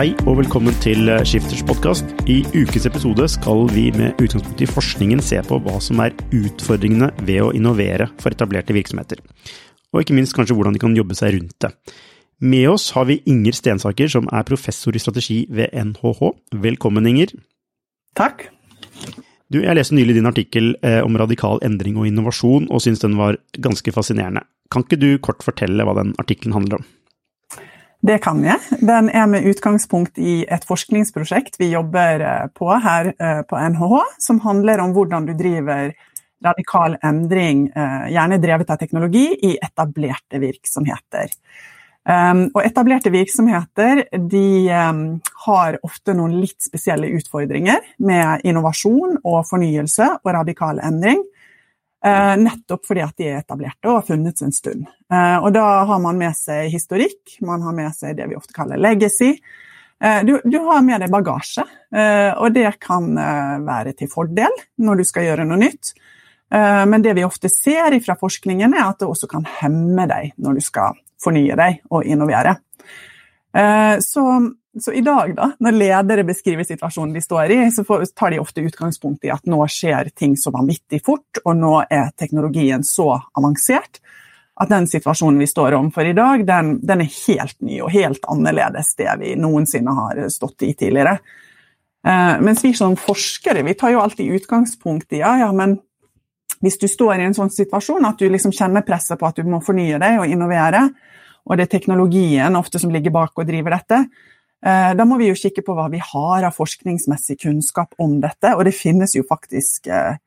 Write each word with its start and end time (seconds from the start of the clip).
Hei 0.00 0.14
og 0.24 0.38
velkommen 0.38 0.72
til 0.80 1.10
Skifters 1.28 1.60
podkast. 1.68 2.14
I 2.24 2.38
ukes 2.56 2.86
episode 2.88 3.26
skal 3.28 3.66
vi 3.68 3.82
med 3.92 4.16
utgangspunkt 4.16 4.62
i 4.64 4.68
forskningen 4.70 5.20
se 5.20 5.36
på 5.44 5.58
hva 5.60 5.74
som 5.84 5.98
er 6.00 6.14
utfordringene 6.32 7.10
ved 7.28 7.42
å 7.44 7.50
innovere 7.52 8.06
for 8.22 8.32
etablerte 8.32 8.72
virksomheter. 8.72 9.18
Og 9.92 10.00
ikke 10.00 10.14
minst 10.16 10.32
kanskje 10.32 10.54
hvordan 10.56 10.72
de 10.72 10.80
kan 10.80 10.94
jobbe 10.96 11.18
seg 11.18 11.34
rundt 11.34 11.52
det. 11.60 11.68
Med 12.40 12.70
oss 12.70 12.86
har 12.96 13.10
vi 13.10 13.18
Inger 13.28 13.58
Stensaker, 13.58 14.08
som 14.08 14.30
er 14.32 14.46
professor 14.48 14.96
i 14.96 15.02
strategi 15.04 15.42
ved 15.52 15.68
NHH. 15.76 16.30
Velkommen, 16.64 17.10
Inger. 17.10 17.34
Takk. 18.16 18.46
Du, 19.52 19.60
jeg 19.60 19.76
leste 19.76 19.98
nylig 19.98 20.16
din 20.16 20.30
artikkel 20.32 20.78
eh, 20.80 21.02
om 21.04 21.20
radikal 21.20 21.60
endring 21.66 22.00
og 22.00 22.08
innovasjon, 22.08 22.70
og 22.72 22.80
syns 22.80 23.04
den 23.04 23.20
var 23.20 23.36
ganske 23.52 23.92
fascinerende. 23.92 24.46
Kan 24.72 24.88
ikke 24.88 25.02
du 25.04 25.10
kort 25.20 25.44
fortelle 25.44 25.84
hva 25.84 25.98
den 26.00 26.16
artikkelen 26.24 26.56
handler 26.56 26.80
om? 26.80 26.88
Det 28.00 28.16
kan 28.24 28.40
jeg. 28.44 28.56
Den 28.80 29.10
er 29.12 29.26
med 29.28 29.44
utgangspunkt 29.44 30.18
i 30.18 30.40
et 30.48 30.64
forskningsprosjekt 30.68 31.58
vi 31.60 31.72
jobber 31.74 32.22
eh, 32.24 32.46
på 32.56 32.70
her 32.80 33.12
eh, 33.12 33.42
på 33.44 33.58
NHH, 33.60 33.96
som 34.24 34.40
handler 34.40 34.80
om 34.80 34.94
hvordan 34.96 35.28
du 35.28 35.34
driver 35.36 35.92
radikal 36.40 36.96
endring, 37.04 37.66
eh, 37.76 38.06
gjerne 38.14 38.40
drevet 38.40 38.72
av 38.72 38.80
teknologi, 38.80 39.26
i 39.44 39.58
etablerte 39.60 40.40
virksomheter. 40.40 41.28
Um, 42.08 42.46
og 42.56 42.62
etablerte 42.64 43.10
virksomheter 43.12 44.00
har 45.44 45.76
ofte 45.84 46.14
noen 46.16 46.38
litt 46.40 46.64
spesielle 46.64 47.10
utfordringer 47.18 47.84
med 48.00 48.40
innovasjon 48.48 49.18
og 49.20 49.44
fornyelse 49.50 50.06
og 50.22 50.30
radikal 50.32 50.80
endring. 50.80 51.20
Uh, 52.00 52.32
nettopp 52.40 52.86
fordi 52.88 53.02
at 53.04 53.18
de 53.20 53.26
er 53.28 53.42
etablerte 53.42 53.84
og 53.90 53.98
har 53.98 54.04
funnets 54.08 54.40
en 54.40 54.54
stund. 54.56 54.86
Uh, 55.12 55.36
og 55.44 55.50
da 55.52 55.64
har 55.84 55.98
man 56.00 56.16
med 56.16 56.32
seg 56.32 56.70
historikk, 56.72 57.34
man 57.44 57.60
har 57.60 57.74
med 57.76 57.92
seg 57.92 58.14
det 58.16 58.30
vi 58.30 58.38
ofte 58.38 58.56
kaller 58.56 58.80
legacy. 58.80 59.34
Uh, 60.00 60.22
du, 60.24 60.38
du, 60.46 60.56
har 60.64 60.80
med 60.86 61.04
deg 61.04 61.12
bagasje, 61.12 61.66
og 62.40 62.54
det 62.54 62.70
kan 62.80 63.10
være 63.66 63.92
til 63.98 64.08
fordel 64.08 64.54
når 64.80 65.00
du 65.00 65.04
skal 65.04 65.26
gjøre 65.26 65.44
noe 65.44 65.58
nytt. 65.58 65.90
men 66.86 67.02
det 67.02 67.16
vi 67.18 67.24
ofte 67.26 67.50
ser 67.50 67.96
fra 68.00 68.14
forskningen, 68.18 68.74
er 68.74 68.84
at 68.84 69.00
det 69.02 69.08
også 69.10 69.26
kan 69.26 69.42
hemme 69.58 70.06
deg 70.06 70.30
når 70.38 70.54
du 70.54 70.60
skal 70.62 70.94
fornye 71.20 71.56
deg 71.58 71.80
og 71.90 72.06
innovere. 72.06 72.54
så 74.06 74.24
så 74.78 74.92
i 74.94 75.00
dag, 75.02 75.32
da, 75.34 75.50
når 75.58 75.74
ledere 75.74 76.24
beskriver 76.28 76.66
situasjonen 76.66 77.14
de 77.16 77.22
står 77.24 77.50
i, 77.50 77.58
så 77.74 77.82
tar 78.14 78.30
de 78.30 78.38
ofte 78.38 78.62
utgangspunkt 78.62 79.24
i 79.26 79.32
at 79.34 79.48
nå 79.50 79.58
skjer 79.66 80.12
ting 80.14 80.36
så 80.38 80.52
vanvittig 80.54 81.00
fort, 81.06 81.40
og 81.42 81.56
nå 81.58 81.72
er 81.90 82.12
teknologien 82.14 82.84
så 82.86 83.16
avansert 83.34 83.98
at 84.60 84.68
den 84.68 84.86
situasjonen 84.86 85.40
vi 85.40 85.48
står 85.48 85.74
overfor 85.74 86.06
i 86.06 86.14
dag, 86.14 86.44
den, 86.46 86.74
den, 86.84 87.02
er 87.02 87.14
helt 87.26 87.56
ny 87.64 87.80
og 87.80 87.92
helt 87.94 88.26
annerledes 88.30 88.92
det 88.98 89.10
vi 89.22 89.34
noensinne 89.40 89.94
har 89.96 90.20
stått 90.30 90.66
i 90.68 90.74
tidligere. 90.76 91.16
Eh, 92.06 92.34
mens 92.44 92.62
vi 92.64 92.74
som 92.76 92.96
forskere 93.00 93.64
vi 93.66 93.74
tar 93.74 93.94
jo 93.94 94.02
alltid 94.04 94.36
utgangspunkt 94.36 95.16
i 95.16 95.22
ja, 95.24 95.32
ja, 95.40 95.48
men 95.56 95.78
hvis 96.60 96.76
du 96.78 96.86
står 96.92 97.16
i 97.16 97.28
en 97.30 97.36
sånn 97.36 97.52
situasjon 97.52 98.04
at 98.04 98.20
du 98.20 98.28
liksom 98.28 98.52
kjenner 98.52 98.84
presset 98.84 99.18
på 99.20 99.28
at 99.30 99.40
du 99.40 99.48
må 99.48 99.62
fornye 99.64 99.98
deg 100.00 100.20
og 100.20 100.28
innovere, 100.28 100.90
og 101.48 101.56
det 101.56 101.64
er 101.64 101.72
teknologien 101.78 102.58
ofte 102.60 102.78
som 102.78 102.92
ligger 102.92 103.14
bak 103.16 103.40
og 103.40 103.48
driver 103.48 103.78
dette, 103.78 104.02
da 104.60 105.06
må 105.08 105.16
vi 105.16 105.30
jo 105.30 105.38
kikke 105.38 105.62
på 105.64 105.74
hva 105.76 105.86
vi 105.92 106.02
har 106.04 106.44
av 106.44 106.56
forskningsmessig 106.56 107.38
kunnskap 107.40 107.94
om 107.98 108.18
dette, 108.20 108.52
og 108.52 108.66
det 108.68 108.76
finnes 108.76 109.14
jo 109.16 109.24
faktisk 109.28 109.88
eh, 109.88 110.18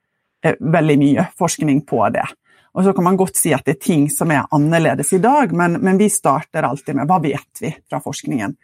eh, 0.45 0.55
veldig 0.57 0.95
mye 1.01 1.27
forskning 1.37 1.83
på 1.89 2.01
det. 2.15 2.25
Og 2.73 2.87
så 2.87 2.95
kan 2.97 3.05
man 3.05 3.19
godt 3.19 3.37
si 3.37 3.51
at 3.53 3.67
det 3.67 3.75
er 3.75 3.83
ting 3.85 4.07
som 4.09 4.31
er 4.33 4.47
annerledes 4.49 5.13
i 5.13 5.21
dag, 5.21 5.53
men, 5.53 5.77
men 5.85 5.99
vi 6.01 6.09
starter 6.09 6.65
alltid 6.65 6.97
med 6.97 7.09
hva 7.09 7.19
vet 7.21 7.61
vi 7.61 7.69
fra 7.85 7.99
forskningen. 8.01 8.55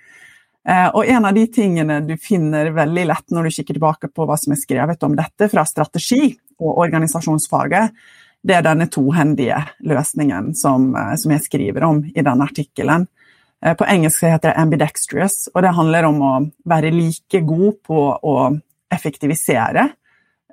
Og 0.70 1.06
en 1.08 1.26
av 1.26 1.34
de 1.38 1.44
tingene 1.54 2.00
du 2.06 2.16
finner 2.20 2.72
veldig 2.74 3.04
lett 3.06 3.32
når 3.34 3.48
du 3.48 3.54
kikker 3.54 3.78
tilbake 3.78 4.10
på 4.10 4.26
hva 4.28 4.36
som 4.38 4.54
er 4.54 4.60
skrevet 4.60 5.06
om 5.06 5.14
dette 5.18 5.48
fra 5.50 5.62
strategi 5.66 6.34
og 6.58 6.82
organisasjonsfaget, 6.84 7.94
det 8.42 8.58
er 8.58 8.66
denne 8.66 8.90
tohendige 8.92 9.62
løsningen 9.86 10.52
som, 10.58 10.90
som 11.14 11.36
jeg 11.36 11.46
skriver 11.46 11.86
om 11.86 12.02
i 12.10 12.26
denne 12.26 12.50
artikkelen. 12.50 13.06
Eh, 13.66 13.74
på 13.74 13.86
engelsk 13.86 14.24
heter 14.24 14.54
det 14.54 14.62
ambidextrous, 14.62 15.50
og 15.54 15.64
det 15.64 15.76
handler 15.76 16.08
om 16.08 16.22
å 16.24 16.34
være 16.70 16.94
like 16.96 17.42
god 17.48 17.82
på 17.86 18.04
å 18.16 18.36
effektivisere 18.92 19.90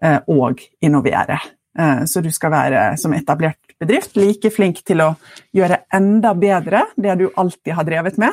eh, 0.02 0.18
og 0.26 0.62
innovere. 0.82 1.38
Eh, 1.78 2.02
så 2.04 2.22
du 2.22 2.32
skal 2.34 2.54
være 2.54 2.82
som 3.00 3.14
etablert 3.14 3.76
bedrift 3.78 4.16
like 4.18 4.50
flink 4.50 4.82
til 4.86 5.04
å 5.04 5.12
gjøre 5.54 5.84
enda 5.94 6.32
bedre 6.34 6.86
det 6.96 7.18
du 7.20 7.28
alltid 7.34 7.76
har 7.78 7.86
drevet 7.86 8.18
med, 8.18 8.32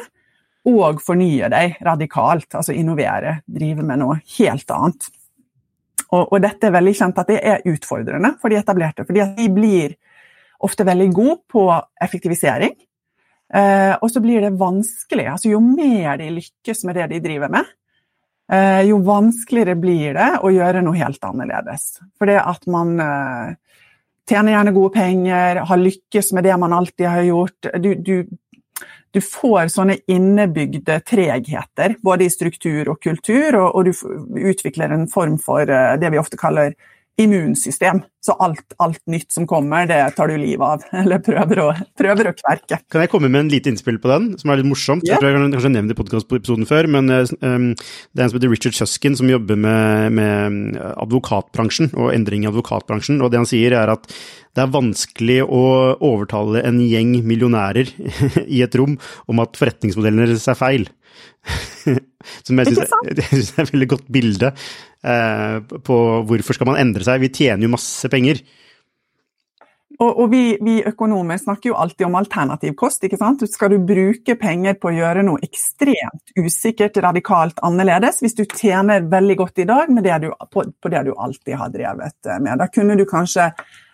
og 0.64 1.02
fornye 1.04 1.50
deg 1.52 1.76
radikalt, 1.84 2.48
altså 2.56 2.74
innovere, 2.74 3.42
drive 3.46 3.84
med 3.84 4.00
noe 4.00 4.22
helt 4.38 4.72
annet. 4.72 5.10
Og, 6.14 6.32
og 6.32 6.40
dette 6.42 6.70
er 6.70 6.76
veldig 6.76 6.94
kjent 6.96 7.20
at 7.20 7.30
det 7.30 7.42
er 7.44 7.68
utfordrende 7.68 8.36
for 8.42 8.50
de 8.50 8.58
etablerte, 8.62 9.06
fordi 9.06 9.26
de 9.38 9.48
blir 9.52 9.96
ofte 10.64 10.86
veldig 10.88 11.10
gode 11.12 11.38
på 11.52 11.66
effektivisering 12.02 12.74
og 13.54 14.10
så 14.10 14.22
blir 14.24 14.42
det 14.42 14.56
vanskelig. 14.58 15.28
Altså, 15.30 15.52
jo 15.52 15.60
mer 15.62 16.18
de 16.18 16.32
lykkes 16.40 16.84
med 16.88 16.98
det 16.98 17.08
de 17.12 17.20
driver 17.22 17.52
med, 17.54 17.68
eh, 18.52 18.82
jo 18.90 19.00
vanskeligere 19.06 19.76
blir 19.80 20.14
det 20.18 20.30
å 20.42 20.52
gjøre 20.54 20.84
noe 20.86 21.00
helt 21.00 21.24
annerledes. 21.24 22.00
For 22.18 22.30
det 22.30 22.40
at 22.42 22.66
man 22.72 22.96
eh, 23.00 23.56
tjener 24.30 24.56
gjerne 24.56 24.76
gode 24.76 24.94
penger, 24.96 25.62
har 25.68 25.84
lykkes 25.84 26.34
med 26.34 26.48
det 26.48 26.58
man 26.58 26.74
alltid 26.74 27.08
har 27.08 27.28
gjort 27.28 27.70
du, 27.84 27.94
du, 27.96 28.16
du 29.14 29.22
får 29.22 29.74
sånne 29.74 30.00
innebygde 30.08 31.00
tregheter, 31.06 31.98
både 32.02 32.28
i 32.28 32.34
struktur 32.34 32.94
og 32.96 33.02
kultur, 33.04 33.60
og, 33.60 33.76
og 33.76 33.86
du 33.86 34.50
utvikler 34.50 34.96
en 34.96 35.08
form 35.12 35.38
for 35.42 35.70
eh, 35.70 35.96
det 36.02 36.14
vi 36.14 36.22
ofte 36.22 36.40
kaller 36.40 36.76
immunsystem. 37.22 38.02
Så 38.24 38.34
alt, 38.40 38.74
alt, 38.80 39.02
nytt 39.12 39.34
som 39.36 39.46
kommer, 39.48 39.86
det 39.90 40.00
tar 40.16 40.32
du 40.32 40.38
livet 40.40 40.64
av. 40.64 40.86
Eller 41.04 41.20
prøver 41.24 41.60
å, 41.60 41.68
prøver 42.00 42.30
å, 42.30 42.36
kverke. 42.38 42.80
Kan 42.92 43.04
jeg 43.04 43.12
komme 43.12 43.30
med 43.32 43.44
en 43.44 43.52
lite 43.52 43.70
innspill 43.72 44.00
på 44.02 44.10
den, 44.10 44.30
som 44.40 44.54
er 44.54 44.62
litt 44.62 44.70
morsomt? 44.70 45.04
Yeah. 45.04 45.18
Jeg 45.18 45.22
tror 45.22 45.34
jeg 45.34 45.52
kanskje 45.54 45.68
har 45.68 45.76
nevnt 45.76 45.92
det 45.92 45.98
i 45.98 46.00
podkastepisoden 46.00 46.70
før, 46.70 46.90
men 46.96 47.12
um, 47.12 47.68
det 47.76 48.22
er 48.22 48.26
en 48.26 48.32
som 48.32 48.40
heter 48.40 48.54
Richard 48.54 48.78
Suskin 48.78 49.20
som 49.20 49.30
jobber 49.30 49.60
med, 49.60 50.16
med, 50.16 50.80
advokatbransjen 51.04 51.92
og 51.98 52.14
endring 52.16 52.48
i 52.48 52.52
advokatbransjen. 52.52 53.20
Og 53.22 53.34
det 53.34 53.44
han 53.44 53.50
sier, 53.50 53.76
er 53.78 53.92
at 53.94 54.08
det 54.54 54.64
er 54.64 54.74
vanskelig 54.74 55.40
å 55.44 55.64
overtale 55.98 56.64
en 56.64 56.80
gjeng 56.86 57.18
millionærer 57.28 57.92
i 58.46 58.64
et 58.64 58.80
rom 58.80 58.98
om 59.28 59.44
at 59.44 59.60
forretningsmodellen 59.60 60.24
deres 60.24 60.48
er 60.48 60.60
feil. 60.60 60.88
Som 62.48 62.60
jeg 62.60 62.72
syns 62.72 62.94
er, 63.10 63.64
et 63.64 63.72
veldig 63.74 63.90
godt 63.96 64.12
bilde 64.14 64.54
eh, 64.54 65.58
på 65.88 66.02
hvorfor 66.30 66.58
skal 66.58 66.70
man 66.72 66.80
endre 66.82 67.06
seg. 67.06 67.24
Vi 67.24 67.34
tjener 67.34 67.68
jo 67.68 67.74
masse 67.76 68.12
penger. 68.12 68.44
Og, 70.02 70.10
og 70.24 70.32
vi, 70.32 70.42
vi, 70.64 70.80
økonomer 70.90 71.38
snakker 71.38 71.70
jo 71.70 71.78
alltid 71.78 72.08
om 72.08 72.18
alternativ 72.18 72.74
kost. 72.80 73.04
ikke 73.06 73.20
sant? 73.20 73.44
Skal 73.50 73.76
du 73.76 73.86
bruke 73.86 74.36
penger 74.40 74.78
på 74.82 74.90
å 74.90 74.96
gjøre 74.96 75.26
noe 75.26 75.42
ekstremt 75.46 76.34
usikkert, 76.40 76.98
radikalt 77.04 77.62
annerledes, 77.66 78.24
hvis 78.24 78.38
du 78.40 78.44
tjener 78.48 79.06
veldig 79.10 79.38
godt 79.44 79.64
i 79.64 79.68
dag 79.70 79.94
det 80.04 80.18
du, 80.26 80.30
på, 80.50 80.66
på, 80.66 80.92
det 80.92 81.06
du 81.08 81.14
alltid 81.14 81.58
har 81.60 81.72
drevet 81.74 82.34
med? 82.40 82.58
Da 82.60 82.70
kunne 82.74 82.98
du 82.98 83.06
kanskje 83.10 83.52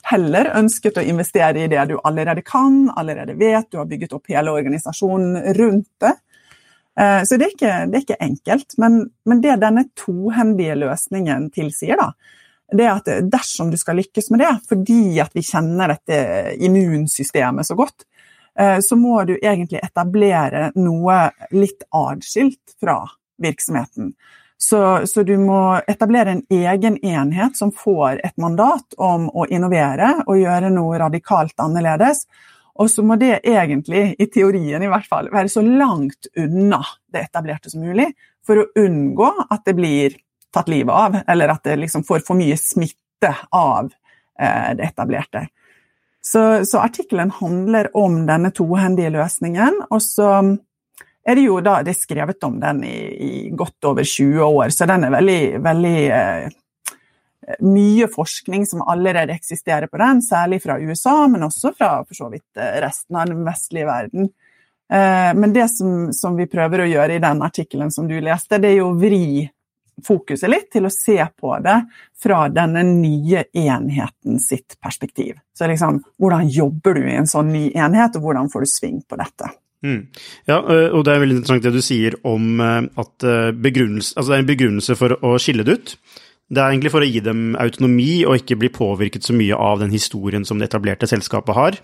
heller 0.09 0.53
ønsket 0.55 0.97
å 0.97 1.05
investere 1.05 1.65
i 1.65 1.69
det 1.71 1.83
du 1.91 1.97
allerede 2.07 2.45
kan, 2.47 2.85
allerede 2.97 3.35
vet, 3.37 3.67
du 3.69 3.81
har 3.81 3.89
bygget 3.89 4.15
opp 4.15 4.31
hele 4.31 4.55
organisasjonen 4.55 5.53
rundt 5.59 5.91
det. 6.01 6.15
Eh, 6.99 7.21
så 7.23 7.37
det 7.37 7.47
er 7.47 7.55
ikke, 7.55 7.75
det 7.89 7.97
er 7.97 8.05
ikke 8.05 8.19
enkelt. 8.25 8.77
Men, 8.81 8.99
men, 9.25 9.41
det 9.43 9.59
denne 9.61 9.85
tohendige 9.97 10.77
løsningen 10.79 11.49
tilsier, 11.55 11.99
da, 11.99 12.11
det 12.71 12.85
er 12.85 12.95
at 12.95 13.29
dersom 13.31 13.71
du 13.73 13.77
skal 13.81 13.99
lykkes 13.99 14.29
med 14.33 14.43
det, 14.45 14.53
fordi 14.69 15.19
at 15.21 15.35
vi 15.35 15.45
kjenner 15.45 15.95
dette 15.95 16.55
immunsystemet 16.65 17.67
så 17.67 17.77
godt, 17.79 18.05
eh, 18.59 18.77
så 18.85 18.97
må 18.99 19.23
du 19.29 19.37
egentlig 19.37 19.81
etablere 19.83 20.69
noe 20.77 21.21
litt 21.55 21.87
adskilt 21.95 22.77
fra 22.81 23.01
virksomheten. 23.39 24.13
Så, 24.61 25.07
så, 25.07 25.23
du 25.23 25.37
må 25.39 25.79
etablere 25.87 26.33
en 26.35 26.41
egen 26.51 26.97
enhet 26.99 27.55
som 27.55 27.71
får 27.71 28.19
et 28.27 28.35
mandat 28.35 28.97
om 28.99 29.29
å 29.31 29.45
innovere 29.47 30.17
og 30.25 30.35
gjøre 30.35 30.71
noe 30.73 30.97
radikalt 30.99 31.55
annerledes. 31.63 32.25
Og 32.79 32.87
så 32.91 33.03
må 33.03 33.17
det 33.19 33.41
egentlig, 33.43 34.13
i 34.15 34.27
teorien 34.31 34.83
i 34.83 34.89
hvert 34.91 35.07
fall, 35.09 35.27
være 35.33 35.51
så 35.51 35.63
langt 35.65 36.29
unna 36.39 36.79
det 37.11 37.25
etablerte 37.27 37.71
som 37.71 37.83
mulig, 37.83 38.07
for 38.45 38.61
å 38.61 38.67
unngå 38.79 39.29
at 39.49 39.65
det 39.67 39.75
blir 39.77 40.15
tatt 40.53 40.71
livet 40.71 40.95
av, 40.95 41.17
eller 41.27 41.53
at 41.53 41.65
det 41.67 41.75
liksom 41.83 42.05
får 42.07 42.23
for 42.25 42.39
mye 42.39 42.55
smitte 42.57 43.33
av 43.55 43.91
eh, 44.39 44.71
det 44.79 44.87
etablerte. 44.87 45.49
Så, 46.23 46.65
så 46.65 46.79
artikkelen 46.79 47.31
handler 47.35 47.91
om 47.97 48.23
denne 48.27 48.51
tohendige 48.55 49.11
løsningen. 49.13 49.83
Og 49.89 50.01
så 50.03 50.29
er 51.23 51.37
det 51.37 51.45
jo 51.45 51.59
da 51.63 51.79
det 51.83 51.93
er 51.93 51.99
skrevet 51.99 52.43
om 52.47 52.57
den 52.61 52.83
i, 52.87 52.97
i 53.27 53.31
godt 53.55 53.91
over 53.91 54.07
20 54.07 54.41
år, 54.47 54.71
så 54.73 54.87
den 54.89 55.05
er 55.07 55.13
veldig, 55.13 55.41
veldig 55.67 55.97
eh, 56.15 56.57
mye 57.59 58.07
forskning 58.07 58.65
som 58.65 58.81
allerede 58.81 59.33
eksisterer 59.33 59.87
på 59.87 59.97
den, 59.97 60.21
særlig 60.21 60.61
fra 60.63 60.79
USA, 60.79 61.27
men 61.27 61.43
også 61.43 61.73
fra 61.77 62.03
vidt 62.03 62.57
eh, 62.59 62.79
resten 62.83 63.15
av 63.15 63.29
den 63.31 63.45
vestlige 63.45 63.87
verden. 63.87 64.29
Eh, 64.91 65.31
men 65.35 65.53
det 65.53 65.69
som, 65.71 66.11
som, 66.13 66.35
vi 66.37 66.49
prøver 66.51 66.83
å 66.83 66.89
gjøre 66.89 67.15
i 67.15 67.23
den 67.23 67.41
artikkelen 67.45 67.91
som 67.91 68.07
du 68.09 68.19
leste, 68.21 68.59
det 68.59 68.73
er 68.73 68.81
jo 68.81 68.91
å 68.91 68.99
vri 68.99 69.47
fokuset 70.05 70.47
litt 70.47 70.69
til 70.71 70.87
å 70.87 70.93
se 70.93 71.17
på 71.35 71.55
det 71.63 71.77
fra 72.23 72.45
denne 72.53 72.85
nye 72.87 73.43
enheten 73.51 74.39
sitt 74.39 74.77
perspektiv. 74.79 75.39
Så 75.55 75.67
liksom, 75.67 75.99
hvordan 76.19 76.47
jobber 76.47 76.95
du 76.95 77.07
i 77.07 77.17
en 77.19 77.27
sånn 77.27 77.51
ny 77.51 77.65
enhet, 77.73 78.15
og 78.15 78.27
hvordan 78.27 78.51
får 78.51 78.63
du 78.63 78.71
sving 78.71 79.01
på 79.03 79.19
dette? 79.19 79.51
Mm. 79.83 80.07
Ja, 80.47 80.59
og 80.59 81.03
det 81.07 81.11
er 81.11 81.21
veldig 81.23 81.35
interessant 81.37 81.63
det 81.63 81.71
du 81.71 81.83
sier 81.83 82.15
om 82.27 82.59
at 82.59 83.23
altså 83.23 84.25
det 84.27 84.33
er 84.33 84.41
en 84.41 84.49
begrunnelse 84.49 84.95
for 84.99 85.15
å 85.23 85.37
skille 85.39 85.63
det 85.67 85.77
ut. 85.79 85.93
Det 86.49 86.61
er 86.61 86.73
egentlig 86.73 86.89
for 86.89 87.05
å 87.05 87.07
gi 87.07 87.19
dem 87.21 87.53
autonomi 87.61 88.23
og 88.25 88.39
ikke 88.39 88.57
bli 88.57 88.71
påvirket 88.73 89.25
så 89.25 89.35
mye 89.37 89.53
av 89.53 89.83
den 89.83 89.91
historien 89.93 90.45
som 90.47 90.57
det 90.57 90.69
etablerte 90.71 91.05
selskapet 91.09 91.53
har, 91.53 91.77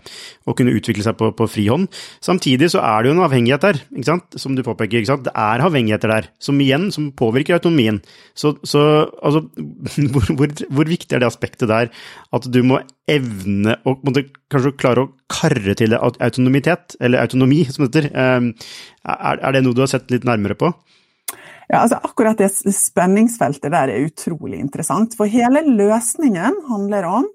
og 0.50 0.58
kunne 0.58 0.74
utvikle 0.74 1.06
seg 1.06 1.18
på, 1.20 1.30
på 1.38 1.46
frihånd. 1.50 1.86
Samtidig 2.26 2.72
så 2.74 2.82
er 2.82 3.04
det 3.04 3.12
jo 3.12 3.16
en 3.18 3.26
avhengighet 3.28 3.68
der, 3.68 3.82
ikke 3.94 4.10
sant? 4.10 4.40
som 4.42 4.58
du 4.58 4.64
påpeker. 4.66 5.04
ikke 5.04 5.12
sant? 5.12 5.28
Det 5.28 5.36
er 5.38 5.66
avhengigheter 5.68 6.16
der, 6.16 6.30
som 6.42 6.58
igjen 6.62 6.90
som 6.96 7.12
påvirker 7.14 7.60
autonomien. 7.60 8.02
Så, 8.34 8.56
så 8.66 8.82
altså, 9.22 9.46
hvor, 10.16 10.34
hvor, 10.34 10.58
hvor, 10.66 10.90
viktig 10.90 11.14
er 11.14 11.22
det 11.22 11.30
aspektet 11.30 11.70
der 11.70 11.94
at 12.34 12.50
du 12.50 12.62
må 12.66 12.82
evne 13.12 13.78
å 13.86 13.96
kanskje 14.02 14.74
klare 14.82 15.06
å 15.06 15.12
karre 15.30 15.78
til 15.78 15.94
autonomitet, 15.94 16.98
eller 17.00 17.22
autonomi, 17.22 17.62
som 17.70 17.86
det 17.86 17.92
heter. 17.92 18.12
Ehm, 18.18 18.54
er, 19.06 19.42
er 19.46 19.54
det 19.54 19.66
noe 19.66 19.78
du 19.78 19.86
har 19.86 19.94
sett 19.94 20.10
litt 20.14 20.26
nærmere 20.26 20.58
på? 20.58 20.74
Ja, 21.68 21.82
altså 21.82 22.00
Akkurat 22.04 22.38
det 22.38 22.52
spenningsfeltet 22.54 23.72
der 23.74 23.92
er 23.92 24.06
utrolig 24.06 24.60
interessant. 24.62 25.16
For 25.18 25.30
hele 25.30 25.64
løsningen 25.66 26.62
handler 26.70 27.10
om 27.10 27.30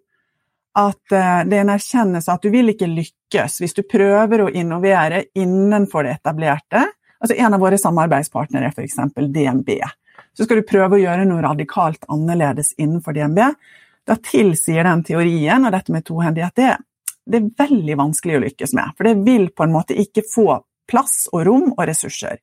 at 0.78 1.14
eh, 1.16 1.40
det 1.50 1.58
er 1.58 1.64
en 1.64 1.74
erkjennelse 1.74 2.32
at 2.32 2.44
du 2.44 2.52
vil 2.52 2.72
ikke 2.72 2.90
lykkes 2.90 3.58
hvis 3.62 3.74
du 3.74 3.82
prøver 3.90 4.44
å 4.44 4.52
innovere 4.54 5.24
innenfor 5.34 6.06
det 6.06 6.20
etablerte. 6.20 6.84
Altså 7.20 7.36
En 7.36 7.56
av 7.56 7.62
våre 7.62 7.78
samarbeidspartnere 7.78 8.70
er 8.70 8.76
f.eks. 8.76 9.00
DNB. 9.18 9.74
Så 10.36 10.46
skal 10.46 10.60
du 10.60 10.68
prøve 10.68 10.96
å 10.96 11.02
gjøre 11.02 11.26
noe 11.28 11.42
radikalt 11.44 12.06
annerledes 12.08 12.72
innenfor 12.78 13.16
DNB. 13.16 13.42
Da 14.06 14.16
tilsier 14.24 14.86
den 14.86 15.02
teorien 15.04 15.66
og 15.66 15.74
dette 15.74 15.92
med 15.92 16.06
tohendighet 16.06 16.56
det, 16.56 16.70
det 17.30 17.40
er 17.40 17.50
veldig 17.60 17.96
vanskelig 18.00 18.38
å 18.38 18.42
lykkes 18.46 18.74
med. 18.78 18.94
For 18.96 19.10
det 19.10 19.18
vil 19.26 19.50
på 19.54 19.66
en 19.66 19.74
måte 19.74 19.98
ikke 19.98 20.24
få 20.26 20.48
plass 20.90 21.26
og 21.34 21.44
rom 21.46 21.68
og 21.74 21.82
ressurser. 21.86 22.40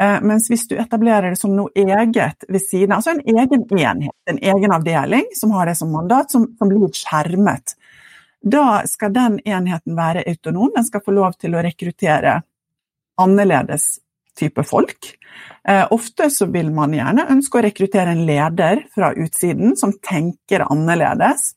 Eh, 0.00 0.20
mens 0.26 0.48
hvis 0.50 0.66
du 0.68 0.74
etablerer 0.74 1.30
det 1.30 1.38
som 1.38 1.52
noe 1.54 1.70
eget 1.74 2.46
ved 2.48 2.62
siden 2.62 2.96
altså 2.96 3.14
en 3.14 3.22
egen 3.22 3.66
enhet, 3.78 4.14
en 4.30 4.40
egen 4.42 4.74
avdeling 4.74 5.28
som 5.38 5.54
har 5.54 5.70
det 5.70 5.76
som 5.78 5.92
mandat, 5.94 6.34
som, 6.34 6.48
som 6.58 6.70
blir 6.70 6.90
skjermet, 6.94 7.76
da 8.44 8.82
skal 8.90 9.12
den 9.14 9.38
enheten 9.46 9.94
være 9.96 10.26
autonom. 10.28 10.72
Den 10.74 10.84
skal 10.84 11.02
få 11.04 11.14
lov 11.16 11.38
til 11.40 11.54
å 11.54 11.62
rekruttere 11.64 12.40
annerledes 13.20 13.94
type 14.38 14.64
folk. 14.66 15.14
Eh, 15.68 15.86
ofte 15.90 16.28
så 16.30 16.50
vil 16.52 16.72
man 16.74 16.92
gjerne 16.92 17.28
ønske 17.30 17.58
å 17.58 17.64
rekruttere 17.64 18.12
en 18.12 18.24
leder 18.26 18.84
fra 18.94 19.12
utsiden 19.14 19.76
som 19.80 19.94
tenker 20.02 20.66
annerledes. 20.66 21.54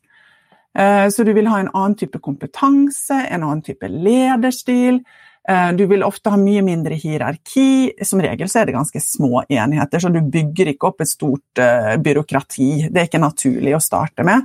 Eh, 0.77 1.07
så 1.09 1.25
du 1.25 1.33
vil 1.33 1.49
ha 1.49 1.59
en 1.59 1.71
annen 1.73 1.97
type 1.97 2.21
kompetanse, 2.23 3.17
en 3.25 3.43
annen 3.43 3.65
type 3.65 3.89
lederstil. 3.91 5.01
Eh, 5.49 5.73
du 5.73 5.85
vil 5.85 6.03
ofte 6.03 6.29
ha 6.29 6.37
mye 6.37 6.61
mindre 6.61 6.95
hierarki. 6.99 7.93
Som 8.03 8.21
regel 8.21 8.49
så 8.51 8.61
er 8.61 8.67
det 8.67 8.75
ganske 8.75 9.01
små 9.01 9.43
enheter, 9.49 9.99
så 9.99 10.11
du 10.11 10.19
bygger 10.21 10.73
ikke 10.73 10.89
opp 10.89 11.03
et 11.03 11.11
stort 11.11 11.61
uh, 11.61 11.95
byråkrati. 12.03 12.89
Det 12.91 13.01
er 13.01 13.07
ikke 13.07 13.23
naturlig 13.23 13.77
å 13.77 13.83
starte 13.83 14.25
med. 14.27 14.43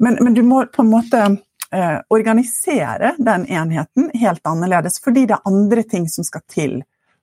Men, 0.00 0.16
men 0.24 0.36
du 0.36 0.40
må 0.46 0.62
på 0.72 0.84
en 0.84 0.92
måte 0.92 1.20
uh, 1.28 1.98
organisere 2.14 3.12
den 3.18 3.44
enheten 3.44 4.08
helt 4.16 4.48
annerledes, 4.48 5.02
fordi 5.04 5.26
det 5.28 5.36
er 5.36 5.52
andre 5.52 5.84
ting 5.84 6.08
som 6.08 6.24
skal 6.24 6.46
til 6.48 6.78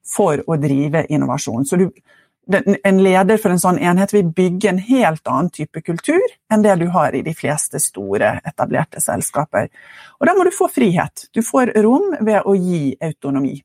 for 0.06 0.44
å 0.46 0.60
drive 0.62 1.08
innovasjon. 1.10 1.66
Så 1.66 1.82
du, 1.82 1.90
en 2.84 3.04
leder 3.04 3.40
for 3.42 3.54
en 3.54 3.62
sånn 3.62 3.80
enhet 3.82 4.14
vil 4.14 4.28
bygge 4.36 4.70
en 4.70 4.82
helt 4.82 5.28
annen 5.28 5.50
type 5.54 5.82
kultur 5.82 6.22
enn 6.52 6.66
det 6.66 6.76
du 6.82 6.88
har 6.94 7.16
i 7.16 7.24
de 7.26 7.34
fleste 7.38 7.82
store, 7.82 8.40
etablerte 8.46 9.02
selskaper. 9.02 9.70
Og 10.20 10.28
da 10.30 10.36
må 10.38 10.46
du 10.46 10.54
få 10.54 10.70
frihet. 10.72 11.28
Du 11.34 11.42
får 11.46 11.74
rom 11.86 12.14
ved 12.20 12.46
å 12.46 12.56
gi 12.58 12.96
autonomi. 13.02 13.58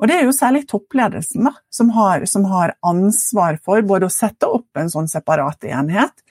Og 0.00 0.08
det 0.08 0.16
er 0.18 0.26
jo 0.26 0.34
særlig 0.34 0.64
toppledelsen 0.70 1.46
da, 1.46 1.54
som, 1.70 1.92
har, 1.94 2.24
som 2.26 2.46
har 2.50 2.74
ansvar 2.86 3.60
for 3.64 3.84
både 3.86 4.08
å 4.08 4.12
sette 4.14 4.48
opp 4.48 4.78
en 4.78 4.90
sånn 4.92 5.10
separat 5.10 5.66
enhet, 5.68 6.24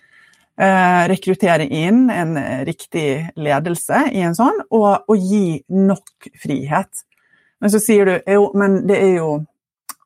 eh, 0.59 1.03
rekruttere 1.11 1.67
inn 1.67 2.09
en 2.13 2.35
riktig 2.67 3.29
ledelse 3.39 4.07
i 4.11 4.23
en 4.25 4.35
sånn, 4.37 4.63
og, 4.69 5.05
og 5.07 5.29
gi 5.31 5.61
nok 5.75 6.31
frihet. 6.41 7.05
Men 7.59 7.71
så 7.73 7.81
sier 7.83 8.07
du 8.07 8.33
jo, 8.35 8.49
men 8.59 8.81
det 8.87 8.99
er 8.99 9.15
jo 9.19 9.31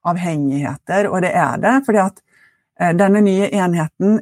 avhengigheter, 0.10 1.10
og 1.10 1.24
det 1.26 1.34
er 1.38 1.58
det. 1.64 1.74
fordi 1.86 2.04
at 2.04 2.22
eh, 2.80 2.94
denne 2.98 3.22
nye 3.26 3.50
enheten 3.50 4.20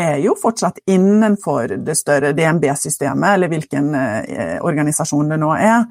er 0.00 0.18
jo 0.24 0.34
fortsatt 0.38 0.80
innenfor 0.88 1.76
det 1.84 1.96
større 1.98 2.32
DNB-systemet, 2.32 3.34
eller 3.34 3.52
hvilken 3.52 3.94
eh, 3.94 4.58
organisasjon 4.64 5.34
det 5.34 5.40
nå 5.42 5.50
er, 5.56 5.84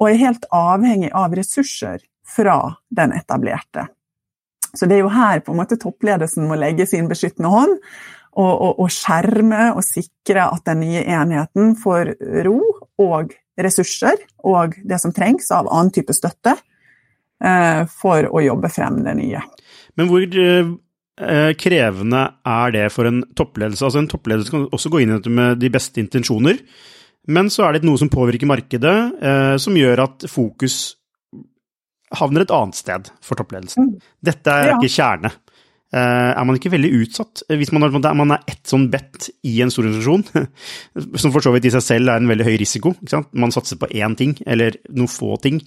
og 0.00 0.08
er 0.10 0.22
helt 0.22 0.46
avhengig 0.50 1.12
av 1.14 1.34
ressurser 1.36 2.02
fra 2.26 2.58
den 2.90 3.12
etablerte. 3.14 3.86
Så 4.74 4.88
det 4.88 4.96
er 4.96 5.04
jo 5.04 5.12
her 5.12 5.42
på 5.44 5.52
en 5.52 5.60
måte 5.60 5.78
toppledelsen 5.80 6.48
må 6.48 6.56
legge 6.56 6.86
sin 6.88 7.08
beskyttende 7.10 7.50
hånd 7.52 7.76
og, 7.76 8.52
og, 8.52 8.80
og 8.80 8.92
skjerme 8.92 9.66
og 9.76 9.84
sikre 9.84 10.46
at 10.48 10.64
den 10.70 10.80
nye 10.86 11.02
enheten 11.04 11.74
får 11.80 12.14
ro 12.46 12.58
og 13.02 13.34
ressurser 13.60 14.16
og 14.48 14.78
det 14.88 14.96
som 15.02 15.12
trengs 15.12 15.50
av 15.52 15.68
annen 15.68 15.92
type 15.92 16.16
støtte 16.16 16.56
for 17.90 18.28
å 18.30 18.42
jobbe 18.44 18.68
frem 18.70 19.00
det 19.02 19.16
nye. 19.18 19.40
Men 19.98 20.08
hvor 20.10 20.22
eh, 20.24 21.52
krevende 21.58 22.22
er 22.48 22.74
det 22.74 22.86
for 22.94 23.08
en 23.08 23.22
toppledelse? 23.36 23.84
Altså 23.84 24.02
En 24.02 24.10
toppledelse 24.10 24.54
kan 24.54 24.66
også 24.70 24.92
gå 24.92 25.02
inn 25.02 25.12
i 25.12 25.18
dette 25.18 25.32
med 25.32 25.60
de 25.62 25.70
beste 25.72 26.02
intensjoner, 26.02 26.60
men 27.32 27.50
så 27.54 27.66
er 27.66 27.76
det 27.76 27.86
noe 27.86 28.00
som 28.00 28.10
påvirker 28.10 28.50
markedet, 28.50 28.96
eh, 29.22 29.54
som 29.62 29.76
gjør 29.78 30.06
at 30.06 30.26
fokus 30.30 30.96
havner 32.18 32.44
et 32.44 32.54
annet 32.54 32.76
sted 32.76 33.08
for 33.24 33.38
toppledelsen. 33.38 33.92
Mm. 33.92 34.10
Dette 34.30 34.54
er 34.54 34.74
ikke 34.74 34.92
kjerne. 34.92 35.30
Er 35.92 36.44
man 36.48 36.56
ikke 36.56 36.70
veldig 36.72 36.88
utsatt 37.02 37.42
hvis 37.52 37.72
man, 37.74 37.84
man 37.92 38.32
er 38.32 38.46
ett 38.48 38.62
sånn 38.68 38.86
bet 38.92 39.26
i 39.44 39.58
en 39.60 39.72
stor 39.72 39.84
organisasjon, 39.84 40.24
som 41.20 41.34
for 41.34 41.44
så 41.44 41.52
vidt 41.52 41.68
i 41.68 41.74
seg 41.74 41.84
selv 41.84 42.12
er 42.12 42.22
en 42.22 42.30
veldig 42.30 42.46
høy 42.48 42.54
risiko? 42.62 42.94
Man 43.36 43.52
satser 43.52 43.80
på 43.80 43.90
én 43.92 44.16
ting, 44.16 44.32
eller 44.46 44.78
noen 44.88 45.10
få 45.12 45.36
ting. 45.42 45.60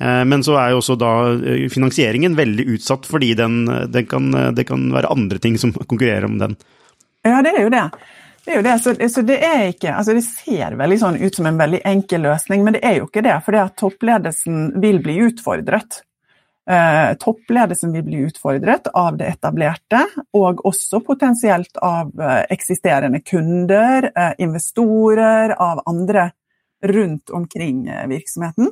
Eh, 0.00 0.24
men 0.24 0.44
så 0.44 0.56
er 0.60 0.72
jo 0.72 0.80
også 0.80 0.96
da 1.00 1.12
eh, 1.34 1.68
finansieringen 1.72 2.36
veldig 2.38 2.66
utsatt, 2.74 3.06
fordi 3.08 3.32
den, 3.38 3.64
den 3.92 4.08
kan, 4.10 4.30
det 4.56 4.66
kan 4.68 4.88
være 4.94 5.12
andre 5.12 5.40
ting 5.42 5.58
som 5.60 5.74
konkurrerer 5.90 6.28
om 6.28 6.38
den. 6.42 6.58
Ja, 7.22 7.38
det 7.44 7.54
er 7.56 7.64
jo 7.66 7.72
det. 7.72 7.86
Det 8.42 8.50
er 8.50 8.58
jo 8.58 8.64
det, 8.66 8.78
så, 8.82 8.94
så 9.14 9.22
det 9.22 9.36
er 9.46 9.68
ikke 9.70 9.92
altså 9.94 10.16
Det 10.16 10.24
ser 10.26 10.74
veldig 10.74 10.96
sånn 10.98 11.18
ut 11.20 11.36
som 11.36 11.46
en 11.46 11.60
veldig 11.60 11.78
enkel 11.86 12.24
løsning, 12.26 12.64
men 12.66 12.74
det 12.74 12.80
er 12.82 12.96
jo 12.98 13.06
ikke 13.06 13.22
det. 13.22 13.36
For 13.46 13.58
toppledelsen 13.78 14.64
vil 14.82 14.98
bli 15.04 15.20
utfordret. 15.28 16.02
Eh, 16.70 17.14
toppledelsen 17.18 17.92
vil 17.92 18.02
bli 18.02 18.16
utfordret 18.16 18.86
av 18.94 19.16
det 19.18 19.32
etablerte, 19.34 20.04
og 20.38 20.60
også 20.68 21.00
potensielt 21.02 21.80
av 21.82 22.12
eh, 22.20 22.44
eksisterende 22.54 23.18
kunder, 23.26 24.06
eh, 24.14 24.36
investorer, 24.38 25.56
av 25.58 25.82
andre 25.90 26.28
rundt 26.86 27.30
omkring 27.34 27.88
eh, 27.88 28.06
virksomheten. 28.06 28.70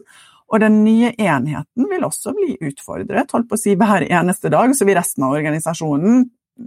Og 0.50 0.62
den 0.62 0.84
nye 0.84 1.10
enheten 1.18 1.90
vil 1.90 2.06
også 2.06 2.34
bli 2.34 2.54
utfordret 2.70 3.34
holdt 3.34 3.50
på 3.50 3.58
å 3.58 3.62
si 3.64 3.74
hver 3.78 4.06
eneste 4.06 4.50
dag. 4.54 4.70
Så 4.74 4.86
vil 4.86 4.98
resten 4.98 5.26
av 5.26 5.34
organisasjonen 5.34 6.24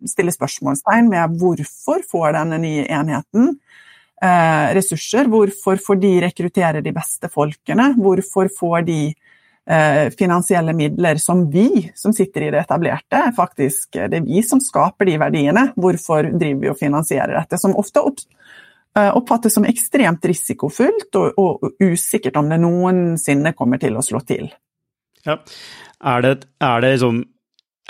stille 0.07 0.31
spørsmålstegn 0.35 1.07
med 1.11 1.39
hvorfor 1.39 2.03
får 2.07 2.35
denne 2.35 2.59
nye 2.63 2.85
enheten 2.87 3.57
ressurser? 4.23 5.27
Hvorfor 5.27 5.81
får 5.83 5.97
de 5.99 6.11
rekruttere 6.23 6.79
de 6.79 6.93
beste 6.95 7.27
folkene? 7.27 7.89
Hvorfor 7.99 8.47
får 8.55 8.85
de 8.87 8.99
finansielle 9.63 10.73
midler 10.75 11.15
som 11.23 11.45
vi 11.51 11.85
som 11.95 12.11
sitter 12.11 12.43
i 12.43 12.49
det 12.51 12.65
etablerte? 12.65 13.21
Faktisk, 13.37 13.93
det 13.95 14.17
er 14.19 14.25
vi 14.25 14.41
som 14.43 14.59
skaper 14.59 15.07
de 15.07 15.13
verdiene. 15.21 15.69
Hvorfor 15.79 16.27
driver 16.33 16.59
vi 16.65 16.71
og 16.73 16.79
finansierer 16.81 17.37
dette? 17.37 17.59
Som 17.61 17.77
ofte 17.79 18.03
eh, 18.97 19.11
oppfattes 19.15 19.55
som 19.55 19.67
ekstremt 19.67 20.25
risikofullt 20.25 21.19
og, 21.19 21.39
og, 21.39 21.75
usikkert 21.81 22.37
om 22.41 22.51
det 22.51 22.59
noensinne 22.63 23.53
kommer 23.57 23.81
til 23.81 23.97
å 23.97 24.05
slå 24.05 24.23
til. 24.27 24.49
Ja. 25.27 25.39
Er 26.03 26.25
det, 26.25 26.33
er 26.59 26.83
det 26.83 26.97
sånn 26.99 27.23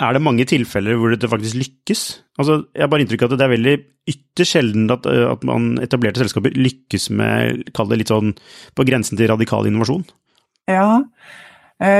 er 0.02 0.16
det 0.16 0.24
mange 0.26 0.42
tilfeller 0.50 0.98
hvor 0.98 1.12
det 1.14 1.30
faktisk 1.30 1.58
lykkes? 1.60 2.00
Altså, 2.42 2.64
jeg 2.74 2.82
har 2.82 2.90
bare 2.90 3.04
inntrykk 3.04 3.24
av 3.24 3.34
at 3.34 3.38
det 3.38 3.46
er 3.46 3.52
veldig 3.52 3.74
ytterst 4.10 4.56
sjelden 4.56 4.90
at, 4.90 5.06
eh, 5.06 5.26
at 5.30 5.44
man 5.46 5.76
etablerte 5.82 6.22
selskaper 6.22 6.56
lykkes 6.58 7.08
med, 7.14 7.68
kall 7.76 7.90
det 7.92 8.00
litt 8.00 8.10
sånn 8.10 8.34
på 8.74 8.86
grensen 8.88 9.20
til 9.20 9.30
radikal 9.30 9.68
innovasjon. 9.70 10.02
Ja, 10.70 10.98
eh, 10.98 11.50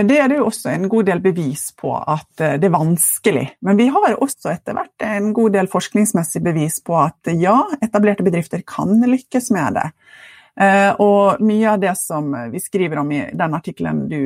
det 0.07 0.19
er 0.21 0.31
det 0.31 0.39
jo 0.39 0.49
også 0.49 0.71
en 0.73 0.89
god 0.89 1.09
del 1.11 1.21
bevis 1.25 1.69
på 1.79 1.93
at 1.99 2.43
eh, 2.43 2.57
det 2.61 2.69
er 2.69 2.77
vanskelig. 2.77 3.47
Men 3.67 3.81
vi 3.81 3.89
har 3.93 4.15
også 4.15 4.53
etter 4.55 4.77
hvert 4.77 5.07
en 5.07 5.33
god 5.37 5.57
del 5.57 5.71
forskningsmessig 5.71 6.45
bevis 6.45 6.81
på 6.85 6.97
at 7.03 7.33
ja, 7.35 7.59
etablerte 7.83 8.27
bedrifter 8.27 8.63
kan 8.67 8.97
lykkes 9.03 9.51
med 9.55 9.81
det. 9.81 9.89
Eh, 10.55 10.93
og 11.03 11.43
mye 11.43 11.73
av 11.73 11.83
det 11.83 11.97
som 11.99 12.31
vi 12.53 12.63
skriver 12.63 13.03
om 13.03 13.11
i 13.11 13.25
den 13.35 13.59
artikkelen 13.59 14.05
du 14.09 14.21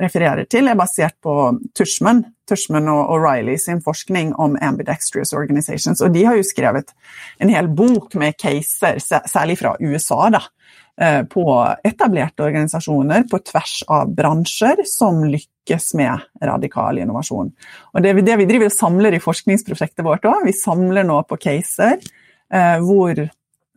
refererer 0.00 0.46
til, 0.46 0.70
er 0.70 0.78
basert 0.78 1.18
på 1.24 1.34
Tushman, 1.74 2.22
Tushman 2.48 2.88
og 2.92 3.10
O'Reilly 3.16 3.56
sin 3.58 3.82
forskning 3.82 4.34
om 4.40 4.54
ambidextrous 4.62 5.34
organizations. 5.34 6.02
Og 6.04 6.14
de 6.14 6.24
har 6.28 6.38
jo 6.38 6.46
skrevet 6.46 6.94
en 7.42 7.50
hel 7.50 7.68
bok 7.68 8.14
med 8.20 8.38
caser, 8.38 9.00
særlig 9.02 9.58
fra 9.60 9.74
USA, 9.82 10.28
da, 10.38 10.44
eh, 10.44 10.63
på 10.94 11.44
etablerte 11.82 12.44
organisasjoner 12.46 13.24
på 13.26 13.40
tvers 13.50 13.80
av 13.90 14.12
bransjer 14.14 14.84
som 14.86 15.24
lykkes 15.26 15.88
med 15.98 16.22
radikal 16.38 17.00
innovasjon. 17.02 17.48
Og 17.90 18.04
det, 18.04 18.12
det 18.22 18.36
vi 18.38 18.46
driver 18.46 18.70
og 18.70 18.76
samler 18.76 19.16
i 19.16 19.22
forskningsprosjektet 19.24 20.06
vårt 20.06 20.28
òg, 20.30 20.44
vi 20.46 20.54
samler 20.54 21.02
nå 21.08 21.16
på 21.26 21.40
caser 21.42 21.96
eh, 21.98 22.78
hvor 22.78 23.24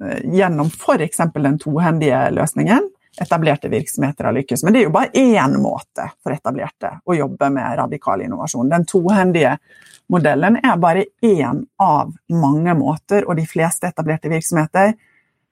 Eh, 0.03 0.35
gjennom 0.35 0.67
f.eks. 0.67 1.17
den 1.33 1.59
tohendige 1.59 2.29
løsningen 2.31 2.89
etablerte 3.21 3.69
virksomheter 3.69 4.23
har 4.23 4.33
lykkes. 4.33 4.63
Men 4.63 4.73
det 4.73 4.79
er 4.79 4.83
jo 4.83 4.93
bare 4.93 5.09
én 5.17 5.57
måte 5.61 6.11
for 6.21 6.35
etablerte 6.35 6.99
å 7.05 7.15
jobbe 7.17 7.49
med 7.49 7.77
radikal 7.79 8.21
innovasjon. 8.21 8.69
Den 8.69 8.85
tohendige 8.85 9.55
modellen 10.13 10.59
er 10.61 10.77
bare 10.77 11.07
én 11.25 11.63
av 11.81 12.13
mange 12.29 12.75
måter, 12.77 13.25
og 13.25 13.39
de 13.39 13.47
fleste 13.49 13.89
etablerte 13.89 14.29
virksomheter 14.29 14.93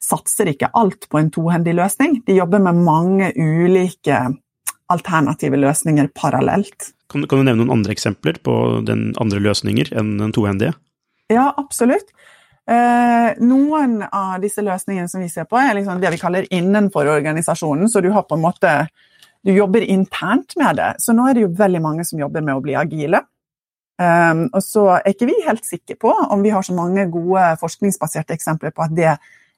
satser 0.05 0.51
ikke 0.51 0.69
alt 0.77 1.07
på 1.09 1.19
en 1.19 1.31
tohendig 1.33 1.75
løsning. 1.77 2.19
De 2.27 2.37
jobber 2.37 2.61
med 2.63 2.83
mange 2.85 3.31
ulike 3.35 4.19
alternative 4.91 5.57
løsninger 5.57 6.11
parallelt. 6.17 6.91
Kan, 7.11 7.25
kan 7.29 7.41
du 7.41 7.47
nevne 7.47 7.63
noen 7.63 7.79
andre 7.79 7.95
eksempler 7.95 8.37
på 8.45 8.55
den 8.85 9.11
andre 9.21 9.41
løsninger 9.41 9.91
enn 9.97 10.15
den 10.21 10.33
tohendige? 10.35 10.75
Ja, 11.31 11.51
absolutt. 11.57 12.11
Eh, 12.65 13.37
noen 13.45 13.99
av 14.09 14.39
disse 14.41 14.63
løsningene 14.65 15.09
som 15.09 15.21
vi 15.21 15.29
ser 15.29 15.45
på, 15.49 15.57
er 15.61 15.75
liksom 15.77 16.01
det 16.01 16.09
vi 16.15 16.21
kaller 16.21 16.47
innenfor 16.53 17.09
organisasjonen. 17.13 17.89
Så 17.89 18.01
du 18.01 18.09
har 18.13 18.25
på 18.29 18.37
en 18.37 18.45
måte 18.45 18.77
Du 19.45 19.51
jobber 19.53 19.83
internt 19.85 20.55
med 20.57 20.79
det. 20.79 20.95
Så 20.97 21.13
nå 21.13 21.27
er 21.29 21.35
det 21.37 21.41
jo 21.43 21.51
veldig 21.53 21.77
mange 21.77 22.01
som 22.01 22.17
jobber 22.17 22.41
med 22.41 22.57
å 22.57 22.63
bli 22.65 22.73
agile. 22.73 23.19
Um, 24.01 24.47
og 24.49 24.63
så 24.65 24.87
er 24.95 25.11
ikke 25.11 25.27
vi 25.29 25.35
helt 25.45 25.67
sikre 25.67 25.95
på 26.01 26.09
om 26.09 26.41
vi 26.41 26.49
har 26.49 26.65
så 26.65 26.73
mange 26.73 27.05
gode 27.13 27.43
forskningsbaserte 27.61 28.33
eksempler 28.33 28.73
på 28.73 28.87
at 28.87 28.95
det 28.97 29.11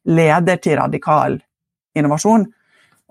leder 0.07 0.59
til 0.63 0.79
radikal 0.79 1.37
innovasjon 1.97 2.47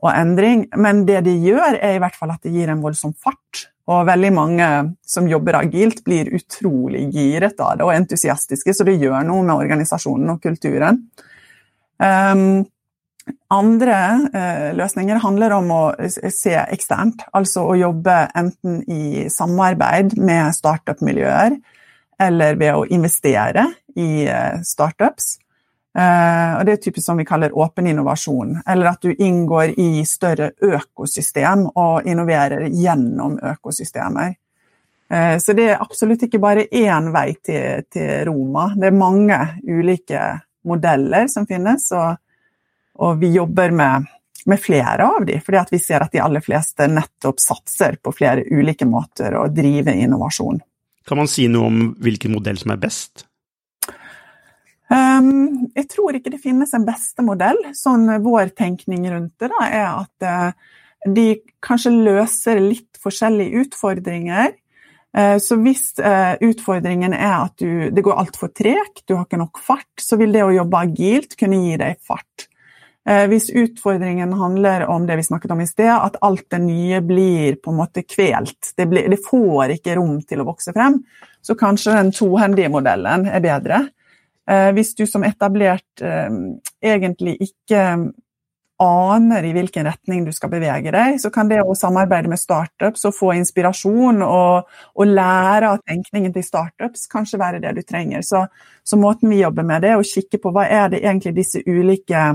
og 0.05 0.11
endring, 0.13 0.67
men 0.77 1.05
det 1.09 1.23
de 1.27 1.33
gjør, 1.41 1.79
er 1.81 1.97
i 1.97 2.03
hvert 2.03 2.17
fall 2.19 2.35
at 2.35 2.45
det 2.45 2.53
gir 2.55 2.71
en 2.73 2.83
voldsom 2.85 3.15
fart 3.17 3.67
og 3.87 4.07
veldig 4.09 4.31
mange 4.35 4.69
som 5.07 5.29
jobber 5.31 5.61
agilt, 5.61 6.03
blir 6.07 6.33
utrolig 6.35 7.05
giret 7.15 7.61
av 7.63 7.79
det 7.79 7.87
og 7.87 7.95
entusiastiske, 7.95 8.75
så 8.75 8.87
det 8.87 8.99
gjør 8.99 9.23
noe 9.29 9.45
med 9.47 9.55
organisasjonen 9.55 10.33
og 10.35 10.41
kulturen. 10.43 11.05
Um, 12.03 12.67
andre 13.51 14.01
uh, 14.35 14.69
løsninger 14.77 15.23
handler 15.23 15.55
om 15.57 15.71
å 15.75 15.81
se 16.11 16.57
eksternt, 16.59 17.25
altså 17.35 17.65
å 17.71 17.79
jobbe 17.79 18.19
enten 18.37 18.83
i 18.91 19.27
samarbeid 19.33 20.17
med 20.19 20.55
startup-miljøer 20.59 21.57
eller 22.27 22.59
ved 22.59 22.75
å 22.75 22.87
investere 22.91 23.69
i 23.95 24.27
uh, 24.27 24.59
startups. 24.67 25.37
Uh, 25.97 26.59
og 26.59 26.67
Det 26.67 26.73
er 26.73 26.81
typisk 26.85 27.07
som 27.07 27.17
vi 27.17 27.25
kaller 27.25 27.55
åpen 27.57 27.87
innovasjon, 27.89 28.59
eller 28.69 28.91
at 28.91 29.01
du 29.01 29.15
inngår 29.15 29.79
i 29.81 30.05
større 30.05 30.51
økosystem 30.61 31.63
og 31.73 32.05
innoverer 32.05 32.67
gjennom 32.69 33.39
økosystemer. 33.41 34.35
Uh, 35.09 35.39
så 35.41 35.55
det 35.57 35.71
er 35.71 35.81
absolutt 35.81 36.27
ikke 36.27 36.43
bare 36.43 36.67
én 36.69 37.09
vei 37.15 37.31
til, 37.41 37.87
til, 37.89 38.11
Roma. 38.29 38.69
Det 38.77 38.91
er 38.91 38.99
mange 38.99 39.39
ulike 39.65 40.27
modeller 40.69 41.31
som 41.33 41.47
finnes, 41.49 41.89
og, 41.97 42.19
og 43.01 43.23
vi 43.23 43.31
jobber 43.39 43.73
med, 43.73 44.11
med 44.45 44.61
flere 44.61 45.07
av 45.07 45.25
dem, 45.25 45.41
fordi 45.41 45.79
vi 45.79 45.81
ser 45.81 46.05
at 46.05 46.13
de 46.13 46.21
aller 46.21 46.45
fleste 46.45 46.91
nettopp 46.93 47.41
satser 47.41 47.97
på 48.03 48.13
flere 48.13 48.45
ulike 48.51 48.85
måter 48.85 49.39
å 49.41 49.47
drive 49.49 49.97
innovasjon. 49.97 50.61
Kan 51.09 51.23
man 51.23 51.31
si 51.31 51.49
noe 51.49 51.71
om 51.71 51.81
hvilken 52.03 52.35
modell 52.37 52.61
som 52.61 52.75
er 52.75 52.85
best? 52.85 53.26
Um, 54.87 55.67
jeg 55.75 55.89
tror 55.91 56.15
ikke 56.15 56.31
det 56.31 56.43
finnes 56.45 56.71
en 56.77 56.87
beste 56.87 57.25
modell. 57.27 57.59
Sånn 57.75 58.07
Vår 58.23 58.53
tenkning 58.55 59.09
rundt 59.11 59.35
det 59.43 59.51
da, 59.51 59.67
er 59.67 59.89
at 59.89 60.27
uh, 60.27 60.77
de 61.07 61.33
kanskje 61.65 61.95
løser 61.95 62.63
litt 62.63 63.01
forskjellige 63.03 63.65
utfordringer. 63.67 64.55
Uh, 65.17 65.37
så 65.43 65.59
hvis 65.59 65.89
uh, 65.99 66.39
utfordringen 66.45 67.17
er 67.17 67.39
at 67.41 67.57
du, 67.59 67.89
det 67.91 68.05
går 68.07 68.21
altfor 68.23 68.53
tregt, 68.55 69.03
du 69.09 69.17
har 69.17 69.27
ikke 69.27 69.43
nok 69.43 69.63
fart, 69.63 69.91
så 69.99 70.19
vil 70.21 70.35
det 70.37 70.45
å 70.47 70.55
jobbe 70.55 70.85
agilt 70.87 71.35
kunne 71.41 71.65
gi 71.65 71.81
deg 71.83 71.99
fart. 72.07 72.51
Hvis 73.07 73.53
utfordringen 73.55 74.33
handler 74.35 74.83
om 74.91 75.05
det 75.07 75.15
vi 75.21 75.23
snakket 75.29 75.53
om 75.55 75.61
i 75.63 75.67
sted, 75.71 75.93
at 75.95 76.17
alt 76.27 76.43
det 76.51 76.59
nye 76.59 76.99
blir 77.07 77.55
på 77.63 77.71
en 77.71 77.77
måte 77.79 78.03
kvelt, 78.03 78.73
det, 78.75 78.89
blir, 78.91 79.07
det 79.07 79.21
får 79.23 79.77
ikke 79.77 79.95
rom 79.95 80.17
til 80.27 80.43
å 80.43 80.47
vokse 80.49 80.75
frem, 80.75 80.97
så 81.39 81.55
kanskje 81.55 81.95
den 81.95 82.11
tohendige 82.11 82.73
modellen 82.75 83.29
er 83.31 83.45
bedre. 83.45 83.85
Eh, 84.51 84.71
hvis 84.77 84.95
du 84.95 85.07
som 85.11 85.25
etablert 85.27 86.05
eh, 86.05 86.31
egentlig 86.83 87.37
ikke 87.49 87.83
aner 88.79 89.47
i 89.49 89.53
hvilken 89.57 89.87
retning 89.89 90.27
du 90.27 90.33
skal 90.37 90.51
bevege 90.53 90.93
deg, 90.93 91.17
så 91.21 91.31
kan 91.33 91.49
det 91.49 91.63
å 91.65 91.75
samarbeide 91.77 92.29
med 92.29 92.41
startups 92.41 93.07
og 93.09 93.15
få 93.17 93.33
inspirasjon 93.39 94.21
og, 94.27 94.69
og 94.69 95.09
lære 95.09 95.71
av 95.73 95.81
tenkningen 95.81 96.35
til 96.35 96.45
startups 96.45 97.07
kanskje 97.13 97.41
være 97.41 97.63
det 97.65 97.73
du 97.79 97.83
trenger. 97.87 98.25
Så, 98.27 98.45
så, 98.85 99.01
måten 99.01 99.33
vi 99.33 99.41
jobber 99.41 99.65
med 99.65 99.83
det, 99.85 99.95
er 99.95 100.03
å 100.03 100.07
kikke 100.07 100.43
på 100.43 100.53
hva 100.53 100.67
er 100.69 100.93
det 100.93 101.03
egentlig 101.03 101.39
disse 101.39 101.65
ulike 101.65 102.29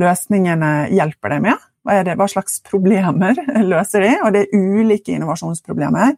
løsningene 0.00 0.72
hjelper 0.96 1.36
deg 1.36 1.46
med. 1.50 1.68
Hva, 1.86 2.00
det, 2.08 2.16
hva 2.18 2.26
slags 2.30 2.58
problemer 2.64 3.36
løser 3.72 4.08
de? 4.08 4.12
Og 4.24 4.32
det 4.32 4.46
er 4.46 4.68
ulike 4.80 5.12
innovasjonsproblemer 5.12 6.16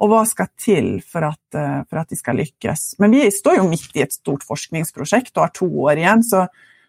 og 0.00 0.08
hva 0.08 0.20
skal 0.28 0.48
til 0.60 0.92
for 1.04 1.26
at, 1.28 1.42
eh, 1.56 1.82
for 1.88 2.00
at, 2.00 2.08
de 2.10 2.18
skal 2.18 2.38
lykkes. 2.40 2.94
Men 3.02 3.12
vi 3.12 3.26
står 3.34 3.58
jo 3.60 3.68
midt 3.68 3.96
i 3.98 4.04
et 4.06 4.14
stort 4.14 4.46
forskningsprosjekt 4.48 5.34
og 5.36 5.44
har 5.44 5.52
to 5.56 5.68
år 5.84 6.00
igjen, 6.00 6.24
så, 6.24 6.46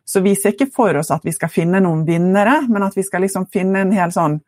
så, 0.07 0.23
vi 0.23 0.35
ser 0.39 0.55
ikke 0.55 0.71
for 0.73 0.95
oss 1.01 1.11
at 1.11 1.27
vi 1.27 1.33
skal 1.35 1.51
finne 1.51 1.83
noen 1.83 2.05
vinnere, 2.07 2.61
men 2.71 2.87
at 2.87 2.95
vi 2.97 3.05
skal 3.07 3.25
liksom 3.25 3.49
finne 3.51 3.83
en 3.83 3.93
hel 3.95 4.15
sånn 4.15 4.39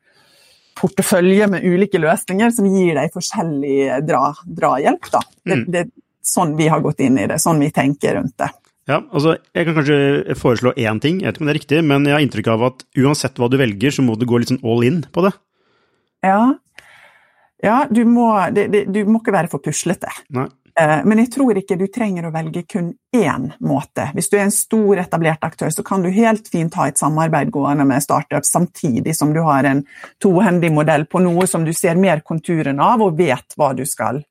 portefølje 0.80 1.48
med 1.52 1.68
ulike 1.68 2.00
løsninger 2.02 2.56
som 2.56 2.72
gir 2.72 2.96
deg 2.98 3.14
forskjellig 3.14 4.02
dra, 4.08 4.32
drahjelp. 4.48 5.12
Da. 5.14 5.22
Det, 5.44 5.60
mm. 5.60 5.68
det, 5.76 5.86
sånn 6.24 6.56
vi 6.58 6.72
har 6.72 6.82
gått 6.82 7.04
inn 7.04 7.20
i 7.20 7.28
det, 7.30 7.38
sånn 7.44 7.62
vi 7.62 7.70
tenker 7.76 8.18
rundt 8.18 8.38
det. 8.40 8.50
Ja, 8.90 8.98
altså 9.16 9.38
Jeg 9.56 9.68
kan 9.68 9.78
kanskje 9.78 10.36
foreslå 10.36 10.74
én 10.76 11.00
ting, 11.04 11.22
jeg 11.22 11.30
vet 11.30 11.38
ikke 11.38 11.44
om 11.44 11.48
det 11.48 11.54
er 11.54 11.60
riktig, 11.60 11.84
men 11.88 12.08
jeg 12.08 12.16
har 12.16 12.24
inntrykk 12.26 12.50
av 12.52 12.66
at 12.68 12.84
uansett 13.00 13.40
hva 13.40 13.48
du 13.52 13.56
velger, 13.60 13.96
så 13.96 14.04
må 14.04 14.18
du 14.20 14.26
gå 14.28 14.40
litt 14.40 14.52
sånn 14.52 14.64
all 14.64 14.84
in 14.88 15.04
på 15.14 15.24
det. 15.24 15.32
Ja, 16.24 16.56
ja, 17.64 17.86
du 17.90 18.04
må, 18.06 18.28
det, 18.52 18.68
det, 18.74 18.84
du 18.92 19.06
må 19.08 19.22
ikke 19.22 19.36
være 19.36 19.52
for 19.52 19.64
puslete. 19.64 20.12
Nei. 20.36 20.50
Eh, 20.80 21.00
men 21.06 21.22
jeg 21.22 21.30
tror 21.36 21.58
ikke 21.60 21.78
du 21.78 21.86
trenger 21.94 22.26
å 22.28 22.34
velge 22.34 22.64
kun 22.66 22.90
én 23.16 23.46
måte. 23.62 24.08
Hvis 24.18 24.32
du 24.32 24.38
er 24.40 24.48
en 24.48 24.54
stor, 24.54 24.98
etablert 25.04 25.46
aktør, 25.46 25.70
så 25.72 25.86
kan 25.86 26.02
du 26.02 26.10
helt 26.14 26.50
fint 26.50 26.74
ha 26.80 26.88
et 26.90 27.00
samarbeid 27.00 27.54
gående 27.54 27.86
med 27.88 28.04
startup 28.04 28.46
samtidig 28.48 29.14
som 29.16 29.36
du 29.36 29.44
har 29.46 29.68
en 29.70 29.84
tohendig 30.24 30.74
modell 30.74 31.06
på 31.06 31.22
noe 31.22 31.48
som 31.48 31.66
du 31.66 31.74
ser 31.78 32.00
mer 32.02 32.24
konturen 32.26 32.82
av 32.82 33.06
og 33.06 33.20
vet 33.20 33.58
hva 33.58 33.74
du 33.78 33.86
skal 33.90 34.24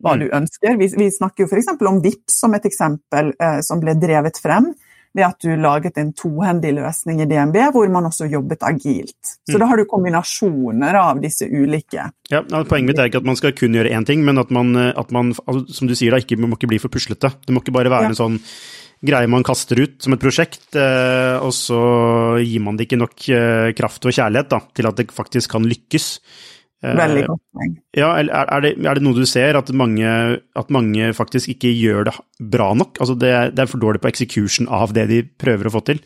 hva 0.00 0.14
du 0.16 0.30
ønsker. 0.32 0.76
Vi, 0.80 0.86
vi 0.96 1.10
snakker 1.12 1.44
jo 1.44 1.50
f.eks. 1.50 1.74
om 1.76 1.98
VIPS 2.00 2.38
som 2.40 2.54
et 2.56 2.64
eksempel 2.68 3.34
eh, 3.36 3.58
som 3.64 3.82
ble 3.82 3.96
drevet 4.00 4.38
frem 4.40 4.70
ved 5.16 5.26
at 5.26 5.42
du 5.42 5.54
laget 5.58 5.98
en 5.98 6.12
tohendig 6.14 6.72
løsning 6.76 7.22
i 7.22 7.28
DNB, 7.28 7.56
hvor 7.74 7.88
man 7.90 8.06
også 8.06 8.28
jobbet 8.30 8.62
agilt. 8.66 9.18
Så 9.48 9.56
mm. 9.56 9.60
da 9.62 9.70
har 9.70 9.80
du 9.80 9.86
kombinasjoner 9.90 10.98
av 11.00 11.22
disse 11.22 11.48
ulike. 11.50 12.04
Ja, 12.30 12.42
Poenget 12.46 12.92
mitt 12.92 13.00
er 13.02 13.10
ikke 13.10 13.22
at 13.24 13.26
man 13.26 13.38
skal 13.38 13.56
kun 13.58 13.74
gjøre 13.74 13.90
én 13.90 14.06
ting, 14.06 14.22
men 14.26 14.38
at 14.38 14.52
man, 14.54 14.70
at 14.76 15.10
man 15.14 15.34
som 15.34 15.90
du 15.90 15.96
sier, 15.98 16.14
da, 16.14 16.22
ikke, 16.22 16.38
må 16.38 16.54
ikke 16.54 16.70
bli 16.70 16.82
for 16.82 16.92
puslete. 16.92 17.32
Det 17.42 17.54
må 17.54 17.64
ikke 17.64 17.74
bare 17.74 17.92
være 17.92 18.10
ja. 18.10 18.14
en 18.14 18.20
sånn 18.20 18.38
greie 19.00 19.28
man 19.32 19.44
kaster 19.46 19.80
ut 19.80 19.96
som 20.04 20.14
et 20.14 20.22
prosjekt, 20.22 20.68
eh, 20.76 21.36
og 21.40 21.52
så 21.56 21.80
gir 22.44 22.62
man 22.64 22.76
det 22.76 22.86
ikke 22.86 23.00
nok 23.00 23.28
eh, 23.32 23.70
kraft 23.76 24.04
og 24.04 24.14
kjærlighet 24.14 24.50
da, 24.52 24.60
til 24.76 24.90
at 24.90 25.00
det 25.00 25.08
faktisk 25.16 25.56
kan 25.56 25.66
lykkes. 25.66 26.08
Veldig 26.80 27.26
godt 27.26 27.42
poeng. 27.52 27.74
Ja, 27.92 28.08
er, 28.16 28.30
er, 28.32 28.62
det, 28.64 28.72
er, 28.78 28.96
det, 28.96 29.04
noe 29.04 29.18
du 29.18 29.26
ser, 29.28 29.58
at 29.58 29.68
mange, 29.76 30.08
at 30.56 30.72
mange, 30.72 31.12
faktisk 31.16 31.52
ikke 31.52 31.74
gjør 31.76 32.08
det 32.08 32.14
bra 32.40 32.70
nok? 32.72 32.96
Altså 33.02 33.16
det, 33.20 33.32
det, 33.52 33.66
er 33.66 33.70
for 33.70 33.82
dårlig 33.82 34.00
på 34.00 34.08
execution 34.08 34.68
av 34.72 34.94
det 34.96 35.04
de 35.10 35.20
prøver 35.28 35.68
å 35.68 35.74
få 35.76 35.84
til? 35.90 36.00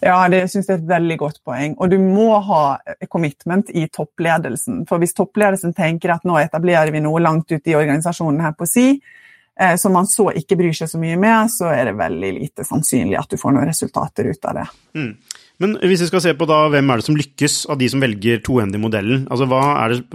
Ja, 0.00 0.22
det 0.32 0.46
syns 0.48 0.70
jeg 0.70 0.78
er 0.78 0.80
et 0.80 0.88
veldig 0.88 1.16
godt 1.20 1.40
poeng. 1.44 1.74
Og 1.82 1.90
du 1.92 1.98
må 2.00 2.30
ha 2.46 2.62
commitment 3.12 3.72
i 3.76 3.84
toppledelsen. 3.92 4.84
For 4.88 5.02
hvis 5.02 5.16
toppledelsen 5.18 5.74
tenker 5.76 6.14
at 6.14 6.24
nå 6.28 6.38
etablerer 6.40 6.94
vi 6.94 7.02
noe 7.04 7.20
langt 7.20 7.50
ute 7.50 7.74
i 7.74 7.76
organisasjonen 7.76 8.40
her 8.46 8.54
på 8.56 8.68
si, 8.70 8.86
eh, 9.60 9.74
som 9.76 9.92
man 9.98 10.08
så 10.08 10.30
ikke 10.38 10.56
bryr 10.60 10.76
seg 10.76 10.88
så 10.94 11.02
mye 11.02 11.18
med, 11.20 11.50
så 11.52 11.74
er 11.74 11.90
det 11.90 11.98
veldig 11.98 12.32
lite 12.38 12.64
sannsynlig 12.64 13.18
at 13.20 13.34
du 13.34 13.36
får 13.42 13.58
noen 13.58 13.68
resultater 13.68 14.30
ut 14.30 14.48
av 14.48 14.62
det. 14.62 14.66
Mm. 14.96 15.12
Men 15.60 15.76
hvis 15.84 16.06
vi 16.06 16.08
skal 16.08 16.22
se 16.24 16.32
på 16.36 16.48
da, 16.48 16.62
hvem 16.72 16.88
er 16.88 17.00
det 17.00 17.04
som 17.04 17.18
lykkes 17.18 17.56
av 17.72 17.76
de 17.80 17.88
som 17.92 18.00
velger 18.00 18.40
tohendig-modellen? 18.46 19.26
Altså, 19.28 19.48
hva 19.50 19.60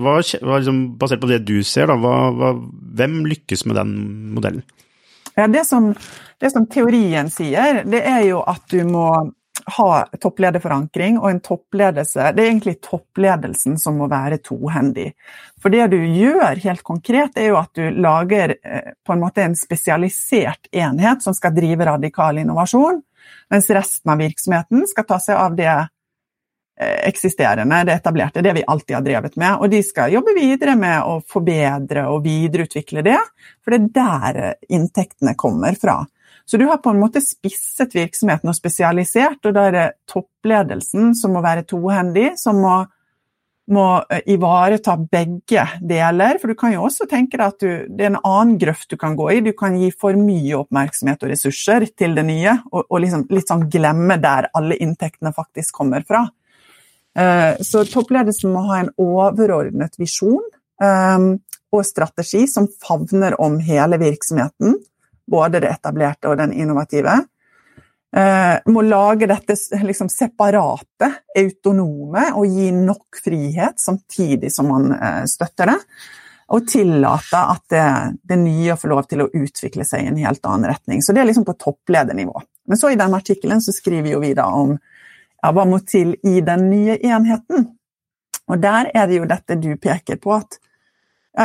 hva, 0.02 0.18
hva 0.18 0.58
liksom, 0.58 0.80
basert 0.98 1.22
på 1.22 1.30
det 1.30 1.44
du 1.46 1.60
ser, 1.62 1.92
da, 1.92 1.98
hva, 2.02 2.56
hvem 2.98 3.22
lykkes 3.30 3.68
med 3.70 3.78
den 3.78 3.94
modellen? 4.34 4.66
Ja, 5.36 5.46
det, 5.52 5.66
som, 5.68 5.92
det 6.42 6.54
som 6.54 6.66
teorien 6.72 7.30
sier, 7.30 7.84
det 7.86 8.02
er 8.08 8.24
jo 8.30 8.42
at 8.48 8.64
du 8.72 8.82
må 8.88 9.10
ha 9.76 9.90
topplederforankring 10.22 11.18
og 11.20 11.30
en 11.30 11.42
toppledelse. 11.44 12.32
Det 12.36 12.44
er 12.44 12.52
egentlig 12.52 12.78
toppledelsen 12.86 13.80
som 13.82 13.98
må 14.00 14.08
være 14.12 14.40
tohendig. 14.46 15.12
For 15.62 15.74
det 15.74 15.88
du 15.94 15.98
gjør 15.98 16.62
helt 16.66 16.84
konkret, 16.86 17.38
er 17.38 17.50
jo 17.52 17.60
at 17.60 17.72
du 17.78 17.90
lager 18.02 18.58
eh, 18.58 18.94
på 19.06 19.16
en 19.16 19.24
måte 19.24 19.46
en 19.46 19.58
spesialisert 19.58 20.70
enhet 20.74 21.26
som 21.26 21.38
skal 21.38 21.56
drive 21.56 21.88
radikal 21.90 22.42
innovasjon 22.42 23.02
mens 23.52 23.70
resten 23.74 24.14
av 24.14 24.24
virksomheten 24.24 24.88
skal 24.90 25.08
ta 25.08 25.20
seg 25.22 25.40
av 25.40 25.56
det 25.58 25.72
eh, 25.74 26.98
eksisterende, 27.10 27.84
det 27.88 28.00
etablerte, 28.00 28.44
det 28.46 28.56
vi 28.58 28.66
alltid 28.68 28.96
har 28.98 29.06
drevet 29.06 29.38
med. 29.42 29.60
Og 29.60 29.70
de 29.74 29.84
skal 29.86 30.14
jobbe 30.16 30.36
videre 30.38 30.76
med 30.80 31.04
å 31.04 31.20
forbedre 31.30 32.08
og 32.12 32.26
videreutvikle 32.26 33.06
det, 33.06 33.20
for 33.64 33.76
det 33.76 33.82
er 33.84 33.94
der 34.00 34.42
eh, 34.44 34.60
inntektene 34.78 35.38
kommer 35.40 35.78
fra. 35.80 36.02
Så 36.46 36.58
du 36.62 36.68
har 36.70 36.78
på 36.78 36.92
en 36.94 37.00
måte 37.02 37.24
spisset 37.26 37.96
virksomheten 37.98 38.52
og 38.52 38.58
spesialisert, 38.58 39.40
og 39.48 39.56
da 39.56 39.64
er 39.66 39.74
det 39.74 39.88
toppledelsen 40.12 41.16
som 41.18 41.34
må 41.34 41.42
være 41.42 41.66
tohendig, 41.66 42.36
som 42.38 42.60
må 42.62 42.84
må 43.72 43.86
eh, 44.10 44.22
ivareta 44.34 44.96
begge 44.98 45.66
deler. 45.82 46.40
For 46.42 46.52
du 46.52 46.58
kan 46.60 46.76
jo 46.76 46.86
også 46.88 47.08
tenke 47.10 47.40
deg 47.40 47.46
at 47.48 47.64
du, 47.64 47.70
det 47.90 48.06
er 48.06 48.14
en 48.14 48.22
annen 48.22 48.60
grøft 48.62 48.92
du 48.92 48.98
kan 49.02 49.18
gå 49.18 49.30
i. 49.34 49.42
Du 49.46 49.52
kan 49.58 49.78
gi 49.80 49.92
for 49.94 50.18
mye 50.20 50.60
oppmerksomhet 50.62 51.26
og 51.26 51.34
ressurser 51.34 51.88
til 51.98 52.18
det 52.18 52.26
nye, 52.28 52.58
og, 52.72 52.86
og 52.86 53.04
liksom, 53.04 53.28
litt 53.34 53.52
sånn 53.52 53.68
glemme 53.72 54.20
der 54.22 54.50
alle 54.58 54.78
inntektene 54.82 55.34
faktisk 55.36 55.82
kommer 55.82 56.06
fra. 56.08 56.28
Uh, 57.16 57.56
så 57.64 57.86
toppledelsen 57.88 58.52
må 58.52 58.66
ha 58.68 58.82
en 58.82 58.90
overordnet 59.00 59.94
visjon 59.96 60.42
um, 60.84 61.30
og 61.72 61.86
strategi 61.88 62.42
som 62.52 62.68
favner 62.84 63.38
om 63.40 63.56
hele 63.64 64.00
virksomheten. 64.02 64.76
Både 65.32 65.62
det 65.64 65.72
etablerte 65.72 66.28
og 66.30 66.42
den 66.42 66.52
innovative. 66.54 67.22
Uh, 68.16 68.62
må 68.72 68.84
lage 68.86 69.28
dette 69.28 69.58
liksom, 69.84 70.08
separate, 70.12 71.10
autonome, 71.36 72.30
og 72.38 72.48
gi 72.48 72.70
nok 72.72 73.20
frihet 73.24 73.82
samtidig 73.82 74.54
som 74.56 74.70
man 74.72 74.94
uh, 74.96 75.24
støtter 75.28 75.74
det. 75.74 75.78
Og 76.56 76.68
tillate 76.70 77.42
at 77.42 77.64
det, 77.74 77.86
det, 78.30 78.38
nye 78.40 78.76
får 78.78 78.92
lov 78.92 79.08
til 79.10 79.24
å 79.24 79.30
utvikle 79.34 79.84
seg 79.88 80.04
i 80.04 80.12
en 80.12 80.20
helt 80.22 80.46
annen 80.46 80.70
retning. 80.70 81.02
Så 81.02 81.16
det 81.16 81.24
er 81.24 81.28
liksom 81.32 81.48
på 81.48 81.58
toppledernivå. 81.60 82.44
Men 82.70 82.80
så 82.80 82.92
i 82.94 83.00
den 83.00 83.18
artikkelen 83.18 83.64
så 83.66 83.74
skriver 83.74 84.22
vi 84.22 84.36
da 84.38 84.46
om 84.54 84.76
ja, 84.76 85.52
hva 85.52 85.66
må 85.68 85.82
til 85.86 86.14
i 86.24 86.40
den 86.46 86.70
nye 86.70 87.00
enheten. 87.02 87.68
Og 88.46 88.62
der 88.62 88.92
er 88.94 89.10
det 89.10 89.20
jo 89.20 89.28
dette 89.30 89.58
du 89.58 89.74
peker 89.82 90.22
på, 90.22 90.38
at 90.38 90.60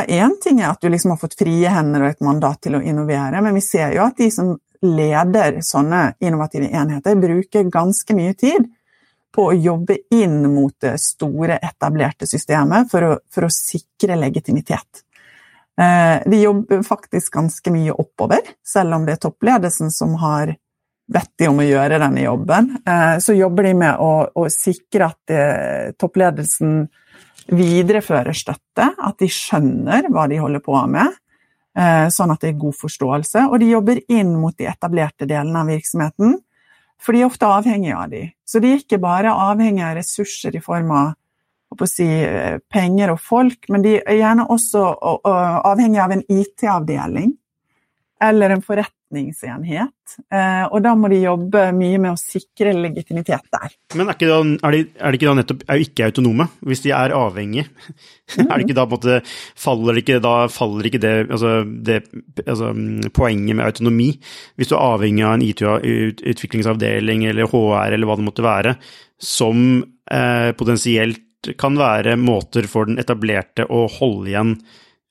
ja, 0.07 0.29
ting 0.43 0.61
er 0.61 0.69
at 0.71 0.81
du 0.81 0.87
liksom 0.89 1.15
har 1.15 1.19
fått 1.19 1.35
frie 1.39 1.69
hender 1.69 2.05
og 2.05 2.13
et 2.13 2.23
mandat 2.23 2.61
til 2.63 2.77
å 2.77 2.83
innovere, 2.85 3.41
men 3.43 3.57
vi 3.57 3.63
ser 3.65 3.91
jo 3.97 4.05
at 4.05 4.21
de 4.21 4.29
som 4.31 4.53
leder 4.81 5.59
sånne 5.61 6.13
innovative 6.19 6.69
enheter, 6.69 7.15
bruker 7.19 7.69
ganske 7.69 8.15
mye 8.17 8.33
tid 8.33 8.65
på 9.31 9.45
å 9.47 9.55
jobbe 9.55 9.97
inn 10.11 10.41
mot 10.51 10.73
det 10.81 10.97
store, 10.99 11.59
etablerte 11.63 12.27
systemet 12.27 12.89
for 12.91 13.07
å, 13.07 13.13
for 13.31 13.47
å 13.47 13.53
sikre 13.53 14.17
legitimitet. 14.19 15.05
Eh, 15.79 16.17
de 16.27 16.41
jobber 16.41 16.83
faktisk 16.83 17.33
ganske 17.33 17.71
mye 17.71 17.95
oppover, 17.95 18.41
selv 18.67 18.97
om 18.97 19.05
det 19.07 19.15
er 19.15 19.23
toppledelsen 19.27 19.91
som 19.93 20.17
har 20.19 20.55
bedt 21.11 21.31
de 21.39 21.47
om 21.51 21.59
å 21.59 21.67
gjøre 21.67 21.99
denne 22.01 22.25
jobben. 22.25 22.73
Eh, 22.85 23.15
så 23.23 23.35
jobber 23.37 23.69
de 23.69 23.75
med 23.85 24.03
å, 24.03 24.11
å 24.35 24.47
sikre 24.51 25.11
at 25.11 25.33
eh, 25.33 25.93
toppledelsen 25.99 26.83
viderefører 27.51 28.35
støtte, 28.37 28.91
at 28.91 29.17
de 29.19 29.31
skjønner 29.31 30.11
hva 30.11 30.27
de 30.31 30.39
holder 30.39 30.63
på 30.63 30.75
med, 30.91 31.15
sånn 31.71 32.33
at 32.33 32.41
det 32.43 32.49
er 32.51 32.57
god 32.59 32.75
forståelse. 32.75 33.45
Og 33.47 33.61
de 33.61 33.69
jobber 33.69 34.01
inn 34.11 34.33
mot 34.35 34.55
de 34.59 34.65
etablerte 34.67 35.23
delene 35.23 35.61
av 35.61 35.69
virksomheten, 35.71 36.33
for 37.01 37.15
de 37.15 37.21
er 37.23 37.29
ofte 37.29 37.47
avhengige 37.47 37.95
av 37.97 38.11
de. 38.11 38.25
Så 38.45 38.59
de 38.59 38.73
er 38.73 38.81
ikke 38.81 38.99
bare 39.01 39.31
avhengige 39.31 39.87
av 39.87 39.95
ressurser 40.01 40.57
i 40.57 40.63
form 40.63 40.91
av 40.91 41.13
si, 41.87 42.05
eh, 42.05 42.59
penger 42.69 43.11
og 43.11 43.19
folk, 43.19 43.69
men 43.69 43.81
de 43.81 43.95
er 44.01 44.19
gjerne 44.19 44.47
også 44.51 44.83
avhengige 45.63 46.03
av 46.03 46.11
en 46.11 46.23
IT-avdeling 46.27 47.31
eller 48.21 48.49
en 48.49 48.61
forretningsenhet. 49.11 49.91
Eh, 50.31 50.65
og 50.71 50.81
da 50.83 50.93
må 50.95 51.09
de 51.11 51.21
jobbe 51.21 51.71
mye 51.75 51.99
med 51.99 52.13
å 52.13 52.19
sikre 52.19 52.73
legitimitet 52.73 53.43
der. 53.51 53.73
Men 53.95 54.09
er, 54.09 54.17
da, 54.19 54.39
er, 54.39 54.71
de, 54.71 54.81
er 54.99 55.11
de, 55.11 55.19
ikke 55.19 55.29
da 55.29 55.35
nettopp 55.39 55.63
er 55.67 55.83
ikke 55.83 56.07
autonome, 56.09 56.47
hvis 56.61 56.83
de 56.83 56.91
er 56.95 57.15
avhengige? 57.15 57.67
Mm. 57.67 58.47
er 58.49 58.53
det 58.55 58.65
ikke 58.65 58.77
da 58.77 58.85
på 58.87 58.97
en 58.97 59.01
måte 59.01 59.19
Faller 59.61 59.97
ikke, 60.01 60.19
da, 60.23 60.35
faller 60.51 60.87
ikke 60.87 61.01
det, 61.01 61.15
altså, 61.29 61.63
det 61.65 62.01
altså, 62.45 62.73
poenget 63.13 63.55
med 63.55 63.65
autonomi? 63.65 64.11
Hvis 64.55 64.71
du 64.71 64.75
er 64.77 64.85
avhengig 64.85 65.25
av 65.25 65.35
en 65.37 65.47
IT-utviklingsavdeling 65.47 67.27
eller 67.29 67.49
HR 67.51 67.97
eller 67.97 68.09
hva 68.09 68.19
det 68.19 68.27
måtte 68.27 68.45
være, 68.45 68.77
som 69.21 69.81
eh, 70.11 70.51
potensielt 70.57 71.27
kan 71.57 71.73
være 71.73 72.19
måter 72.21 72.67
for 72.69 72.85
den 72.85 73.01
etablerte 73.01 73.65
å 73.65 73.87
holde 73.89 74.29
igjen 74.29 74.55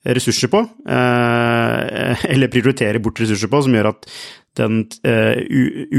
ressurser 0.05 0.49
på, 0.49 0.63
eh, 0.89 2.25
eller 2.33 2.53
prioritere 2.53 3.03
bort 3.03 3.21
ressurser 3.21 3.51
på, 3.53 3.63
som 3.65 3.77
gjør 3.77 3.93
at 3.93 4.11
den 4.59 4.83
eh, 5.07 5.41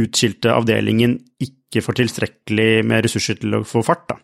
utskilte 0.02 0.54
avdelingen 0.54 1.18
ikke 1.42 1.84
får 1.86 2.02
tilstrekkelig 2.02 2.70
med 2.88 3.06
ressurser 3.06 3.40
til 3.40 3.60
å 3.60 3.66
få 3.68 3.84
fart. 3.86 4.08
da. 4.12 4.20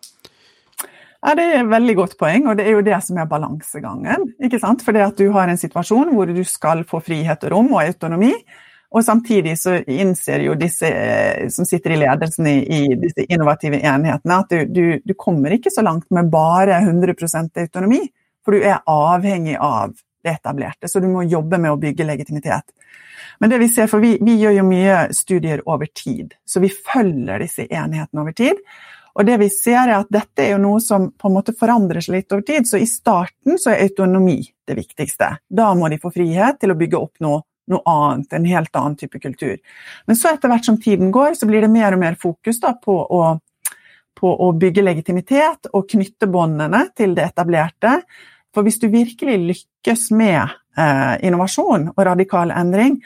Ja, 1.18 1.34
Det 1.34 1.44
er 1.44 1.60
et 1.60 1.70
veldig 1.70 1.94
godt 1.98 2.14
poeng, 2.18 2.46
og 2.46 2.58
det 2.58 2.68
er 2.68 2.76
jo 2.76 2.86
det 2.86 2.98
som 3.02 3.18
er 3.18 3.30
balansegangen. 3.30 4.32
ikke 4.44 4.60
sant? 4.62 4.84
Fordi 4.86 5.02
at 5.02 5.18
du 5.18 5.30
har 5.34 5.48
en 5.48 5.58
situasjon 5.58 6.14
hvor 6.14 6.30
du 6.30 6.44
skal 6.44 6.84
få 6.86 7.00
frihet 7.02 7.44
og 7.44 7.54
rom 7.54 7.72
og 7.74 7.82
autonomi, 7.82 8.34
og 8.88 9.04
samtidig 9.04 9.58
så 9.60 9.74
innser 9.84 10.46
jo 10.46 10.54
disse 10.56 10.88
eh, 10.88 11.48
som 11.52 11.66
sitter 11.68 11.92
i 11.92 11.98
ledelsen 12.00 12.46
i, 12.48 12.56
i 12.62 12.80
disse 12.96 13.26
innovative 13.28 13.82
enhetene, 13.82 14.38
at 14.38 14.54
du, 14.54 14.62
du, 14.64 14.84
du, 15.04 15.14
kommer 15.18 15.52
ikke 15.52 15.72
så 15.74 15.84
langt 15.84 16.06
med 16.14 16.30
bare 16.32 16.78
100% 16.80 17.60
autonomi. 17.66 18.00
For 18.48 18.56
du 18.56 18.64
er 18.64 18.78
avhengig 18.88 19.58
av 19.60 19.90
det 20.24 20.38
etablerte, 20.38 20.88
så 20.88 21.02
du 21.04 21.08
må 21.12 21.26
jobbe 21.28 21.58
med 21.60 21.74
å 21.74 21.76
bygge 21.76 22.06
legitimitet. 22.08 22.70
Men 23.44 23.50
det 23.52 23.58
vi 23.60 23.66
ser, 23.68 23.90
for 23.92 24.00
vi, 24.00 24.14
vi 24.24 24.38
gjør 24.40 24.54
jo 24.56 24.62
mye 24.64 24.94
studier 25.12 25.60
over 25.68 25.90
tid, 25.92 26.32
så 26.48 26.62
vi 26.64 26.70
følger 26.72 27.44
disse 27.44 27.66
enhetene 27.68 28.22
over 28.24 28.32
tid. 28.32 28.62
Og 29.18 29.26
det 29.28 29.36
vi 29.42 29.50
ser 29.52 29.82
er 29.82 29.98
at 29.98 30.08
dette 30.14 30.46
er 30.46 30.54
jo 30.54 30.62
noe 30.62 30.80
som 30.80 31.10
på 31.12 31.28
en 31.28 31.34
måte 31.36 31.52
forandrer 31.60 32.00
seg 32.00 32.16
litt 32.16 32.32
over 32.32 32.46
tid. 32.46 32.68
Så 32.70 32.80
i 32.80 32.86
starten 32.88 33.58
så 33.60 33.74
er 33.74 33.82
autonomi 33.84 34.38
det 34.64 34.78
viktigste. 34.78 35.28
Da 35.44 35.68
må 35.76 35.90
de 35.92 35.98
få 36.00 36.12
frihet 36.14 36.60
til 36.62 36.72
å 36.72 36.78
bygge 36.78 37.00
opp 37.02 37.20
noe, 37.26 37.42
noe 37.68 37.82
annet, 37.84 38.32
en 38.32 38.48
helt 38.48 38.80
annen 38.80 38.96
type 38.96 39.20
kultur. 39.20 39.58
Men 40.06 40.16
så 40.16 40.32
etter 40.32 40.48
hvert 40.48 40.70
som 40.70 40.80
tiden 40.80 41.12
går, 41.12 41.36
så 41.36 41.50
blir 41.50 41.66
det 41.66 41.72
mer 41.74 41.98
og 41.98 42.00
mer 42.00 42.16
fokus 42.16 42.62
da, 42.62 42.72
på, 42.80 42.96
å, 42.96 43.20
på 44.16 44.32
å 44.46 44.48
bygge 44.64 44.86
legitimitet 44.86 45.68
og 45.72 45.90
knytte 45.90 46.30
båndene 46.30 46.86
til 46.96 47.18
det 47.18 47.28
etablerte. 47.32 47.98
For 48.54 48.66
hvis 48.66 48.80
du 48.80 48.88
virkelig 48.92 49.38
lykkes 49.44 50.08
med 50.16 50.40
eh, 50.78 51.14
innovasjon 51.26 51.90
og 51.94 52.04
radikal 52.08 52.52
endring, 52.54 52.98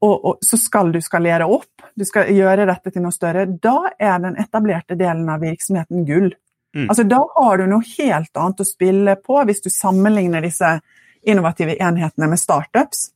og, 0.00 0.14
og, 0.24 0.38
så 0.44 0.56
skal 0.56 0.92
du 0.92 1.00
skalere 1.04 1.48
opp, 1.48 1.84
du 1.94 2.06
skal 2.08 2.30
gjøre 2.32 2.64
dette 2.68 2.92
til 2.92 3.04
noe 3.04 3.12
større, 3.12 3.44
da 3.46 3.90
er 4.00 4.20
den 4.22 4.38
etablerte 4.40 4.96
delen 4.96 5.28
av 5.28 5.42
virksomheten 5.44 6.06
gull. 6.08 6.30
Mm. 6.76 6.86
Altså, 6.86 7.04
da 7.04 7.20
har 7.34 7.58
du 7.58 7.66
noe 7.68 7.84
helt 7.98 8.36
annet 8.38 8.62
å 8.62 8.68
spille 8.68 9.16
på 9.20 9.40
hvis 9.48 9.64
du 9.64 9.70
sammenligner 9.72 10.44
disse 10.44 10.78
innovative 11.26 11.76
enhetene 11.82 12.30
med 12.30 12.40
startups. 12.40 13.10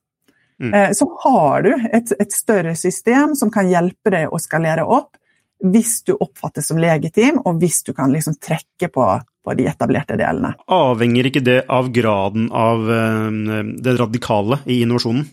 Mm. 0.61 0.75
Eh, 0.75 0.91
så 0.93 1.09
har 1.25 1.63
du 1.63 1.73
et, 1.73 2.13
et, 2.21 2.33
større 2.33 2.75
system 2.77 3.35
som 3.39 3.51
kan 3.55 3.71
hjelpe 3.71 4.13
deg 4.13 4.29
å 4.31 4.39
skalere 4.43 4.85
opp 4.85 5.17
hvis 5.65 6.03
du 6.09 6.15
oppfattes 6.17 6.67
som 6.69 6.81
legitim, 6.81 7.39
og 7.45 7.61
hvis 7.63 7.83
du 7.87 7.93
kan 7.97 8.13
liksom 8.13 8.37
trekke 8.43 8.91
på 8.93 9.07
på 9.45 9.55
de 9.59 9.67
etablerte 9.69 10.17
delene. 10.17 10.55
Avhenger 10.73 11.29
ikke 11.29 11.45
det 11.45 11.59
av 11.73 11.91
graden 11.93 12.49
av 12.49 12.89
eh, 12.89 13.67
det 13.85 13.97
radikale 14.01 14.63
i 14.65 14.81
innovasjonen? 14.87 15.27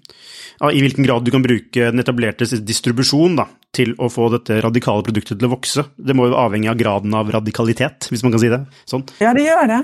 I 0.61 0.81
hvilken 0.83 1.07
grad 1.07 1.23
du 1.25 1.31
kan 1.33 1.41
bruke 1.41 1.87
den 1.89 2.03
etablerte 2.03 2.45
distribusjon 2.61 3.39
da, 3.39 3.47
til 3.73 3.95
å 3.97 4.11
få 4.13 4.27
dette 4.35 4.59
radikale 4.61 5.01
produktet 5.07 5.39
til 5.39 5.47
å 5.47 5.53
vokse? 5.55 5.87
Det 5.95 6.13
må 6.17 6.27
jo 6.29 6.37
avhenge 6.37 6.69
av 6.69 6.77
graden 6.77 7.15
av 7.17 7.31
radikalitet, 7.33 8.11
hvis 8.11 8.21
man 8.21 8.35
kan 8.35 8.43
si 8.43 8.51
det 8.51 8.59
sånn? 8.83 9.07
Ja, 9.23 9.31
det 9.33 9.47
gjør 9.47 9.71
det. 9.71 9.79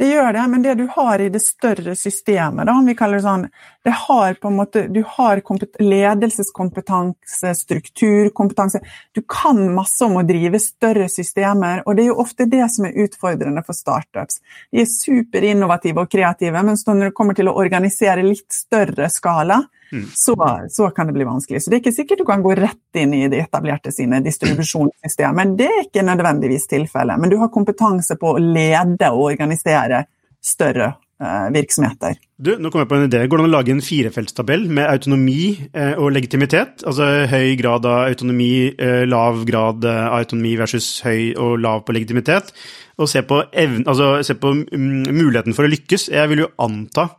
Det 0.00 0.06
gjør 0.08 0.32
det, 0.32 0.42
men 0.48 0.62
det 0.64 0.74
du 0.78 0.86
har 0.88 1.20
i 1.20 1.28
det 1.28 1.42
større 1.44 1.92
systemet, 1.92 2.64
da, 2.64 2.72
om 2.72 2.86
vi 2.88 2.94
kaller 2.96 3.18
det 3.18 3.24
sånn, 3.26 3.42
det 3.84 3.92
har 4.06 4.38
på 4.40 4.48
en 4.48 4.56
måte, 4.56 4.86
Du 4.88 5.02
har 5.04 5.42
ledelseskompetanse, 5.80 7.52
strukturkompetanse 7.58 8.80
Du 9.12 9.20
kan 9.28 9.60
masse 9.74 10.00
om 10.04 10.16
å 10.16 10.24
drive 10.24 10.56
større 10.58 11.08
systemer, 11.12 11.82
og 11.84 11.96
det 11.96 12.06
er 12.06 12.08
jo 12.14 12.16
ofte 12.24 12.48
det 12.48 12.64
som 12.72 12.88
er 12.88 12.96
utfordrende 13.04 13.60
for 13.66 13.76
startups. 13.76 14.40
De 14.72 14.80
er 14.80 14.88
superinnovative 14.88 16.00
og 16.00 16.08
kreative, 16.16 16.64
men 16.64 16.80
når 16.80 17.10
det 17.10 17.16
kommer 17.20 17.36
til 17.36 17.52
å 17.52 17.58
organisere 17.60 18.24
litt 18.24 18.48
større 18.56 19.12
skala, 19.12 19.60
Mm. 19.92 20.06
Så, 20.14 20.36
så, 20.70 20.90
kan 20.94 21.06
det 21.06 21.12
bli 21.12 21.26
vanskelig. 21.26 21.62
Så 21.62 21.70
det 21.70 21.78
er 21.78 21.82
ikke 21.84 21.96
sikkert 21.96 22.22
du 22.22 22.28
kan 22.28 22.44
gå 22.44 22.54
rett 22.58 23.00
inn 23.00 23.14
i 23.16 23.26
de 23.30 23.42
etablerte 23.42 23.92
sine 23.94 24.22
distribusjonssystemer. 24.24 25.54
Det 25.58 25.68
er 25.68 25.84
ikke 25.88 26.06
nødvendigvis 26.06 26.68
tilfellet. 26.70 27.20
Men 27.20 27.32
du 27.32 27.38
har 27.42 27.52
kompetanse 27.52 28.18
på 28.20 28.34
å 28.34 28.42
lede 28.42 29.10
og 29.10 29.26
organisere 29.32 30.04
større 30.40 30.92
eh, 31.20 31.48
virksomheter. 31.56 32.20
Du, 32.40 32.54
nå 32.56 32.70
kom 32.70 32.84
jeg 32.84 32.90
på 32.92 32.96
en 33.00 33.08
idé. 33.08 33.24
Går 33.26 33.40
det 33.40 33.44
an 33.44 33.50
å 33.50 33.56
lage 33.56 33.74
en 33.74 33.84
firefeltstabell 33.84 34.68
med 34.70 34.86
autonomi 34.86 35.42
eh, 35.74 35.92
og 35.98 36.14
legitimitet? 36.14 36.86
Altså 36.86 37.10
høy 37.32 37.56
grad 37.60 37.88
av 37.90 38.06
autonomi, 38.12 38.52
eh, 38.70 39.02
lav 39.10 39.42
grad 39.48 39.84
av 39.84 40.20
autonomi 40.20 40.54
versus 40.60 40.88
høy 41.04 41.34
og 41.34 41.58
lav 41.60 41.84
på 41.84 41.98
legitimitet. 41.98 42.54
Og 43.00 43.08
se 43.10 43.24
på, 43.26 43.42
evne, 43.56 43.84
altså, 43.88 44.18
se 44.26 44.36
på 44.38 44.54
mm, 44.54 45.10
muligheten 45.10 45.56
for 45.56 45.66
å 45.66 45.72
lykkes. 45.72 46.10
Jeg 46.14 46.30
vil 46.30 46.46
jo 46.46 46.52
anta 46.62 47.10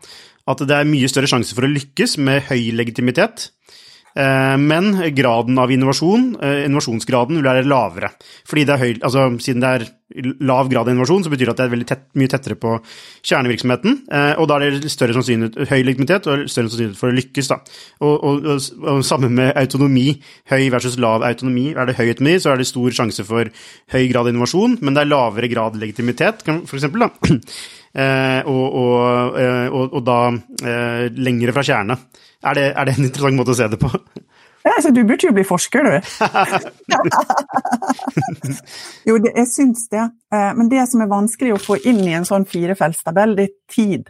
at 0.51 0.63
det 0.67 0.77
er 0.77 0.89
mye 0.89 1.09
større 1.11 1.29
sjanse 1.31 1.55
for 1.57 1.67
å 1.67 1.71
lykkes 1.71 2.17
med 2.21 2.45
høy 2.49 2.71
legitimitet. 2.75 3.49
Eh, 4.15 4.57
men 4.59 4.93
graden 5.15 5.59
av 5.61 5.71
innovasjon, 5.71 6.35
eh, 6.41 6.65
innovasjonsgraden, 6.67 7.39
vil 7.39 7.47
være 7.47 7.67
lavere. 7.67 8.11
Fordi 8.47 8.65
det 8.67 8.75
er 8.75 8.83
høy, 8.83 8.93
altså 8.99 9.29
Siden 9.39 9.63
det 9.63 9.71
er 9.71 9.89
lav 10.43 10.69
grad 10.71 10.88
av 10.88 10.93
innovasjon, 10.93 11.26
så 11.26 11.32
betyr 11.34 11.50
det 11.50 11.56
at 11.56 11.62
det 11.62 11.80
er 11.80 11.86
tett, 11.89 12.06
mye 12.19 12.32
tettere 12.32 12.58
på 12.60 12.76
kjernevirksomheten. 13.28 13.97
Eh, 14.12 14.34
og 14.41 14.50
da 14.52 14.60
er 14.60 14.78
det 14.78 14.91
større 14.93 15.15
sannsynlighet, 15.17 15.60
høy 15.71 15.82
legitimitet 15.88 16.30
og 16.32 16.45
større 16.52 16.71
sannsynlighet 16.71 17.00
for 17.00 17.12
å 17.12 17.17
lykkes. 17.17 17.52
da. 17.52 17.60
Og, 18.06 18.15
og, 18.15 18.47
og, 18.54 18.69
og 18.93 19.04
samme 19.08 19.32
med 19.34 19.54
autonomi. 19.60 20.08
Høy 20.52 20.69
versus 20.74 20.97
lav 21.02 21.26
autonomi. 21.28 21.69
Er 21.76 21.89
det 21.89 21.97
høy 22.00 22.08
autonomi, 22.08 22.38
så 22.41 22.54
er 22.54 22.62
det 22.62 22.69
stor 22.69 22.97
sjanse 23.02 23.26
for 23.28 23.52
høy 23.93 24.04
grad 24.12 24.26
av 24.26 24.34
innovasjon, 24.34 24.80
men 24.82 24.97
det 24.97 25.06
er 25.06 25.13
lavere 25.13 25.52
grad 25.52 25.78
legitimitet, 25.82 26.45
eksempel. 26.47 27.10
Eh, 27.91 28.39
eh, 28.39 28.45
og, 28.47 29.91
og, 29.91 29.97
da 30.08 30.30
eh, 30.32 31.10
lengre 31.12 31.52
fra 31.52 31.63
kjerne. 31.67 31.97
Er 32.39 32.56
det, 32.56 32.63
er 32.71 32.88
det, 32.88 32.93
en 32.95 33.08
interessant 33.10 33.36
måte 33.36 33.52
å 33.52 33.58
se 33.60 33.67
det 33.67 33.80
på? 33.82 33.91
Ja, 34.63 34.71
altså, 34.76 34.91
du 34.93 35.04
burde 35.04 35.28
jo 35.28 35.34
bli 35.36 35.43
forsker, 35.47 35.84
du. 35.88 35.93
jo, 39.10 39.17
det, 39.17 39.32
jeg 39.36 39.47
syns 39.50 39.88
det. 39.91 40.06
Men 40.32 40.69
det 40.71 40.89
som 40.91 41.02
er 41.02 41.12
vanskelig 41.12 41.54
å 41.56 41.62
få 41.62 41.76
inn 41.89 42.02
i 42.06 42.15
en 42.17 42.28
sånn 42.28 42.45
firefeltstabell, 42.50 43.32
det 43.39 43.45
er 43.47 43.56
tid. 43.74 44.04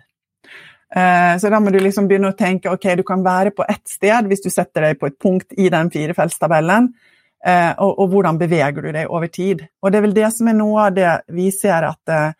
Så 0.91 1.47
da 1.47 1.59
må 1.63 1.71
du 1.71 1.79
liksom 1.79 2.07
begynne 2.09 2.33
å 2.33 2.35
tenke 2.35 2.67
ok, 2.67 2.85
du 2.99 3.05
kan 3.07 3.23
være 3.23 3.55
på 3.55 3.63
ett 3.63 3.87
sted 3.87 4.27
hvis 4.27 4.43
du 4.43 4.49
setter 4.51 4.89
deg 4.89 4.99
på 4.99 5.07
et 5.07 5.15
punkt 5.23 5.55
i 5.55 5.71
den 5.71 5.87
firefeltstabellen. 5.93 6.91
Og, 7.47 7.91
og 7.95 8.11
hvordan 8.11 8.35
beveger 8.41 8.81
du 8.83 8.91
deg 8.91 9.07
over 9.07 9.31
tid. 9.31 9.63
Og 9.79 9.87
det 9.87 9.97
er 10.01 10.05
vel 10.09 10.19
det 10.19 10.29
som 10.35 10.51
er 10.51 10.59
noe 10.59 10.89
av 10.89 10.91
det 10.99 11.13
vi 11.31 11.47
ser 11.55 11.87
at 11.87 12.35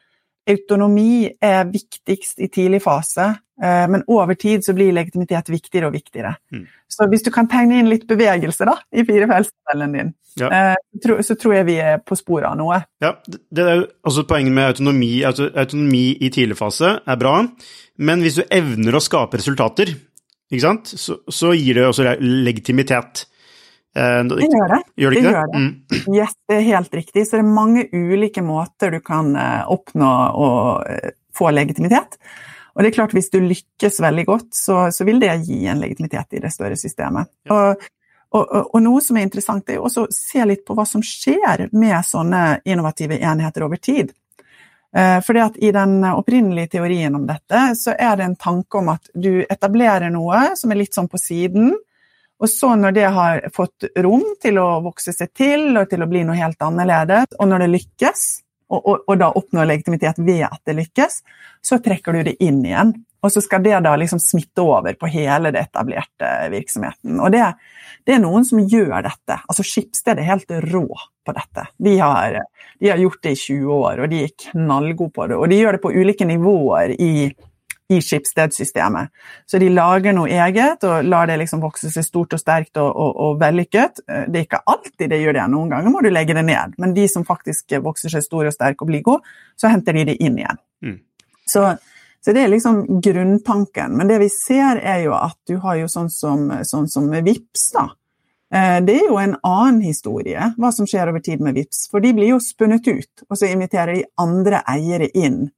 autonomi 0.49 1.29
er 1.41 1.65
viktigst 1.69 2.41
i 2.41 2.49
tidlig 2.51 2.81
fase, 2.83 3.21
eh, 3.21 3.35
men 3.61 4.01
over 4.09 4.33
tid 4.33 4.63
så 4.65 4.73
blir 4.73 4.89
legitimitet 4.95 5.51
viktigere 5.53 5.91
og 5.91 5.93
viktigere. 5.93 6.31
Mm. 6.49 6.63
Så 6.89 7.05
hvis 7.11 7.21
du 7.21 7.29
kan 7.29 7.45
tegne 7.51 7.77
inn 7.77 7.91
litt 7.91 8.07
bevegelse 8.09 8.65
da, 8.65 8.73
i 8.89 9.03
firefeltsmodellen 9.05 9.93
din, 9.93 10.09
ja. 10.39 10.71
Eh, 10.71 10.75
så 11.21 11.35
tror 11.35 11.55
jeg 11.55 11.67
vi 11.67 11.77
er 11.83 11.99
på 12.05 12.15
sporet 12.19 12.47
av 12.51 12.55
noe. 12.59 12.79
Ja, 13.03 13.15
det 13.27 13.65
er 13.65 13.83
altså 14.05 14.23
Poenget 14.27 14.55
med 14.55 14.69
autonomi, 14.71 15.11
autonomi 15.25 16.05
i 16.23 16.29
tidlig 16.31 16.57
fase 16.59 16.93
er 17.03 17.19
bra, 17.19 17.41
men 17.99 18.23
hvis 18.23 18.39
du 18.39 18.45
evner 18.47 18.95
å 18.95 19.03
skape 19.03 19.41
resultater, 19.41 19.93
så, 20.51 21.17
så, 21.31 21.53
gir 21.55 21.77
det 21.79 21.85
også 21.87 22.15
legitimitet. 22.19 23.25
Eh, 23.95 24.19
det 24.27 24.47
gjør 24.51 24.75
det. 24.75 24.79
Gjør 24.99 25.13
det 25.13 25.19
ikke 25.19 25.27
det? 25.27 25.35
Gjør 25.35 25.51
det. 25.51 25.63
Mm. 25.63 26.15
Yes, 26.15 26.37
det 26.47 26.57
er 26.57 26.69
helt 26.69 26.95
riktig. 26.99 27.25
Så 27.27 27.37
det 27.37 27.43
er 27.43 27.55
mange 27.55 27.85
ulike 27.91 28.43
måter 28.43 28.91
du 28.91 28.99
kan 29.03 29.31
eh, 29.39 29.63
oppnå 29.71 30.11
å 30.35 30.49
eh, 30.87 31.13
få 31.35 31.53
legitimitet. 31.55 32.19
Og 32.73 32.83
det 32.83 32.91
er 32.91 32.95
klart, 32.95 33.15
hvis 33.15 33.31
du 33.33 33.39
lykkes 33.43 33.99
veldig 34.03 34.25
godt, 34.27 34.51
så, 34.55 34.85
så 34.95 35.07
vil 35.07 35.19
det 35.21 35.33
gi 35.47 35.65
en 35.67 35.81
legitimitet 35.83 36.37
i 36.37 36.43
det 36.43 36.53
større 36.53 36.77
systemet. 36.79 37.31
Ja. 37.49 37.57
Og, 37.57 37.83
og, 38.37 38.55
og, 38.61 38.79
noe 38.79 39.01
som 39.03 39.19
er 39.19 39.27
interessant, 39.27 39.69
er 39.69 39.83
å 39.83 39.89
se 39.91 40.45
litt 40.47 40.63
på 40.67 40.75
hva 40.77 40.85
som 40.87 41.03
skjer 41.03 41.67
med 41.75 41.97
sånne 42.07 42.61
innovative 42.63 43.19
enheter 43.19 43.67
over 43.67 43.81
tid. 43.81 44.13
Fordi 44.91 45.39
at 45.39 45.57
I 45.63 45.69
den 45.71 46.01
opprinnelige 46.03 46.73
teorien 46.73 47.15
om 47.15 47.23
dette, 47.27 47.59
så 47.79 47.93
er 47.95 48.17
det 48.19 48.25
en 48.25 48.35
tanke 48.39 48.79
om 48.79 48.89
at 48.91 49.11
du 49.15 49.45
etablerer 49.45 50.11
noe 50.11 50.49
som 50.59 50.71
er 50.71 50.81
litt 50.81 50.95
sånn 50.95 51.07
på 51.11 51.19
siden, 51.19 51.69
og 52.41 52.49
så 52.49 52.75
når 52.75 52.91
det 52.91 53.09
har 53.13 53.43
fått 53.53 53.85
rom 54.01 54.23
til 54.41 54.57
å 54.57 54.79
vokse 54.81 55.13
seg 55.13 55.29
til 55.37 55.77
og 55.77 55.89
til 55.91 56.01
å 56.01 56.09
bli 56.09 56.23
noe 56.25 56.39
helt 56.39 56.61
annerledes, 56.65 57.35
og 57.37 57.51
når 57.51 57.65
det 57.65 57.73
lykkes, 57.75 58.23
og, 58.71 58.81
og, 58.81 59.05
og 59.07 59.21
da 59.21 59.31
oppnår 59.35 59.69
legitimitet 59.69 60.19
ved 60.23 60.45
at 60.47 60.61
det 60.67 60.77
lykkes, 60.79 61.21
så 61.61 61.79
trekker 61.83 62.15
du 62.15 62.23
det 62.31 62.37
inn 62.43 62.63
igjen. 62.65 62.95
Og 63.21 63.29
så 63.29 63.41
skal 63.43 63.61
det 63.61 63.77
da 63.85 63.93
liksom 63.99 64.19
smitte 64.21 64.63
over 64.65 64.95
på 64.97 65.09
hele 65.13 65.51
det 65.53 65.67
etablerte 65.67 66.29
virksomheten. 66.49 67.19
Og 67.21 67.29
det, 67.33 67.43
det 68.07 68.15
er 68.15 68.23
noen 68.23 68.47
som 68.47 68.63
gjør 68.63 69.03
dette. 69.05 69.37
Altså 69.45 69.65
Skipsted 69.67 70.17
er 70.17 70.29
helt 70.31 70.53
rå 70.71 70.87
på 71.21 71.35
dette. 71.37 71.67
De 71.77 71.93
har, 72.01 72.39
de 72.81 72.89
har 72.89 73.01
gjort 73.03 73.21
det 73.21 73.35
i 73.35 73.41
20 73.43 73.75
år, 73.75 74.01
og 74.01 74.09
de 74.09 74.23
er 74.25 74.33
knallgode 74.47 75.13
på 75.13 75.29
det. 75.29 75.37
Og 75.37 75.53
de 75.53 75.59
gjør 75.61 75.77
det 75.77 75.83
på 75.83 75.93
ulike 75.93 76.25
nivåer 76.25 76.95
i 76.97 77.11
i 77.91 77.99
Skipsted-systemet. 78.01 79.11
Så 79.45 79.59
de 79.59 79.69
lager 79.73 80.15
noe 80.15 80.31
eget 80.31 80.83
og 80.87 81.05
lar 81.07 81.27
det 81.27 81.37
liksom 81.41 81.61
vokse 81.63 81.91
seg 81.91 82.05
stort 82.07 82.35
og 82.37 82.41
sterkt 82.41 82.79
og, 82.79 82.89
og, 82.89 83.11
og, 83.25 83.37
vellykket. 83.41 84.03
Eh, 84.07 84.25
det 84.31 84.41
er 84.41 84.47
ikke 84.47 84.63
alltid 84.73 85.11
det 85.11 85.21
gjør 85.21 85.37
det, 85.37 85.45
noen 85.51 85.71
ganger 85.73 85.93
må 85.93 86.03
du 86.03 86.11
legge 86.11 86.37
det 86.37 86.45
ned. 86.47 86.77
Men 86.81 86.95
de 86.97 87.07
som 87.11 87.27
faktisk 87.27 87.75
vokser 87.83 88.13
seg 88.13 88.25
store 88.25 88.51
og 88.51 88.55
sterke 88.55 88.85
og 88.85 88.91
blir 88.91 89.03
gode, 89.05 89.39
så 89.59 89.71
henter 89.73 89.97
de 89.97 90.07
det 90.11 90.19
inn 90.23 90.39
igjen. 90.39 90.61
Mm. 90.85 90.99
Så, 91.51 91.65
så, 92.23 92.31
det 92.31 92.45
er 92.45 92.53
liksom 92.53 92.83
grunntanken. 93.03 93.97
Men 93.99 94.11
det 94.11 94.21
vi 94.23 94.29
ser, 94.31 94.79
er 94.79 95.03
jo 95.05 95.15
at 95.17 95.39
du 95.49 95.57
har 95.63 95.81
jo 95.81 95.91
sånn 95.91 96.11
som, 96.13 96.47
sånn 96.67 96.87
som 96.91 97.11
VIPS, 97.11 97.71
da. 97.75 97.89
Eh, 98.55 98.77
det 98.87 98.97
er 98.99 99.07
jo 99.07 99.19
en 99.19 99.37
annen 99.47 99.79
historie, 99.83 100.51
hva 100.59 100.71
som 100.75 100.87
skjer 100.87 101.11
over 101.11 101.23
tid 101.23 101.43
med 101.43 101.59
VIPS. 101.59 101.87
For 101.91 102.03
de 102.03 102.15
blir 102.15 102.33
jo 102.33 102.43
spunnet 102.43 102.87
ut, 102.87 103.25
og 103.29 103.39
så 103.39 103.51
inviterer 103.51 103.99
de 103.99 104.07
andre 104.19 104.63
eiere 104.69 105.11
inn. 105.11 105.49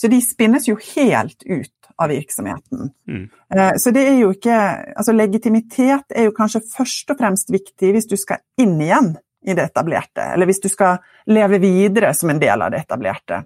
Så 0.00 0.08
de 0.08 0.20
spinnes 0.24 0.64
jo 0.68 0.78
helt 0.94 1.42
ut 1.44 1.90
av 2.00 2.08
virksomheten. 2.08 2.90
Mm. 3.08 3.26
Eh, 3.54 3.72
så 3.76 3.92
det 3.92 4.06
er 4.08 4.18
jo 4.22 4.30
ikke 4.32 4.56
Altså 4.96 5.12
legitimitet 5.12 6.14
er 6.16 6.28
jo 6.28 6.36
kanskje 6.36 6.62
først 6.64 7.12
og 7.12 7.18
fremst 7.20 7.52
viktig 7.52 7.92
hvis 7.92 8.08
du 8.08 8.16
skal 8.16 8.40
inn 8.60 8.78
igjen 8.80 9.12
i 9.44 9.56
det 9.56 9.70
etablerte, 9.70 10.24
eller 10.34 10.48
hvis 10.48 10.60
du 10.60 10.68
skal 10.68 11.00
leve 11.32 11.60
videre 11.60 12.12
som 12.16 12.32
en 12.32 12.40
del 12.40 12.60
av 12.60 12.72
det 12.72 12.82
etablerte. 12.84 13.42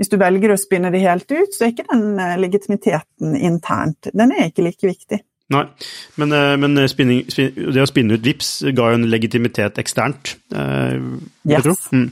Hvis 0.00 0.10
du 0.10 0.16
velger 0.20 0.54
å 0.54 0.58
spinne 0.58 0.90
det 0.90 1.02
helt 1.04 1.28
ut, 1.30 1.52
så 1.52 1.66
er 1.66 1.72
ikke 1.74 1.88
den 1.90 2.20
eh, 2.20 2.36
legitimiteten 2.40 3.36
internt 3.36 4.10
den 4.12 4.32
er 4.36 4.50
ikke 4.50 4.66
like 4.68 4.88
viktig. 4.88 5.20
Nei, 5.52 5.66
men, 6.16 6.32
eh, 6.32 6.54
men 6.56 6.78
spinning, 6.88 7.26
det 7.28 7.82
å 7.82 7.88
spinne 7.88 8.16
ut 8.16 8.24
VIPS 8.24 8.50
ga 8.72 8.88
jo 8.90 8.96
en 8.96 9.10
legitimitet 9.12 9.76
eksternt, 9.82 10.36
eh, 10.56 10.96
yes. 10.96 11.52
jeg 11.52 11.66
tror. 11.66 11.82
Mm. 11.92 12.06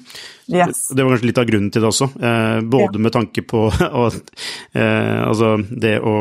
Yes. 0.53 0.83
Det 0.92 1.03
var 1.03 1.14
kanskje 1.14 1.31
litt 1.31 1.40
av 1.40 1.49
grunnen 1.49 1.73
til 1.73 1.85
det 1.85 1.88
også, 1.88 2.11
eh, 2.21 2.59
både 2.61 3.01
ja. 3.01 3.03
med 3.07 3.14
tanke 3.14 3.45
på 3.49 3.66
at, 4.05 4.33
eh, 4.77 5.21
altså 5.25 5.55
det 5.71 5.97
å 6.05 6.16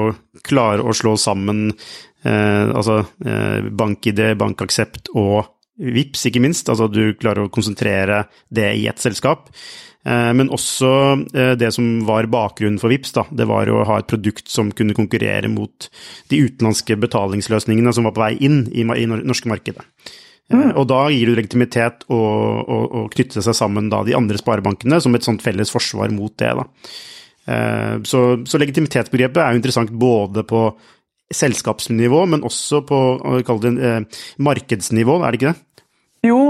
klare 0.47 0.85
å 0.87 0.95
slå 0.95 1.17
sammen 1.19 1.71
eh, 1.71 2.65
altså 2.69 3.01
bank-ID, 3.19 4.23
bankaksept 4.39 5.11
og 5.19 5.51
VIPS, 5.81 6.27
ikke 6.29 6.43
minst. 6.43 6.69
Altså 6.69 6.87
du 6.91 7.15
klarer 7.19 7.47
å 7.47 7.53
konsentrere 7.53 8.25
det 8.53 8.69
i 8.77 8.87
ett 8.87 9.01
selskap. 9.01 9.49
Men 10.03 10.49
også 10.49 10.87
det 11.29 11.67
som 11.75 11.85
var 12.07 12.25
bakgrunnen 12.33 12.79
for 12.81 12.89
VIPS, 12.89 13.11
da, 13.13 13.23
det 13.37 13.45
var 13.45 13.69
å 13.69 13.83
ha 13.85 13.99
et 14.01 14.07
produkt 14.09 14.47
som 14.49 14.71
kunne 14.73 14.95
konkurrere 14.97 15.45
mot 15.51 15.85
de 16.31 16.39
utenlandske 16.41 16.97
betalingsløsningene 17.03 17.93
som 17.93 18.07
var 18.09 18.15
på 18.15 18.23
vei 18.23 18.31
inn 18.41 18.63
i, 18.73 18.81
det 18.81 19.19
norske 19.29 19.51
markedet. 19.51 19.85
Mm. 20.49 20.71
Og 20.73 20.87
da 20.89 21.03
gir 21.13 21.29
du 21.29 21.37
legitimitet 21.37 22.07
og, 22.09 22.65
og, 22.65 22.87
og 22.97 23.13
knytte 23.13 23.45
seg 23.45 23.55
sammen 23.59 23.91
da, 23.93 24.01
de 24.07 24.17
andre 24.17 24.41
sparebankene 24.41 24.97
som 25.05 25.13
et 25.13 25.27
sånt 25.27 25.45
felles 25.45 25.69
forsvar 25.69 26.09
mot 26.15 26.33
det. 26.41 26.49
Så, 28.09 28.23
så 28.49 28.61
legitimitetsbegrepet 28.61 29.41
er 29.43 29.53
jo 29.53 29.61
interessant 29.61 29.93
både 30.01 30.45
på 30.49 30.65
selskapsnivå, 31.31 32.25
men 32.33 32.43
også 32.47 32.81
på 32.87 32.99
det, 33.63 33.71
eh, 33.79 34.23
markedsnivå, 34.37 35.21
er 35.23 35.31
det 35.31 35.39
ikke 35.39 35.53
det? 35.53 35.85
Jo, 36.27 36.41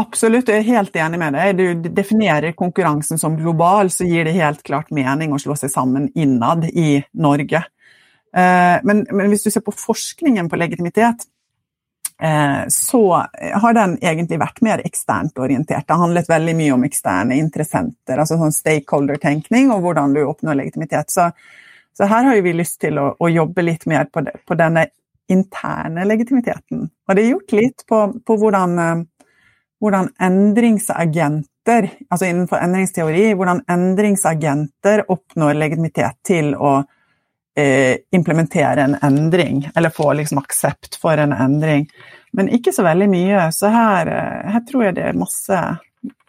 absolutt. 0.00 0.48
Jeg 0.48 0.62
er 0.62 0.72
helt 0.78 0.96
enig 0.96 1.20
med 1.20 1.36
deg. 1.36 1.58
Du 1.58 1.90
definerer 1.96 2.56
konkurransen 2.58 3.20
som 3.20 3.36
global, 3.38 3.90
så 3.90 4.06
gir 4.08 4.26
det 4.28 4.36
helt 4.36 4.62
klart 4.66 4.92
mening 4.94 5.34
å 5.34 5.40
slå 5.42 5.56
seg 5.58 5.72
sammen 5.72 6.10
innad 6.14 6.66
i 6.70 6.98
Norge. 7.12 7.62
Eh, 8.34 8.76
men, 8.82 9.04
men 9.10 9.30
hvis 9.32 9.46
du 9.46 9.50
ser 9.54 9.64
på 9.66 9.74
forskningen 9.74 10.50
på 10.50 10.58
legitimitet, 10.58 11.26
eh, 12.22 12.62
så 12.68 13.02
har 13.64 13.76
den 13.76 13.98
egentlig 14.02 14.40
vært 14.42 14.62
mer 14.66 14.84
eksternt 14.86 15.38
orientert. 15.38 15.86
Det 15.86 15.94
har 15.94 16.06
handlet 16.06 16.30
veldig 16.30 16.56
mye 16.58 16.78
om 16.78 16.88
eksterne 16.88 17.38
interessenter, 17.38 18.18
altså 18.18 18.40
sånn 18.40 18.54
stakeholder-tenkning 18.54 19.70
og 19.74 19.86
hvordan 19.86 20.16
du 20.16 20.24
oppnår 20.26 20.62
legitimitet. 20.64 21.14
Så 21.14 21.30
så 21.96 22.04
her 22.04 22.24
har 22.24 22.40
vi 22.42 22.52
lyst 22.52 22.80
til 22.82 22.98
å, 22.98 23.12
å 23.18 23.30
jobbe 23.30 23.62
litt 23.62 23.86
mer 23.86 24.08
på, 24.10 24.24
det, 24.26 24.34
på, 24.46 24.56
denne 24.58 24.88
interne 25.30 26.04
legitimiteten. 26.04 26.88
Og 26.90 27.16
det 27.16 27.22
er 27.22 27.30
gjort 27.30 27.54
litt 27.54 27.84
på, 27.88 28.00
på 28.26 28.36
hvordan, 28.40 28.78
eh, 28.82 29.04
hvordan, 29.84 30.08
endringsagenter, 30.22 31.90
altså 32.08 32.28
innenfor 32.28 32.62
endringsteori, 32.64 33.26
hvordan 33.36 33.62
endringsagenter 33.70 35.04
oppnår 35.12 35.58
legitimitet 35.60 36.20
til 36.26 36.54
å 36.56 36.78
eh, 37.56 38.00
implementere 38.16 38.88
en 38.88 38.96
endring, 39.02 39.64
eller 39.76 39.92
få 39.94 40.12
liksom 40.16 40.40
aksept 40.40 40.96
for 41.00 41.20
en 41.20 41.34
endring. 41.36 41.86
Men 42.34 42.50
ikke 42.54 42.72
så 42.74 42.86
veldig 42.86 43.08
mye, 43.10 43.46
så 43.54 43.70
her, 43.74 44.10
eh, 44.10 44.52
her 44.54 44.64
tror 44.68 44.88
jeg 44.88 44.96
det 44.98 45.08
er 45.10 45.18
masse 45.20 45.60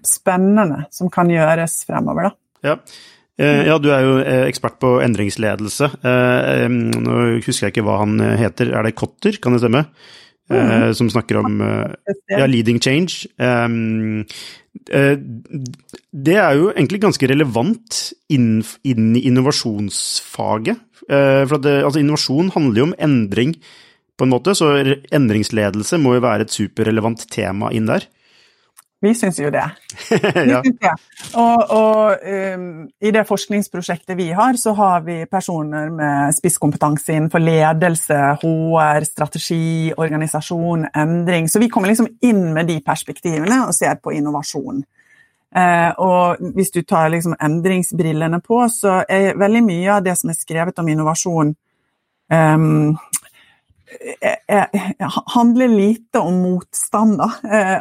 spennende 0.05 0.85
som 0.93 1.09
kan 1.13 1.31
gjøres 1.31 1.81
fremover. 1.87 2.29
da. 2.29 2.69
Ja. 2.69 2.77
Eh, 3.37 3.65
ja, 3.67 3.79
du 3.81 3.89
er 3.91 4.03
jo 4.05 4.19
eh, 4.21 4.43
ekspert 4.49 4.77
på 4.79 4.97
endringsledelse. 5.03 5.89
Nå 6.05 7.17
husker 7.43 7.65
jeg 7.67 7.73
ikke 7.73 7.87
hva 7.87 7.97
han 8.03 8.19
heter. 8.39 8.71
Er 8.71 8.85
det 8.85 8.95
Kotter, 8.95 9.41
kan 9.41 9.55
det 9.55 9.63
stemme? 9.63 9.87
Mm. 10.45 10.93
Som 10.93 11.09
snakker 11.09 11.39
om 11.41 11.61
ja, 12.29 12.45
leading 12.45 12.77
change. 12.77 13.25
Det 16.13 16.35
er 16.37 16.59
jo 16.59 16.67
egentlig 16.69 17.01
ganske 17.01 17.29
relevant 17.31 18.01
inn, 18.29 18.59
inn 18.85 19.15
i 19.17 19.23
innovasjonsfaget. 19.25 20.77
For 21.09 21.57
det, 21.61 21.73
altså, 21.81 22.01
innovasjon 22.01 22.53
handler 22.53 22.81
jo 22.81 22.87
om 22.91 22.95
endring, 23.07 23.55
på 24.15 24.23
en 24.23 24.31
måte, 24.31 24.53
så 24.55 24.69
endringsledelse 25.11 25.97
må 25.99 26.13
jo 26.15 26.23
være 26.23 26.45
et 26.45 26.53
superrelevant 26.53 27.25
tema 27.33 27.73
inn 27.75 27.89
der. 27.89 28.05
Vi 29.01 29.11
syns 29.15 29.39
jo 29.39 29.49
det. 29.53 29.65
ja. 30.51 30.61
det. 30.63 30.93
Og, 31.37 31.71
og 31.75 32.23
um, 32.55 32.87
i 33.01 33.11
det 33.13 33.25
forskningsprosjektet 33.27 34.17
vi 34.17 34.29
har, 34.33 34.57
så 34.57 34.73
har 34.73 35.03
vi 35.05 35.17
personer 35.31 35.91
med 35.93 36.35
spisskompetanse 36.37 37.13
innenfor 37.13 37.43
ledelse, 37.43 38.17
HR, 38.41 39.05
strategi, 39.05 39.93
organisasjon, 39.97 40.87
endring. 40.95 41.49
Så 41.51 41.59
vi 41.59 41.69
kommer 41.69 41.91
liksom 41.91 42.07
inn 42.21 42.47
med 42.55 42.71
de 42.71 42.79
perspektivene 42.85 43.65
og 43.67 43.75
ser 43.77 43.99
på 44.03 44.15
innovasjon. 44.15 44.83
Uh, 45.55 45.91
og 46.03 46.55
hvis 46.55 46.73
du 46.75 46.81
tar 46.81 47.11
liksom 47.13 47.35
endringsbrillene 47.39 48.41
på, 48.43 48.63
så 48.71 49.03
er 49.09 49.37
veldig 49.39 49.63
mye 49.63 49.99
av 49.99 50.07
det 50.07 50.17
som 50.19 50.31
er 50.31 50.39
skrevet 50.39 50.79
om 50.81 50.89
innovasjon 50.91 51.53
um, 52.31 52.95
handler 55.35 55.71
lite 55.71 56.19
om 56.19 56.41
motstand. 56.41 57.17
da. 57.21 57.29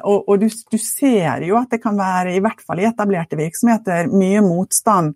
og, 0.02 0.28
og 0.28 0.40
du, 0.40 0.48
du, 0.48 0.78
ser 0.78 1.44
jo 1.46 1.58
at 1.60 1.74
det 1.74 1.82
kan 1.82 1.98
være, 1.98 2.36
i 2.36 2.42
hvert 2.44 2.62
fall 2.64 2.82
i 2.82 2.88
etablerte 2.88 3.38
virksomheter, 3.40 4.10
mye 4.12 4.42
motstand 4.44 5.14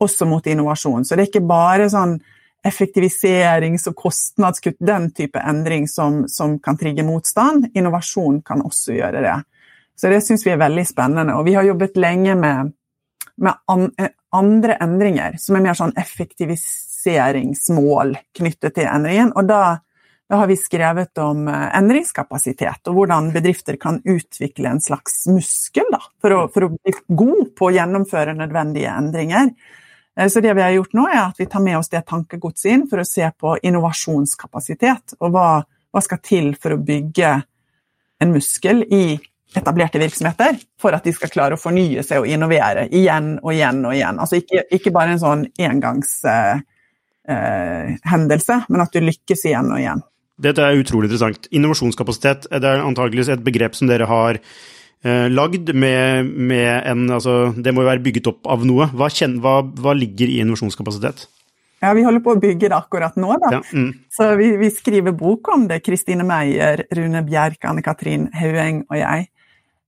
også 0.00 0.26
mot 0.26 0.46
innovasjon. 0.46 1.04
Så 1.04 1.16
det 1.16 1.22
er 1.22 1.28
ikke 1.32 1.48
bare 1.48 1.90
sånn 1.92 2.20
effektiviserings- 2.66 3.88
og 3.88 3.94
kostnadskutt, 3.96 4.76
den 4.78 5.10
type 5.16 5.38
endring 5.40 5.88
som, 5.88 6.28
som, 6.28 6.58
kan 6.60 6.78
trigge 6.78 7.02
motstand. 7.06 7.66
Innovasjon 7.74 8.42
kan 8.46 8.62
også 8.64 8.92
gjøre 8.98 9.20
det. 9.24 9.42
Så 9.96 10.08
det 10.12 10.24
syns 10.24 10.46
vi 10.46 10.50
er 10.54 10.58
veldig 10.60 10.86
spennende. 10.88 11.34
Og 11.36 11.44
vi 11.48 11.54
har 11.56 11.64
jobbet 11.68 11.96
lenge 12.00 12.34
med, 12.40 12.72
med 13.40 13.54
an, 13.68 13.90
andre 14.36 14.72
endringer, 14.80 15.32
som 15.40 15.56
er 15.56 15.62
mer 15.68 15.76
sånn 15.76 15.98
effektiviseringsmål 16.00 18.08
knyttet 18.36 18.74
til 18.76 18.86
endringen. 18.88 19.32
Og 19.36 19.44
da 19.48 19.62
da 20.30 20.36
har 20.36 20.46
vi 20.46 20.56
skrevet 20.56 21.18
om 21.18 21.48
eh, 21.48 21.78
endringskapasitet, 21.78 22.86
og 22.86 22.94
hvordan 22.94 23.32
bedrifter 23.34 23.74
kan 23.82 23.96
utvikle 24.04 24.70
en 24.70 24.80
slags 24.80 25.24
muskel 25.26 25.88
da, 25.90 25.98
for, 26.22 26.34
å, 26.36 26.44
for, 26.54 26.68
å, 26.68 26.76
bli 26.76 26.92
god 27.18 27.48
på 27.58 27.66
å 27.66 27.70
gjennomføre 27.74 28.36
nødvendige 28.38 28.92
endringer. 28.94 29.50
Eh, 30.14 30.28
så 30.30 30.38
det 30.44 30.52
vi 30.54 30.62
har 30.62 30.70
gjort 30.76 30.94
nå, 30.94 31.08
er 31.10 31.24
at 31.24 31.40
vi 31.40 31.48
tar 31.50 31.64
med 31.64 31.80
oss 31.80 31.90
det 31.90 32.04
tankegodset 32.06 32.70
inn 32.70 32.84
for 32.86 33.02
å 33.02 33.08
se 33.08 33.26
på 33.34 33.56
innovasjonskapasitet, 33.58 35.16
og 35.18 35.34
hva, 35.34 35.48
hva 35.66 36.02
skal 36.06 36.20
til 36.22 36.52
for 36.54 36.76
å 36.76 36.78
bygge 36.78 37.32
en 38.22 38.30
muskel 38.30 38.84
i 38.86 39.18
etablerte 39.58 39.98
virksomheter 39.98 40.60
for 40.78 40.94
at 40.94 41.08
de 41.08 41.14
skal 41.16 41.32
klare 41.32 41.58
å 41.58 41.60
fornye 41.60 42.04
seg 42.06 42.22
og 42.22 42.30
innovere 42.30 42.86
igjen 42.86 43.32
og 43.40 43.50
igjen 43.56 43.82
og 43.82 43.96
igjen. 43.96 44.22
Altså 44.22 44.38
ikke, 44.38 44.62
ikke 44.78 44.94
bare 44.94 45.16
en 45.16 45.24
sånn 45.24 45.42
engangshendelse, 45.58 46.62
eh, 47.26 48.62
eh, 48.62 48.70
men 48.70 48.86
at 48.86 48.94
du 48.94 49.02
lykkes 49.02 49.44
igjen 49.50 49.74
og 49.74 49.82
igjen. 49.82 50.06
Dette 50.40 50.64
er 50.64 50.80
utrolig 50.80 51.10
interessant. 51.10 51.48
Innovasjonskapasitet 51.52 52.48
det 52.50 52.66
er 52.66 52.84
antakeligvis 52.84 53.32
et 53.34 53.42
begrep 53.44 53.76
som 53.76 53.90
dere 53.90 54.08
har 54.08 54.38
eh, 54.40 55.26
lagd 55.32 55.72
med, 55.74 56.30
med, 56.30 56.70
en 56.88 57.10
Altså, 57.10 57.52
det 57.56 57.74
må 57.74 57.84
jo 57.84 57.90
være 57.90 58.04
bygget 58.04 58.30
opp 58.32 58.48
av 58.50 58.64
noe. 58.68 58.88
Hva, 58.94 59.10
kjen, 59.12 59.38
hva, 59.44 59.60
hva, 59.82 59.94
ligger 59.96 60.30
i 60.30 60.40
innovasjonskapasitet? 60.44 61.26
Ja, 61.80 61.92
Vi 61.96 62.04
holder 62.04 62.20
på 62.24 62.34
å 62.34 62.40
bygge 62.40 62.68
det 62.68 62.76
akkurat 62.76 63.16
nå. 63.20 63.34
da. 63.40 63.52
Ja, 63.58 63.60
mm. 63.72 63.90
Så 64.12 64.30
vi, 64.40 64.52
vi, 64.60 64.70
skriver 64.72 65.16
bok 65.16 65.48
om 65.52 65.66
det. 65.68 65.80
Kristine 65.84 66.24
Meyer, 66.28 66.84
Rune 66.96 67.24
Bjerk, 67.26 67.60
Anne 67.68 67.84
Katrin 67.84 68.28
Haueng 68.36 68.84
og 68.88 68.98
jeg. 69.00 69.28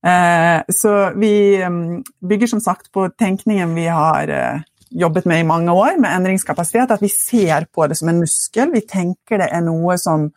Eh, 0.03 0.59
så 0.73 0.93
vi 1.15 1.33
um, 1.63 2.01
bygger 2.27 2.49
som 2.51 2.61
sagt 2.61 2.89
på 2.91 3.05
tenkningen 3.15 3.71
vi 3.77 3.85
har 3.87 4.27
eh, 4.27 4.63
jobbet 4.91 5.25
med 5.29 5.39
i 5.39 5.47
mange 5.47 5.71
år, 5.71 5.95
med 6.01 6.11
endringskapasitet. 6.11 6.91
At 6.91 7.01
vi 7.01 7.11
ser 7.13 7.69
på 7.73 7.87
det 7.87 7.97
som 7.97 8.09
en 8.09 8.21
muskel. 8.25 8.73
Vi 8.73 8.83
tenker 8.89 9.41
det 9.41 9.49
er 9.53 9.63
noe 9.65 9.97
som 10.01 10.31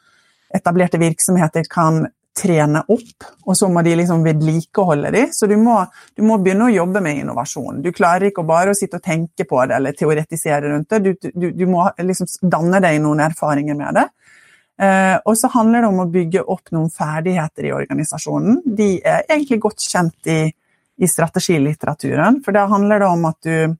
etablerte 0.55 1.01
virksomheter 1.01 1.67
kan 1.71 2.05
trene 2.37 2.83
opp, 2.93 3.25
og 3.47 3.57
så 3.57 3.69
må 3.73 3.81
de 3.85 3.95
liksom 3.97 4.25
vedlikeholde 4.27 5.11
de. 5.15 5.23
Så 5.33 5.49
du 5.49 5.57
må, 5.61 5.79
du 6.17 6.23
må, 6.27 6.37
begynne 6.43 6.69
å 6.69 6.75
jobbe 6.75 7.01
med 7.05 7.23
innovasjon. 7.23 7.81
Du 7.85 7.89
klarer 7.97 8.29
ikke 8.29 8.45
bare 8.47 8.75
å 8.75 8.77
sitte 8.77 9.01
og 9.01 9.07
tenke 9.07 9.47
på 9.49 9.63
det 9.65 9.79
eller 9.79 9.97
teoretisere 9.97 10.73
rundt 10.73 10.93
det. 10.93 11.01
Du, 11.07 11.31
du, 11.33 11.49
du 11.57 11.65
må 11.71 11.87
liksom 11.97 12.29
danne 12.53 12.83
deg 12.85 13.01
noen 13.05 13.25
erfaringer 13.25 13.79
med 13.79 14.01
det. 14.01 14.07
Eh, 14.83 15.17
og 15.25 15.39
så 15.41 15.49
handler 15.55 15.87
det 15.87 15.89
om 15.89 16.03
å 16.05 16.11
bygge 16.13 16.45
opp 16.53 16.75
noen 16.77 16.93
ferdigheter 16.93 17.71
i 17.71 17.75
organisasjonen. 17.77 18.61
De 18.67 18.91
er 19.01 19.25
egentlig 19.25 19.63
godt 19.65 19.81
kjent 19.81 20.33
i, 20.33 20.41
i 21.01 21.09
strategilitteraturen, 21.09 22.43
for 22.45 22.57
da 22.57 22.67
handler 22.69 23.01
det 23.01 23.09
om 23.09 23.29
at 23.31 23.41
du 23.49 23.77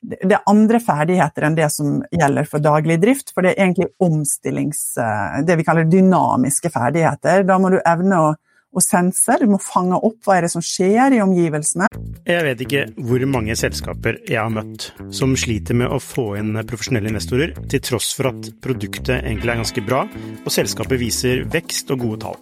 det 0.00 0.30
er 0.30 0.50
andre 0.50 0.78
ferdigheter 0.82 1.46
enn 1.48 1.56
det 1.58 1.68
som 1.74 1.98
gjelder 2.14 2.46
for 2.48 2.62
daglig 2.62 2.98
drift. 3.02 3.32
For 3.34 3.44
det 3.44 3.54
er 3.54 3.64
egentlig 3.66 3.90
omstillings... 4.04 4.82
Eh, 5.02 5.40
det 5.48 5.58
vi 5.58 5.66
kaller 5.66 5.88
dynamiske 5.90 6.70
ferdigheter. 6.74 7.42
Da 7.48 7.58
må 7.58 7.72
du 7.74 7.80
evne 7.82 8.20
å, 8.22 8.28
å 8.68 8.82
sense, 8.84 9.38
du 9.40 9.46
må 9.48 9.58
fange 9.62 9.96
opp 9.96 10.26
hva 10.26 10.38
er 10.38 10.46
det 10.46 10.52
som 10.52 10.64
skjer 10.64 11.16
i 11.16 11.22
omgivelsene. 11.24 11.88
Jeg 12.28 12.44
vet 12.44 12.64
ikke 12.64 12.84
hvor 13.08 13.24
mange 13.30 13.56
selskaper 13.56 14.20
jeg 14.28 14.38
har 14.38 14.52
møtt 14.52 14.90
som 15.14 15.32
sliter 15.38 15.78
med 15.78 15.88
å 15.88 16.00
få 16.02 16.34
inn 16.40 16.52
profesjonelle 16.68 17.12
investorer, 17.12 17.54
til 17.72 17.82
tross 17.84 18.12
for 18.18 18.30
at 18.32 18.50
produktet 18.64 19.22
egentlig 19.22 19.54
er 19.54 19.62
ganske 19.62 19.86
bra, 19.86 20.04
og 20.44 20.52
selskapet 20.52 21.00
viser 21.00 21.46
vekst 21.48 21.94
og 21.94 22.04
gode 22.04 22.20
tall. 22.26 22.38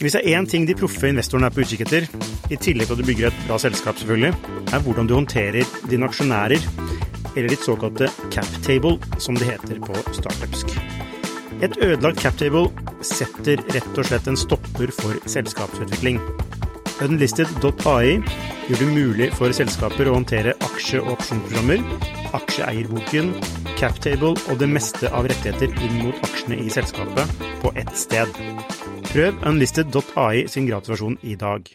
Hvis 0.00 0.16
det 0.16 0.24
er 0.24 0.40
én 0.40 0.48
ting 0.50 0.66
de 0.66 0.76
proffe 0.76 1.08
investorene 1.08 1.48
er 1.48 1.54
på 1.54 1.62
utkikk 1.64 1.84
etter, 1.86 2.08
i 2.50 2.58
tillegg 2.58 2.88
til 2.88 2.96
at 2.96 3.00
du 3.00 3.08
bygger 3.08 3.30
et 3.30 3.46
bra 3.46 3.60
selskap, 3.62 4.00
selvfølgelig, 4.00 4.34
er 4.72 4.84
hvordan 4.84 5.08
du 5.08 5.16
håndterer 5.16 5.78
dine 5.92 6.08
aksjonærer, 6.08 6.68
eller 7.34 7.50
ditt 7.50 7.66
såkalte 7.66 8.10
cap 8.34 8.60
table, 8.66 8.98
som 9.18 9.38
det 9.38 9.52
heter 9.52 9.82
på 9.84 10.06
startupsk. 10.16 10.78
Et 11.64 11.76
ødelagt 11.80 12.20
captable 12.20 12.66
setter 13.00 13.62
rett 13.72 13.96
og 13.96 14.04
slett 14.04 14.26
en 14.28 14.36
stopper 14.36 14.90
for 14.92 15.16
selskapsutvikling. 15.32 16.18
Unlisted.ai 17.04 18.18
gjør 18.68 18.82
det 18.82 18.88
mulig 18.90 19.28
for 19.38 19.54
selskaper 19.56 20.10
å 20.10 20.18
håndtere 20.18 20.52
aksje- 20.66 21.00
og 21.00 21.14
opsjonsprogrammer, 21.14 21.80
aksjeeierboken, 22.36 23.30
captable 23.78 24.34
og 24.36 24.60
det 24.60 24.68
meste 24.74 25.08
av 25.08 25.30
rettigheter 25.30 25.72
inn 25.86 26.02
mot 26.02 26.20
aksjene 26.28 26.58
i 26.66 26.68
selskapet 26.74 27.32
på 27.62 27.72
ett 27.80 27.94
sted. 27.96 28.36
Prøv 29.08 29.40
unlisted.ai 29.48 30.44
sin 30.52 30.68
gratisversjon 30.68 31.16
i 31.24 31.38
dag. 31.40 31.72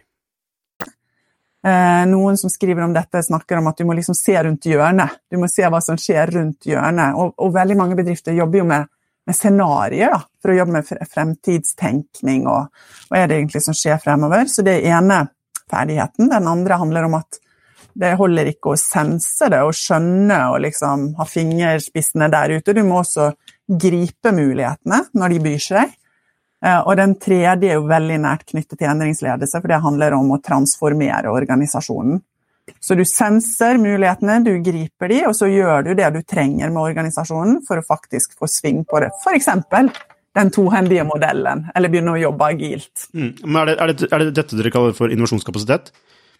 Eh, 1.65 2.05
noen 2.13 2.37
som 2.37 2.53
skriver 2.53 2.85
om 2.85 2.93
dette, 2.93 3.25
snakker 3.25 3.57
om 3.57 3.73
at 3.73 3.81
du 3.81 3.89
må 3.89 3.97
liksom 3.97 4.13
se 4.15 4.37
rundt 4.37 4.69
hjørnet. 4.69 5.17
Du 5.31 5.41
må 5.41 5.49
se 5.49 5.65
hva 5.65 5.81
som 5.81 5.97
skjer 5.97 6.37
rundt 6.37 6.69
hjørnet. 6.69 7.17
Og, 7.17 7.33
og 7.41 7.57
veldig 7.57 7.81
mange 7.81 7.97
bedrifter 7.97 8.37
jobber 8.37 8.61
jo 8.61 8.69
med, 8.69 8.87
med 9.29 9.37
scenarioer 9.37 10.23
for 10.41 10.51
å 10.51 10.57
jobbe 10.57 10.79
med 10.79 11.09
fremtidstenkning 11.13 12.47
og 12.49 12.71
hva 13.09 13.21
er 13.21 13.29
det 13.29 13.37
egentlig 13.39 13.61
som 13.65 13.77
skjer 13.77 14.01
fremover. 14.01 14.49
Så 14.49 14.65
det 14.65 14.79
ene 14.89 15.27
ferdigheten. 15.69 16.31
Den 16.31 16.49
andre 16.49 16.79
handler 16.81 17.05
om 17.07 17.19
at 17.19 17.39
det 17.99 18.15
holder 18.19 18.49
ikke 18.51 18.73
å 18.73 18.79
sense 18.79 19.49
det 19.51 19.59
og 19.65 19.75
skjønne 19.75 20.37
og 20.53 20.61
liksom 20.63 21.11
ha 21.19 21.27
fingerspissene 21.27 22.29
der 22.31 22.57
ute. 22.57 22.73
Du 22.73 22.81
må 22.87 23.01
også 23.01 23.31
gripe 23.69 24.33
mulighetene 24.33 25.03
når 25.17 25.35
de 25.35 25.41
byr 25.45 25.63
seg. 25.63 25.95
Eh, 26.65 26.79
og 26.79 26.95
den 26.99 27.15
tredje 27.21 27.71
er 27.71 27.77
jo 27.77 27.87
veldig 27.89 28.19
nært 28.23 28.47
knyttet 28.49 28.79
til 28.79 28.89
endringsledelse, 28.91 29.61
for 29.61 29.71
det 29.71 29.83
handler 29.83 30.17
om 30.17 30.33
å 30.35 30.41
transformere 30.43 31.31
organisasjonen. 31.31 32.21
Så 32.79 32.97
du 32.97 33.03
senser 33.07 33.79
mulighetene, 33.81 34.39
du 34.45 34.53
griper 34.63 35.11
de, 35.11 35.23
og 35.29 35.35
så 35.37 35.49
gjør 35.51 35.89
du 35.89 35.93
det 35.97 36.11
du 36.15 36.21
trenger 36.23 36.71
med 36.71 36.81
organisasjonen 36.83 37.59
for 37.67 37.81
å 37.81 37.85
faktisk 37.85 38.37
få 38.39 38.49
sving 38.49 38.83
på 38.89 39.01
det. 39.03 39.11
F.eks. 39.23 39.49
den 40.37 40.53
tohendige 40.53 41.05
modellen, 41.07 41.65
eller 41.75 41.91
begynne 41.91 42.15
å 42.15 42.21
jobbe 42.21 42.51
agilt. 42.53 43.09
Mm. 43.13 43.31
Men 43.45 43.61
er 43.63 43.71
det, 43.71 43.77
er, 43.79 43.93
det, 43.93 44.09
er 44.11 44.23
det, 44.23 44.31
dette 44.41 44.59
dere 44.59 44.73
kaller 44.73 44.97
for 44.97 45.13
innovasjonskapasitet? 45.13 45.93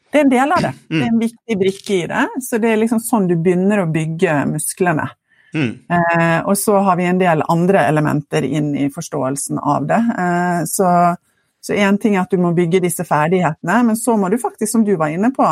Det 0.10 0.18
er 0.18 0.26
en 0.26 0.34
del 0.34 0.52
av 0.56 0.64
det. 0.66 0.74
Det 0.90 1.04
er 1.04 1.10
en 1.12 1.22
viktig 1.22 1.58
brikke 1.60 1.96
i 2.00 2.06
det. 2.10 2.26
Så 2.42 2.58
det 2.62 2.72
er 2.74 2.80
liksom 2.82 3.02
sånn 3.04 3.28
du 3.30 3.36
begynner 3.38 3.84
å 3.84 3.90
bygge 3.94 4.42
musklene. 4.50 5.06
Mm. 5.54 5.72
Eh, 5.90 6.40
og 6.46 6.58
så 6.58 6.78
har 6.86 6.98
vi 6.98 7.08
en 7.10 7.22
del 7.22 7.42
andre 7.50 7.84
elementer 7.90 8.46
inn 8.46 8.76
i 8.78 8.90
forståelsen 8.94 9.62
av 9.62 9.86
det. 9.90 10.00
Eh, 10.26 10.62
så 10.70 11.74
én 11.74 11.98
ting 12.02 12.16
er 12.16 12.24
at 12.24 12.34
du 12.34 12.42
må 12.42 12.54
bygge 12.58 12.82
disse 12.86 13.06
ferdighetene, 13.06 13.82
men 13.90 13.98
så 14.00 14.16
må 14.18 14.30
du 14.30 14.38
faktisk, 14.42 14.72
som 14.72 14.86
du 14.86 14.96
var 14.98 15.14
inne 15.14 15.32
på, 15.36 15.46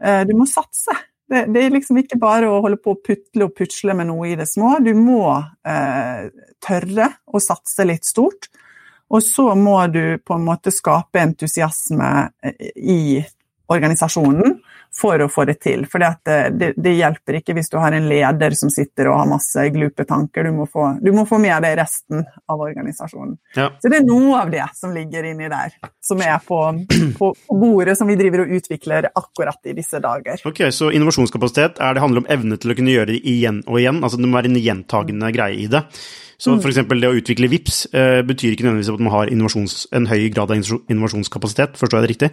du 0.00 0.30
må 0.32 0.46
satse. 0.48 0.94
Det, 1.30 1.44
det, 1.54 1.62
er 1.62 1.74
liksom 1.74 2.00
ikke 2.00 2.18
bare 2.18 2.48
å 2.50 2.58
holde 2.64 2.80
på 2.82 2.96
å 2.96 3.00
putle 3.06 3.46
og 3.46 3.52
putsle 3.54 3.94
med 3.94 4.08
noe 4.08 4.32
i 4.32 4.38
det 4.38 4.48
små. 4.50 4.72
Du 4.82 4.90
må 4.98 5.22
eh, 5.38 6.24
tørre 6.58 7.06
å 7.30 7.42
satse 7.42 7.86
litt 7.86 8.08
stort. 8.08 8.48
Og 9.10 9.22
så 9.22 9.52
må 9.58 9.76
du 9.90 10.18
på 10.22 10.34
en 10.34 10.46
måte 10.46 10.72
skape 10.74 11.22
entusiasme 11.22 12.10
eh, 12.42 12.66
i 12.74 13.00
organisasjonen 13.70 14.58
for 15.00 15.22
å 15.24 15.28
få 15.32 15.46
det 15.48 15.56
til. 15.64 15.86
For 15.90 16.02
det, 16.02 16.10
det, 16.58 16.70
det, 16.76 16.92
hjelper 16.98 17.40
ikke 17.40 17.54
hvis 17.56 17.72
du 17.72 17.78
har 17.80 17.94
en 17.96 18.08
leder 18.10 18.56
som 18.58 18.72
sitter 18.72 19.10
og 19.10 19.20
har 19.20 19.30
masse 19.30 19.64
glupe 19.74 20.06
tanker. 20.08 20.46
Du 20.46 20.58
må 20.60 20.66
få, 20.70 20.90
du 21.00 21.10
må 21.16 21.24
få 21.28 21.40
med 21.42 21.56
deg 21.64 21.76
resten 21.80 22.24
av 22.50 22.64
organisasjonen. 22.66 23.36
Ja. 23.56 23.70
Så 23.80 23.92
det 23.92 24.00
er 24.00 24.08
noe 24.08 24.42
av 24.42 24.52
det 24.52 24.66
som 24.76 24.94
ligger 24.96 25.30
inni 25.30 25.50
der, 25.52 25.76
som 26.04 26.22
er 26.24 26.38
på, 26.46 26.60
på, 27.18 27.32
bordet, 27.48 27.96
som 27.98 28.10
vi 28.10 28.18
driver 28.20 28.44
og 28.44 28.56
utvikler 28.60 29.10
akkurat 29.10 29.70
i 29.70 29.76
disse 29.76 30.02
dager. 30.02 30.42
Ok, 30.48 30.66
Så 30.74 30.92
innovasjonskapasitet 30.94 31.80
er 31.80 31.96
det 31.96 32.04
handler 32.04 32.24
om 32.24 32.32
evne 32.32 32.60
til 32.60 32.72
å 32.72 32.78
kunne 32.78 32.94
gjøre 32.94 33.14
det 33.14 33.22
igjen 33.28 33.62
og 33.66 33.80
igjen? 33.80 34.02
altså 34.04 34.20
Det 34.20 34.28
må 34.28 34.38
være 34.40 34.52
en 34.52 34.60
gjentagende 34.60 35.32
greie 35.34 35.64
i 35.64 35.70
det? 35.70 35.84
Så 36.40 36.54
mm. 36.54 36.62
f.eks. 36.62 36.80
det 36.88 37.08
å 37.10 37.16
utvikle 37.18 37.50
VIPS 37.52 37.82
eh, 37.92 38.20
betyr 38.24 38.54
ikke 38.54 38.64
nødvendigvis 38.64 38.94
at 38.94 39.02
man 39.04 39.12
har 39.12 39.32
en 39.32 40.08
høy 40.08 40.22
grad 40.32 40.48
av 40.48 40.56
innovasjonskapasitet, 40.56 41.76
forstår 41.76 42.00
jeg 42.00 42.06
det 42.06 42.12
riktig? 42.14 42.30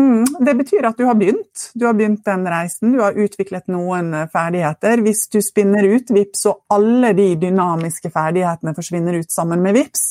Mm, 0.00 0.24
det 0.40 0.54
betyr 0.54 0.86
at 0.88 0.96
du 0.96 1.04
har 1.04 1.14
begynt. 1.14 1.70
Du 1.74 1.86
har 1.86 1.92
begynt 1.92 2.24
den 2.24 2.46
reisen, 2.48 2.92
du 2.92 3.00
har 3.00 3.12
utviklet 3.12 3.66
noen 3.68 4.14
eh, 4.14 4.28
ferdigheter. 4.32 5.02
Hvis 5.04 5.26
du 5.28 5.42
spinner 5.44 5.84
ut 5.84 6.10
VIPS, 6.10 6.46
og 6.48 6.62
alle 6.72 7.12
de 7.18 7.34
dynamiske 7.42 8.08
ferdighetene 8.14 8.72
forsvinner 8.76 9.18
ut 9.20 9.32
sammen 9.32 9.60
med 9.60 9.76
VIPS, 9.76 10.06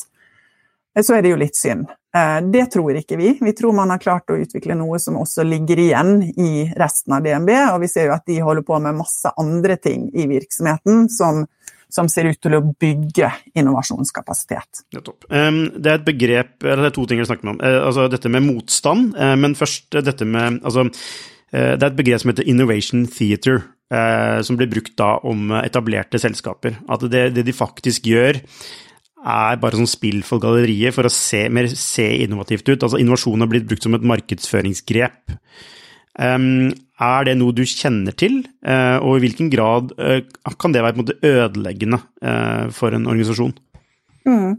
eh, 0.94 1.02
så 1.02 1.16
er 1.16 1.26
det 1.26 1.32
jo 1.32 1.40
litt 1.42 1.58
synd. 1.58 1.90
Eh, 2.14 2.38
det 2.54 2.68
tror 2.70 3.00
ikke 3.00 3.18
vi. 3.18 3.32
Vi 3.40 3.56
tror 3.58 3.74
man 3.74 3.90
har 3.90 3.98
klart 3.98 4.30
å 4.30 4.38
utvikle 4.38 4.78
noe 4.78 5.02
som 5.02 5.18
også 5.18 5.42
ligger 5.48 5.82
igjen 5.82 6.20
i 6.38 6.52
resten 6.78 7.18
av 7.18 7.26
DNB, 7.26 7.50
og 7.72 7.82
vi 7.82 7.90
ser 7.90 8.12
jo 8.12 8.14
at 8.14 8.30
de 8.30 8.38
holder 8.46 8.66
på 8.70 8.78
med 8.86 9.00
masse 9.00 9.34
andre 9.42 9.74
ting 9.82 10.06
i 10.14 10.28
virksomheten 10.30 11.08
som 11.10 11.48
som 11.94 12.08
ser 12.10 12.30
ut 12.30 12.40
til 12.42 12.56
å 12.56 12.62
bygge 12.80 13.30
innovasjonskapasitet. 13.58 14.84
Nettopp. 14.96 15.26
Det 15.30 15.90
er 15.90 15.98
et 15.98 16.06
begrep, 16.06 16.54
eller 16.64 16.84
det 16.84 16.90
er 16.92 16.96
to 16.96 17.06
ting 17.08 17.20
jeg 17.22 17.30
snakker 17.30 17.52
om. 17.54 17.60
Eh, 17.64 17.80
altså 17.86 18.06
dette 18.12 18.32
med 18.32 18.46
motstand, 18.46 19.14
eh, 19.16 19.34
men 19.40 19.56
først 19.58 20.00
dette 20.00 20.26
med 20.28 20.60
altså, 20.62 20.86
eh, 21.52 21.76
Det 21.76 21.82
er 21.82 21.90
et 21.90 21.98
begrep 21.98 22.22
som 22.22 22.30
heter 22.30 22.48
innovation 22.48 23.06
theater, 23.06 23.62
som 24.46 24.54
blir 24.54 24.68
brukt 24.70 24.92
da 24.94 25.16
om 25.26 25.50
etablerte 25.50 26.14
selskaper. 26.22 26.76
At 26.88 27.02
det, 27.10 27.34
det 27.34 27.42
de 27.42 27.52
faktisk 27.52 28.04
gjør, 28.06 28.38
er 29.20 29.58
bare 29.58 29.80
sånn 29.80 29.90
spill 29.90 30.22
for 30.22 30.38
galleriet 30.38 30.94
for 30.94 31.08
å 31.08 31.10
se, 31.10 31.48
mer 31.50 31.66
se 31.74 32.06
innovativt 32.22 32.68
ut. 32.70 32.84
Altså 32.86 33.00
Innovasjon 33.02 33.42
har 33.42 33.50
blitt 33.50 33.66
brukt 33.66 33.82
som 33.82 33.96
et 33.98 34.06
markedsføringsgrep. 34.06 35.34
Er 36.20 37.24
det 37.24 37.36
noe 37.40 37.56
du 37.56 37.62
kjenner 37.64 38.12
til, 38.12 38.42
uh, 38.68 39.00
og 39.00 39.16
i 39.16 39.24
hvilken 39.24 39.48
grad 39.52 39.94
uh, 39.96 40.20
kan 40.60 40.74
det 40.74 40.82
være 40.84 40.96
på 40.96 41.00
en 41.00 41.06
måte 41.06 41.20
ødeleggende 41.24 42.00
uh, 42.20 42.66
for 42.76 42.96
en 42.96 43.08
organisasjon? 43.08 43.54
Mm. 44.28 44.58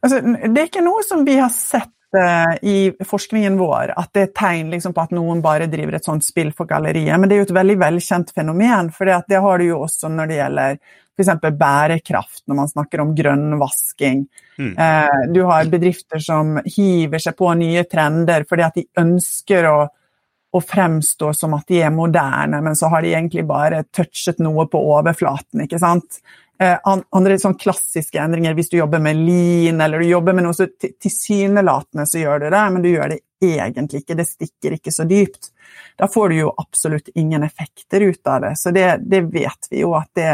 Altså, 0.00 0.22
det 0.24 0.56
er 0.56 0.70
ikke 0.70 0.84
noe 0.86 1.04
som 1.04 1.26
vi 1.26 1.36
har 1.40 1.52
sett 1.52 1.92
i 2.66 2.90
forskningen 3.06 3.54
vår, 3.54 3.92
at 3.94 4.08
det 4.16 4.22
er 4.24 4.30
tegn 4.34 4.72
liksom, 4.72 4.90
på 4.96 5.02
at 5.04 5.12
noen 5.14 5.38
bare 5.44 5.68
driver 5.70 5.94
et 5.94 6.08
sånt 6.08 6.24
spill 6.26 6.48
for 6.50 6.66
galleriet. 6.66 7.14
Men 7.14 7.30
det 7.30 7.36
er 7.36 7.38
jo 7.38 7.46
et 7.46 7.52
veldig 7.54 7.76
velkjent 7.78 8.32
fenomen, 8.34 8.88
for 8.90 9.06
det 9.06 9.38
har 9.44 9.62
du 9.62 9.68
jo 9.68 9.76
også 9.84 10.10
når 10.10 10.32
det 10.32 10.40
gjelder 10.40 10.80
f.eks. 11.14 11.30
bærekraft, 11.60 12.42
når 12.50 12.58
man 12.58 12.72
snakker 12.72 13.04
om 13.04 13.12
grønnvasking. 13.14 14.24
Mm. 14.58 14.74
Du 15.30 15.40
har 15.52 15.70
bedrifter 15.70 16.24
som 16.24 16.56
hiver 16.66 17.22
seg 17.22 17.38
på 17.38 17.54
nye 17.62 17.86
trender 17.86 18.48
fordi 18.50 18.66
at 18.66 18.82
de 18.82 18.88
ønsker 19.04 19.70
å 19.70 19.76
å 20.50 20.60
fremstå 20.60 21.32
som 21.36 21.54
at 21.54 21.68
de 21.70 21.80
er 21.84 21.92
moderne, 21.94 22.58
men 22.64 22.76
så 22.76 22.90
har 22.90 23.04
de 23.04 23.12
egentlig 23.14 23.44
bare 23.46 23.84
touchet 23.94 24.40
noe 24.42 24.66
på 24.70 24.80
overflaten. 24.96 25.62
ikke 25.64 25.78
sant? 25.78 26.20
Eh, 26.60 26.76
andre 26.84 27.38
sånn 27.40 27.56
klassiske 27.56 28.20
endringer, 28.20 28.52
hvis 28.58 28.68
du 28.68 28.76
jobber 28.76 29.00
med 29.00 29.16
lean 29.16 29.80
eller 29.80 30.02
du 30.02 30.10
jobber 30.10 30.34
med 30.36 30.44
noe 30.44 30.56
så 30.56 30.66
tilsynelatende 30.76 32.04
så 32.04 32.20
gjør 32.20 32.42
du 32.42 32.48
det, 32.50 32.64
men 32.74 32.84
du 32.84 32.88
gjør 32.90 33.14
det 33.14 33.20
egentlig 33.40 34.02
ikke, 34.02 34.16
det 34.18 34.26
stikker 34.28 34.76
ikke 34.76 34.92
så 34.92 35.06
dypt. 35.08 35.52
Da 35.96 36.08
får 36.10 36.28
du 36.28 36.36
jo 36.42 36.50
absolutt 36.60 37.08
ingen 37.14 37.46
effekter 37.46 38.04
ut 38.04 38.26
av 38.28 38.42
det. 38.44 38.52
Så 38.60 38.74
det, 38.76 38.88
det 39.08 39.22
vet 39.32 39.70
vi 39.70 39.84
jo 39.84 39.94
at 39.96 40.10
det 40.18 40.32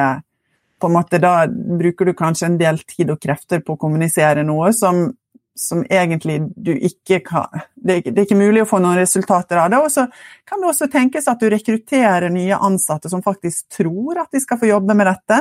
på 0.77 0.91
en 0.91 0.93
måte 0.93 1.17
Da 1.19 1.47
bruker 1.49 2.05
du 2.05 2.13
kanskje 2.13 2.51
en 2.51 2.59
del 2.61 2.79
tid 2.85 3.09
og 3.15 3.21
krefter 3.23 3.63
på 3.65 3.77
å 3.77 3.81
kommunisere 3.81 4.43
noe 4.45 4.75
som 4.77 5.07
som 5.57 5.85
egentlig 5.91 6.41
du 6.57 6.75
ikke 6.75 7.21
kan 7.25 7.63
det, 7.75 8.01
er 8.07 8.25
ikke 8.25 8.39
mulig 8.39 8.65
å 8.65 8.69
få 8.69 8.81
noen 8.83 8.99
resultater 8.99 9.61
av 9.61 9.71
det. 9.73 9.81
Og 9.81 9.93
så 9.93 10.07
kan 10.49 10.63
det 10.63 10.71
også 10.71 10.89
tenkes 10.93 11.29
at 11.31 11.41
du 11.41 11.49
rekrutterer 11.53 12.29
nye 12.33 12.59
ansatte 12.59 13.11
som 13.13 13.25
faktisk 13.25 13.79
tror 13.79 14.23
at 14.25 14.35
de 14.35 14.43
skal 14.43 14.61
få 14.61 14.71
jobbe 14.71 14.97
med 14.99 15.09
dette, 15.09 15.39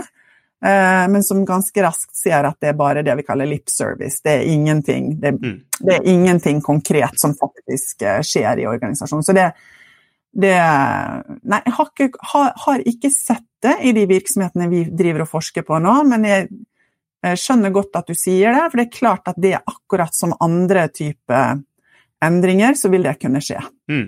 eh, 0.65 1.06
men 1.12 1.25
som 1.25 1.45
ganske 1.47 1.86
raskt 1.86 2.15
ser 2.17 2.47
at 2.47 2.60
det 2.62 2.71
er 2.71 2.80
bare 2.80 3.04
det 3.06 3.15
vi 3.19 3.25
kaller 3.28 3.49
lip 3.49 3.71
service. 3.71 4.21
Det 4.23 4.38
er 4.39 4.51
ingenting, 4.51 5.15
det, 5.21 5.36
mm. 5.39 5.58
det 5.82 5.97
er 5.97 6.12
ingenting 6.13 6.62
konkret 6.65 7.19
som 7.21 7.36
faktisk 7.39 8.06
eh, 8.06 8.21
skjer 8.25 8.63
i 8.63 8.69
organisasjonen. 8.69 9.25
Så 9.25 9.36
det, 9.36 9.49
det 10.36 10.56
Nei, 10.56 11.60
jeg 11.65 11.75
har 11.80 11.91
ikke, 11.91 12.30
har, 12.32 12.54
har 12.67 12.88
ikke 12.93 13.12
sett 13.13 13.47
det 13.65 13.80
i 13.88 13.91
de 13.97 14.06
virksomhetene 14.10 14.69
vi 14.69 14.86
driver 14.93 15.25
og 15.25 15.34
forsker 15.34 15.65
på 15.65 15.82
nå, 15.82 15.97
men 16.08 16.30
jeg 16.30 16.49
jeg 17.26 17.42
skjønner 17.42 17.74
godt 17.74 17.98
at 18.00 18.10
du 18.10 18.18
sier 18.18 18.54
det, 18.54 18.66
for 18.70 18.80
det 18.80 18.86
er 18.88 18.98
klart 18.98 19.32
at 19.32 19.40
det 19.42 19.56
er 19.58 19.64
akkurat 19.66 20.14
som 20.16 20.36
andre 20.44 20.88
typer 20.94 21.62
endringer, 22.26 22.78
så 22.78 22.90
vil 22.94 23.06
det 23.06 23.18
kunne 23.22 23.42
skje. 23.44 23.60
Mm. 23.92 24.08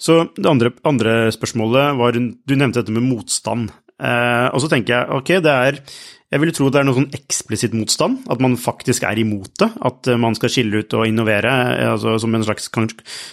Så 0.00 0.20
det 0.36 0.50
andre, 0.50 0.72
andre, 0.84 1.16
spørsmålet 1.32 1.96
var 1.96 2.16
Du 2.16 2.54
nevnte 2.54 2.82
dette 2.82 2.94
med 2.94 3.06
motstand. 3.06 3.70
Eh, 3.96 4.48
og 4.52 4.60
så 4.60 4.68
tenker 4.68 4.92
jeg 4.92 5.16
ok, 5.16 5.30
det 5.40 5.52
er 5.52 5.78
Jeg 6.26 6.42
vil 6.42 6.50
tro 6.52 6.66
det 6.68 6.80
er 6.80 6.84
noe 6.84 6.96
sånn 6.96 7.14
eksplisitt 7.14 7.72
motstand, 7.72 8.24
at 8.28 8.40
man 8.42 8.56
faktisk 8.58 9.04
er 9.06 9.18
imot 9.22 9.52
det. 9.62 9.70
At 9.86 10.10
man 10.18 10.34
skal 10.34 10.50
skille 10.50 10.82
ut 10.82 10.96
og 10.98 11.06
innovere. 11.06 11.52
altså 11.92 12.18
som 12.18 12.34
en 12.34 12.44
slags, 12.44 12.68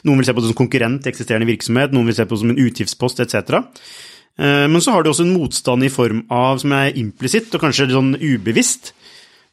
Noen 0.03 0.17
vil 0.17 0.25
se 0.25 0.33
på 0.33 0.41
det 0.41 0.51
som 0.51 0.61
konkurrent 0.61 1.05
i 1.05 1.09
eksisterende 1.09 1.49
virksomhet, 1.49 1.91
noen 1.91 2.05
vil 2.05 2.15
se 2.15 2.25
på 2.25 2.35
det 2.35 2.43
som 2.43 2.53
en 2.53 2.63
utgiftspost 2.63 3.19
etc. 3.19 3.57
Eh, 4.37 4.67
men 4.67 4.81
så 4.81 4.93
har 4.93 5.03
du 5.03 5.09
også 5.09 5.25
en 5.25 5.35
motstand 5.35 5.83
i 5.83 5.91
form 5.93 6.23
av, 6.33 6.57
som 6.61 6.73
er 6.73 6.97
implisitt 6.97 7.53
og 7.53 7.61
kanskje 7.61 7.87
litt 7.87 7.97
sånn 7.97 8.15
ubevisst, 8.17 8.93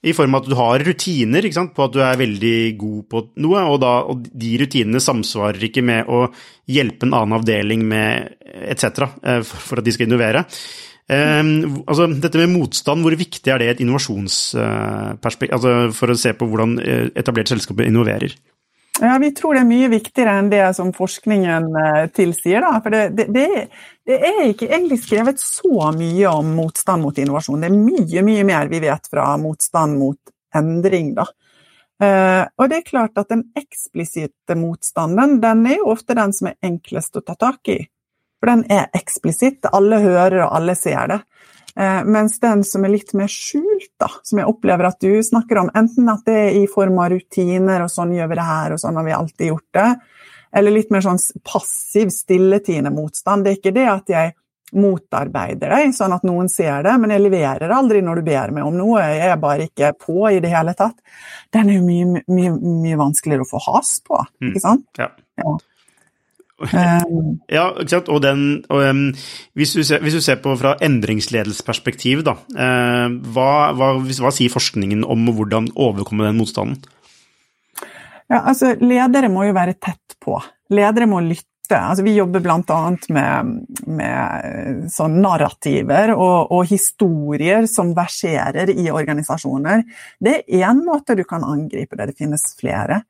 i 0.00 0.14
form 0.16 0.34
av 0.34 0.42
at 0.42 0.48
du 0.48 0.56
har 0.56 0.84
rutiner 0.86 1.48
på 1.76 1.84
at 1.84 1.92
du 1.92 1.98
er 2.00 2.20
veldig 2.20 2.58
god 2.80 3.00
på 3.12 3.24
noe, 3.44 3.64
og, 3.68 3.80
da, 3.82 3.94
og 4.08 4.28
de 4.32 4.52
rutinene 4.62 5.02
samsvarer 5.02 5.66
ikke 5.68 5.84
med 5.84 6.08
å 6.08 6.26
hjelpe 6.70 7.04
en 7.08 7.16
annen 7.18 7.36
avdeling 7.36 7.84
med 7.88 8.38
etc. 8.64 9.04
Eh, 9.20 9.42
for 9.44 9.80
at 9.80 9.86
de 9.86 9.94
skal 9.96 10.08
innovere. 10.08 10.46
Um, 11.10 11.82
altså, 11.90 12.06
dette 12.22 12.38
med 12.38 12.52
motstand, 12.52 13.02
hvor 13.02 13.16
viktig 13.18 13.50
er 13.50 13.58
det 13.58 13.68
et 13.72 13.80
innovasjonsperspektiv, 13.82 15.56
altså 15.56 15.72
for 15.96 16.12
å 16.12 16.18
se 16.22 16.32
på 16.38 16.46
hvordan 16.46 16.76
eh, 16.78 17.08
etablerte 17.18 17.56
selskaper 17.56 17.88
innoverer? 17.90 18.36
Ja, 19.00 19.18
Vi 19.18 19.30
tror 19.32 19.56
det 19.56 19.62
er 19.62 19.68
mye 19.68 19.88
viktigere 19.88 20.34
enn 20.36 20.50
det 20.52 20.64
som 20.76 20.90
forskningen 20.92 21.70
tilsier. 22.12 22.60
Da. 22.60 22.80
For 22.84 22.92
det, 22.92 23.04
det, 23.16 23.46
det, 24.04 24.18
er 24.18 24.42
ikke 24.50 24.68
egentlig 24.68 24.98
skrevet 25.00 25.40
så 25.40 25.88
mye 25.96 26.28
om 26.28 26.50
motstand 26.58 27.06
mot 27.06 27.16
innovasjon. 27.18 27.64
Det 27.64 27.70
er 27.70 27.78
mye 27.78 28.24
mye 28.26 28.44
mer 28.50 28.68
vi 28.68 28.82
vet 28.84 29.08
fra 29.08 29.30
motstand 29.40 29.96
mot 30.02 30.34
endring. 30.56 31.14
Da. 31.16 31.24
Uh, 32.00 32.44
og 32.56 32.70
det 32.70 32.80
er 32.80 32.86
klart 32.88 33.18
at 33.20 33.28
den 33.28 33.46
eksplisitte 33.56 34.56
motstanden, 34.56 35.36
den 35.42 35.66
er 35.68 35.80
jo 35.82 35.90
ofte 35.92 36.16
den 36.16 36.32
som 36.32 36.48
er 36.48 36.56
enklest 36.64 37.16
å 37.16 37.24
ta 37.24 37.36
tak 37.36 37.72
i. 37.72 37.80
For 38.40 38.48
den 38.48 38.64
er 38.72 38.88
eksplisitt, 38.96 39.68
alle 39.68 39.98
hører 40.00 40.46
og 40.46 40.54
alle 40.56 40.76
ser 40.78 41.10
det. 41.12 41.20
Uh, 41.78 42.00
mens 42.06 42.40
den 42.42 42.64
som 42.66 42.84
er 42.84 42.94
litt 42.96 43.12
mer 43.18 43.30
skjult, 43.30 43.92
da, 44.00 44.08
som 44.26 44.40
jeg 44.40 44.50
opplever 44.50 44.88
at 44.88 44.98
du 45.02 45.12
snakker 45.22 45.62
om, 45.62 45.70
enten 45.78 46.08
at 46.10 46.24
det 46.26 46.38
er 46.48 46.58
i 46.62 46.66
form 46.70 46.98
av 46.98 47.12
rutiner 47.14 47.84
og 47.84 47.92
sånn 47.92 48.16
gjør 48.16 48.32
vi 48.32 48.40
det 48.40 48.48
her, 48.48 48.74
og 48.74 48.82
sånn 48.82 48.98
har 48.98 49.06
vi 49.06 49.16
alltid 49.16 49.52
gjort 49.52 49.78
det, 49.78 49.88
eller 50.60 50.74
litt 50.74 50.90
mer 50.90 51.06
sånn 51.06 51.20
passiv, 51.46 52.10
stilletiende 52.14 52.90
motstand. 52.94 53.46
Det 53.46 53.52
er 53.52 53.60
ikke 53.60 53.76
det 53.76 53.86
at 53.90 54.10
jeg 54.10 54.34
motarbeider 54.76 55.72
deg, 55.72 55.94
sånn 55.94 56.14
at 56.14 56.26
noen 56.26 56.50
ser 56.50 56.84
det, 56.86 56.92
men 57.02 57.14
jeg 57.14 57.24
leverer 57.24 57.72
aldri 57.74 58.02
når 58.06 58.20
du 58.20 58.28
ber 58.28 58.52
meg 58.54 58.66
om 58.66 58.76
noe. 58.78 59.02
Jeg 59.02 59.32
er 59.32 59.40
bare 59.42 59.66
ikke 59.66 59.92
på 59.98 60.28
i 60.30 60.38
det 60.42 60.52
hele 60.52 60.74
tatt. 60.78 60.98
Den 61.54 61.72
er 61.72 61.80
jo 61.80 61.86
mye, 61.86 62.22
mye, 62.30 62.52
mye 62.84 63.00
vanskeligere 63.00 63.46
å 63.46 63.50
få 63.50 63.62
has 63.66 63.96
på, 64.06 64.20
mm. 64.42 64.50
ikke 64.50 64.62
sant? 64.62 64.86
Ja. 65.00 65.10
ja. 65.42 65.56
Um, 66.60 67.38
ja, 67.48 67.70
ikke 67.80 67.94
sant. 67.94 68.08
Og 68.12 68.20
den 68.24 68.40
og, 68.68 68.82
um, 68.84 69.02
hvis, 69.56 69.74
du 69.76 69.84
ser, 69.86 70.02
hvis, 70.04 70.18
du 70.18 70.24
ser, 70.24 70.40
på 70.44 70.52
fra 70.60 70.74
endringsledelsesperspektiv, 70.84 72.24
da, 72.26 72.36
uh, 72.54 73.06
hva, 73.32 73.50
hva, 73.76 73.92
hva 74.04 74.32
sier 74.34 74.52
forskningen 74.52 75.06
om 75.08 75.30
hvordan 75.36 75.70
overkomme 75.80 76.28
den 76.28 76.40
motstanden? 76.40 76.80
Ja, 78.30 78.44
altså, 78.44 78.76
ledere 78.78 79.30
må 79.32 79.48
jo 79.48 79.56
være 79.56 79.78
tett 79.80 80.18
på. 80.22 80.38
Ledere 80.70 81.08
må 81.10 81.22
lytte 81.24 81.46
Altså, 81.70 82.02
vi 82.02 82.16
jobber 82.16 82.42
bl.a. 82.42 82.76
Med, 83.14 83.50
med 83.86 84.46
eh, 84.48 84.78
sånn 84.90 85.20
narrativer 85.22 86.10
og, 86.16 86.50
og, 86.50 86.64
historier 86.66 87.68
som 87.70 87.92
verserer 87.94 88.72
i 88.74 88.88
organisasjoner. 88.90 89.84
Det 90.18 90.32
er 90.40 90.64
én 90.66 90.80
måte 90.82 91.14
du 91.14 91.22
kan 91.22 91.46
angripe 91.46 91.94
det, 91.94 92.08
det 92.10 92.18
finnes 92.18 92.42
flere. 92.58 93.04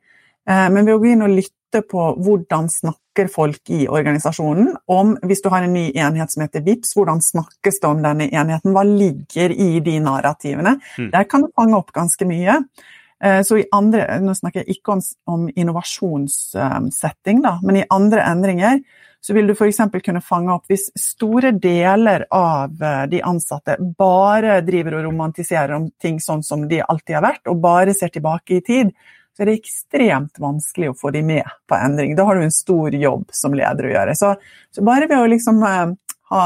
Eh, 0.48 0.68
men 0.72 0.86
ved 0.86 0.96
å 0.96 1.00
gå 1.02 1.10
inn 1.12 1.24
og 1.26 1.34
lytte 1.34 1.82
på 1.86 2.06
hvordan 2.18 2.70
snakker 2.72 3.28
folk 3.30 3.70
i 3.70 3.84
organisasjonen 3.90 4.72
om 4.90 5.12
Hvis 5.26 5.42
du 5.44 5.50
har 5.52 5.66
en 5.66 5.74
ny 5.74 5.90
enhet 5.92 6.32
som 6.32 6.42
heter 6.42 6.64
VIPS, 6.66 6.94
hvordan 6.96 7.20
snakkes 7.22 7.80
det 7.82 7.90
om 7.90 8.00
denne 8.02 8.30
enheten? 8.30 8.72
Hva 8.74 8.84
ligger 8.86 9.52
i 9.52 9.82
de 9.84 9.98
narrativene? 10.02 10.78
Mm. 10.98 11.10
Der 11.12 11.28
kan 11.28 11.44
du 11.44 11.52
fange 11.54 11.76
opp 11.76 11.92
ganske 11.92 12.26
mye. 12.26 12.62
Eh, 13.22 13.42
så 13.42 13.60
i 13.60 13.68
andre, 13.72 14.06
Nå 14.24 14.34
snakker 14.34 14.64
jeg 14.64 14.78
ikke 14.78 14.96
om, 14.96 15.04
om 15.26 15.46
innovasjonssetting, 15.52 17.44
da, 17.44 17.58
men 17.62 17.82
i 17.82 17.86
andre 17.90 18.24
endringer 18.30 18.80
så 19.20 19.34
vil 19.36 19.50
du 19.50 19.52
f.eks. 19.52 19.82
kunne 20.00 20.22
fange 20.24 20.52
opp 20.54 20.70
hvis 20.70 20.86
store 20.96 21.52
deler 21.60 22.24
av 22.32 22.80
eh, 22.80 23.04
de 23.12 23.20
ansatte 23.26 23.76
bare 23.98 24.60
driver 24.64 24.96
og 24.96 25.10
romantiserer 25.10 25.76
om 25.76 25.90
ting 26.00 26.20
sånn 26.24 26.42
som 26.46 26.64
de 26.68 26.80
alltid 26.80 27.18
har 27.18 27.26
vært, 27.26 27.44
og 27.52 27.60
bare 27.60 27.94
ser 27.96 28.12
tilbake 28.14 28.56
i 28.56 28.64
tid, 28.64 28.94
så 29.36 29.44
er 29.44 29.50
det 29.50 29.58
ekstremt 29.60 30.40
vanskelig 30.42 30.90
å 30.90 30.98
få 30.98 31.12
de 31.14 31.22
med 31.24 31.48
på 31.70 31.78
endring. 31.78 32.16
Da 32.18 32.26
har 32.28 32.36
du 32.36 32.44
en 32.44 32.54
stor 32.54 32.94
jobb 32.94 33.30
som 33.36 33.56
leder 33.56 33.88
å 33.88 33.92
gjøre. 33.94 34.14
Så, 34.18 34.34
så 34.74 34.84
bare 34.86 35.08
ved 35.10 35.22
å 35.22 35.30
liksom 35.30 35.62
uh, 35.64 35.92
ha 36.34 36.44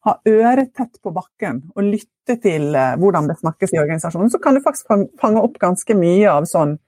ha 0.00 0.16
øret 0.28 0.72
tett 0.76 1.00
på 1.02 1.12
bakken 1.12 1.64
og 1.74 1.84
lytte 1.84 2.38
til 2.40 2.74
eh, 2.76 2.94
hvordan 3.00 3.28
det 3.28 3.40
snakkes 3.40 3.74
i 3.74 3.80
organisasjonen, 3.82 4.30
så 4.32 4.40
kan 4.42 4.56
du 4.56 4.62
faktisk 4.64 4.88
fange 5.20 5.42
opp 5.42 5.58
ganske 5.60 5.96
mye 5.98 6.30
av 6.32 6.48
sånn 6.48 6.78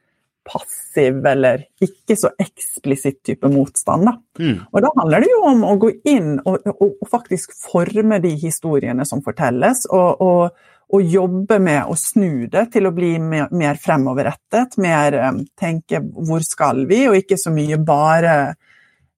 passiv 0.49 1.21
eller 1.29 1.67
ikke 1.85 2.17
så 2.19 2.33
eksplisitt 2.41 3.21
type 3.29 3.47
motstand. 3.53 4.09
Da. 4.09 4.17
Mm. 4.43 4.57
Og 4.73 4.83
da 4.83 4.91
handler 4.97 5.23
det 5.23 5.31
jo 5.31 5.43
om 5.53 5.63
å 5.69 5.77
gå 5.85 5.93
inn 6.11 6.33
og, 6.41 6.65
og, 6.73 6.97
og 6.97 7.11
faktisk 7.11 7.55
forme 7.55 8.19
de 8.25 8.33
historiene 8.41 9.07
som 9.07 9.23
fortelles, 9.23 9.85
og, 9.93 10.25
og, 10.25 10.69
jobbe 11.01 11.57
med 11.63 11.89
å 11.89 11.97
snu 11.97 12.51
det 12.53 12.67
til 12.75 12.85
å 12.85 12.93
bli 12.93 13.15
mer, 13.17 13.49
mer 13.57 13.81
fremoverrettet, 13.81 14.77
mer 14.77 15.17
um, 15.31 15.41
tenke 15.57 16.03
'hvor 16.03 16.45
skal 16.45 16.85
vi', 16.85 17.09
og 17.09 17.17
ikke 17.17 17.41
så 17.41 17.55
mye 17.55 17.79
bare 17.81 18.55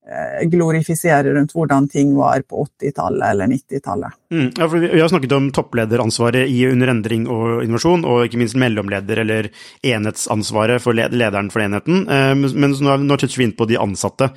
Eh, 0.04 0.48
glorifisere 0.48 1.32
rundt 1.32 1.54
hvordan 1.56 1.86
ting 1.88 2.10
var 2.16 2.42
på 2.44 2.66
80-tallet 2.66 3.30
eller 3.30 3.46
90-tallet. 3.46 4.12
Mm, 4.32 4.50
ja, 4.56 4.66
vi 4.66 5.00
har 5.00 5.08
snakket 5.08 5.32
om 5.32 5.46
topplederansvaret 5.52 6.44
i 6.48 6.66
under 6.68 6.92
endring 6.92 7.24
og 7.24 7.62
innovasjon, 7.64 8.04
og 8.04 8.26
ikke 8.26 8.42
minst 8.42 8.58
mellomleder 8.60 9.22
eller 9.22 9.48
enhetsansvaret 9.80 10.84
for 10.84 10.92
lederen 10.92 11.48
for 11.48 11.64
enheten. 11.64 12.04
Eh, 12.04 12.34
men 12.36 12.76
nå, 12.76 13.16
toucher 13.16 13.40
vi 13.40 13.48
inn 13.48 13.56
på 13.56 13.64
de 13.70 13.80
ansatte, 13.80 14.28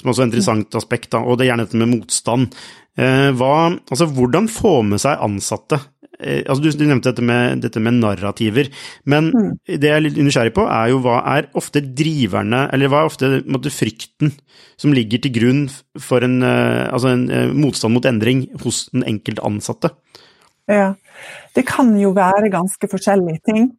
som 0.00 0.08
også 0.08 0.24
er 0.24 0.30
et 0.30 0.30
interessant 0.30 0.80
aspekt, 0.80 1.12
og 1.20 1.36
det 1.36 1.44
er 1.44 1.52
gjerne 1.52 1.68
dette 1.68 1.84
med 1.84 1.92
motstand. 1.98 2.56
Eh, 2.96 3.28
hva, 3.36 3.54
altså, 3.76 4.08
hvordan 4.08 4.48
få 4.48 4.78
med 4.88 5.04
seg 5.04 5.20
ansatte 5.20 5.82
Eh, 5.99 5.99
altså 6.20 6.58
du, 6.60 6.68
du, 6.74 6.84
nevnte 6.84 7.12
dette 7.12 7.24
med, 7.24 7.62
dette 7.64 7.80
med 7.80 7.96
narrativer, 8.00 8.68
men 9.08 9.30
mm. 9.32 9.50
det 9.70 9.88
jeg 9.88 9.96
er 9.96 10.04
litt 10.04 10.18
nysgjerrig 10.20 10.52
på, 10.56 10.66
er 10.68 10.90
jo 10.92 11.00
hva 11.04 11.20
er 11.36 11.48
ofte 11.56 11.80
driverne, 11.80 12.66
eller 12.74 12.92
hva 12.92 13.04
er 13.04 13.12
ofte 13.12 13.30
måtte, 13.46 13.72
frykten 13.72 14.34
som 14.80 14.92
ligger 14.96 15.22
til 15.22 15.32
grunn 15.38 15.64
for 16.00 16.24
en, 16.26 16.40
uh, 16.44 16.90
altså 16.90 17.14
en 17.14 17.26
uh, 17.30 17.54
motstand 17.56 17.96
mot 17.96 18.08
endring 18.08 18.46
hos 18.64 18.86
den 18.92 19.06
enkelte 19.08 19.44
ansatte? 19.46 19.94
Ja, 20.70 20.94
det 21.56 21.66
kan 21.68 21.92
jo 21.98 22.12
være 22.16 22.52
ganske 22.52 22.88
forskjellige 22.90 23.42
ting. 23.48 23.70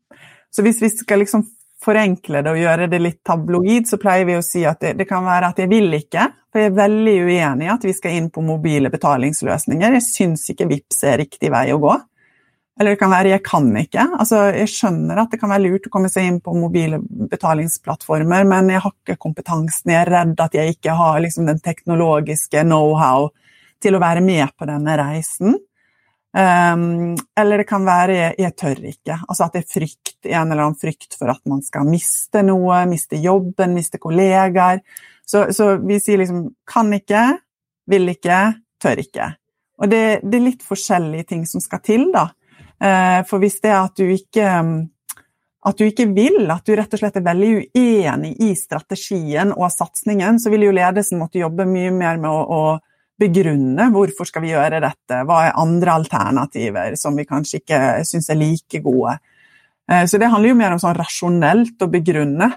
Så 0.51 0.63
hvis 0.65 0.81
vi 0.83 0.89
skal 0.91 1.21
liksom 1.23 1.45
forenkle 1.81 2.43
det 2.43 2.51
og 2.51 2.59
gjøre 2.61 2.89
det 2.91 2.99
litt 3.01 3.21
tabloid, 3.25 3.87
så 3.89 3.97
pleier 4.01 4.27
vi 4.27 4.37
å 4.37 4.45
si 4.45 4.63
at 4.67 4.81
det, 4.83 4.95
det, 4.99 5.07
kan 5.09 5.25
være 5.25 5.51
at 5.51 5.61
jeg 5.63 5.71
vil 5.71 5.89
ikke. 5.97 6.27
For 6.51 6.61
jeg 6.61 6.71
er 6.71 6.77
veldig 6.77 7.17
uenig 7.25 7.67
i 7.67 7.73
at 7.73 7.85
vi 7.87 7.93
skal 7.95 8.17
inn 8.17 8.29
på 8.33 8.43
mobile 8.45 8.91
betalingsløsninger. 8.93 9.95
Jeg 9.97 10.07
syns 10.07 10.49
ikke 10.51 10.67
VIPS 10.69 11.03
er 11.07 11.21
riktig 11.23 11.51
vei 11.53 11.69
å 11.73 11.79
gå. 11.81 11.95
Eller 12.79 12.95
det 12.95 12.99
kan 12.99 13.11
være 13.11 13.29
'jeg 13.29 13.43
kan 13.43 13.75
ikke'. 13.77 14.19
Altså, 14.19 14.37
jeg 14.55 14.67
skjønner 14.67 15.17
at 15.21 15.31
det 15.31 15.39
kan 15.39 15.49
være 15.49 15.67
lurt 15.67 15.87
å 15.87 15.89
komme 15.91 16.09
seg 16.09 16.23
inn 16.25 16.39
på 16.39 16.55
mobile 16.55 16.99
betalingsplattformer, 17.29 18.47
men 18.47 18.69
jeg 18.69 18.81
har 18.81 18.91
ikke 18.91 19.19
kompetansen. 19.19 19.91
Jeg 19.91 20.07
er 20.07 20.11
redd 20.11 20.39
at 20.39 20.53
jeg 20.53 20.75
ikke 20.75 20.95
har 20.95 21.19
liksom, 21.19 21.45
den 21.45 21.59
teknologiske 21.59 22.63
know-how 22.63 23.29
til 23.81 23.95
å 23.95 23.99
være 23.99 24.21
med 24.21 24.47
på 24.57 24.65
denne 24.65 24.97
reisen. 24.97 25.59
Um, 26.31 27.17
eller 27.35 27.57
det 27.57 27.67
kan 27.67 27.85
være 27.85 28.13
'jeg, 28.15 28.35
jeg 28.39 28.55
tør 28.55 28.75
ikke'. 28.75 29.19
Altså 29.27 29.43
at 29.43 29.53
det 29.53 29.63
er 29.63 29.79
frykt, 29.79 30.25
en 30.25 30.51
eller 30.51 30.63
annen 30.63 30.79
frykt 30.79 31.17
for 31.19 31.27
at 31.27 31.41
man 31.45 31.61
skal 31.61 31.83
miste 31.83 32.41
noe, 32.41 32.85
miste 32.87 33.17
jobben, 33.19 33.73
miste 33.75 33.99
kollegaer. 33.99 34.79
Så, 35.27 35.51
så 35.51 35.77
vi 35.77 35.99
sier 35.99 36.17
liksom 36.17 36.55
'kan 36.65 36.93
ikke', 36.93 37.37
'vil 37.87 38.07
ikke', 38.07 38.55
'tør 38.79 38.95
ikke'. 38.95 39.35
Og 39.81 39.89
det, 39.89 40.21
det 40.23 40.37
er 40.37 40.45
litt 40.45 40.63
forskjellige 40.63 41.27
ting 41.27 41.45
som 41.45 41.59
skal 41.59 41.79
til, 41.79 42.11
da. 42.13 42.29
Eh, 42.81 43.21
for 43.29 43.43
hvis 43.43 43.59
det 43.61 43.69
er 43.69 43.83
at 43.83 43.99
du 43.99 44.09
ikke 44.09 44.47
at 45.61 45.77
du 45.77 45.85
ikke 45.85 46.07
vil, 46.09 46.47
at 46.49 46.65
du 46.65 46.73
rett 46.73 46.93
og 46.95 47.01
slett 47.03 47.19
er 47.19 47.25
veldig 47.25 47.49
uenig 47.77 48.31
i 48.41 48.53
strategien 48.57 49.51
og 49.53 49.67
satsingen, 49.69 50.39
så 50.41 50.49
vil 50.49 50.65
jo 50.65 50.73
ledelsen 50.73 51.21
måtte 51.21 51.37
jobbe 51.41 51.67
mye 51.69 51.91
mer 51.93 52.17
med 52.17 52.31
å, 52.31 52.39
å 52.41 53.21
begrunne 53.21 53.91
hvorfor 53.93 54.25
skal 54.25 54.41
vi 54.45 54.55
gjøre 54.55 54.81
dette, 54.81 55.21
hva 55.29 55.43
er 55.45 55.59
andre 55.61 55.99
alternativer 56.01 56.97
som 56.97 57.13
vi 57.17 57.27
kanskje 57.29 57.61
ikke 57.61 57.81
syns 58.09 58.31
er 58.33 58.41
like 58.41 58.81
gode. 58.81 59.19
Eh, 59.85 60.07
så 60.09 60.17
det 60.17 60.31
handler 60.33 60.55
jo 60.55 60.59
mer 60.63 60.73
om 60.73 60.81
sånn 60.81 60.97
rasjonelt 60.97 61.85
å 61.85 61.91
begrunne. 61.93 62.49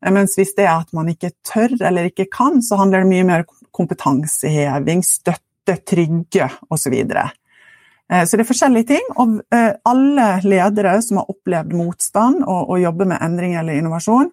Eh, 0.00 0.12
mens 0.14 0.38
hvis 0.40 0.56
det 0.56 0.64
er 0.64 0.78
at 0.78 0.96
man 0.96 1.12
ikke 1.12 1.34
tør 1.44 1.76
eller 1.76 2.08
ikke 2.08 2.30
kan, 2.32 2.62
så 2.64 2.80
handler 2.80 3.04
det 3.04 3.12
mye 3.12 3.28
mer 3.28 3.44
om 3.44 3.64
kompetanseheving, 3.76 5.04
støtte, 5.04 5.76
trygge 5.84 6.48
osv. 6.72 6.72
Og, 6.72 6.80
så 6.80 7.28
det 8.08 8.44
er 8.44 8.48
forskjellige 8.48 8.88
ting. 8.92 9.06
Og 9.18 9.40
eh, 9.54 9.72
alle 9.88 10.26
ledere 10.46 10.98
som 11.02 11.20
har 11.20 11.30
opplevd 11.32 11.74
motstand 11.76 12.44
og, 12.44 12.70
og 12.70 12.82
jobber 12.82 13.10
med 13.10 13.22
endring 13.24 13.56
eller 13.58 13.78
innovasjon, 13.78 14.30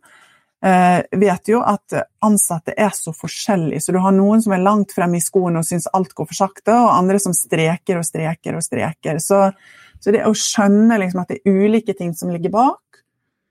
eh, 0.65 0.99
vet 1.19 1.49
jo 1.49 1.61
at 1.65 1.97
ansatte 2.23 2.75
er 2.77 2.93
så 2.93 3.15
forskjellige. 3.17 3.81
Så 3.81 3.95
du 3.95 3.99
har 4.03 4.13
noen 4.13 4.43
som 4.43 4.53
er 4.53 4.63
langt 4.63 4.93
fremme 4.95 5.17
i 5.17 5.23
skoene 5.23 5.63
og 5.63 5.67
syns 5.67 5.89
alt 5.93 6.13
går 6.13 6.29
for 6.29 6.43
sakte, 6.43 6.75
og 6.75 6.93
andre 6.93 7.19
som 7.21 7.35
streker 7.37 7.99
og 7.99 8.05
streker 8.07 8.59
og 8.59 8.65
streker. 8.65 9.21
Så, 9.23 9.47
så 9.99 10.13
det 10.13 10.25
å 10.27 10.35
skjønne 10.37 10.99
liksom 11.01 11.23
at 11.23 11.33
det 11.33 11.41
er 11.41 11.63
ulike 11.65 11.97
ting 11.97 12.13
som 12.17 12.33
ligger 12.33 12.53
bak, 12.53 12.79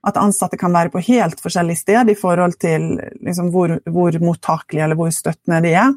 at 0.03 0.19
ansatte 0.19 0.59
kan 0.59 0.73
være 0.75 0.91
på 0.91 1.03
helt 1.05 1.39
forskjellig 1.39 1.77
sted 1.79 2.09
i 2.11 2.15
forhold 2.19 2.57
til 2.59 2.89
liksom 3.23 3.51
hvor, 3.53 3.77
hvor 3.87 4.15
mottakelige 4.19 4.83
eller 4.83 4.99
hvor 4.99 5.11
støttende 5.15 5.61
de 5.63 5.75
er, 5.79 5.93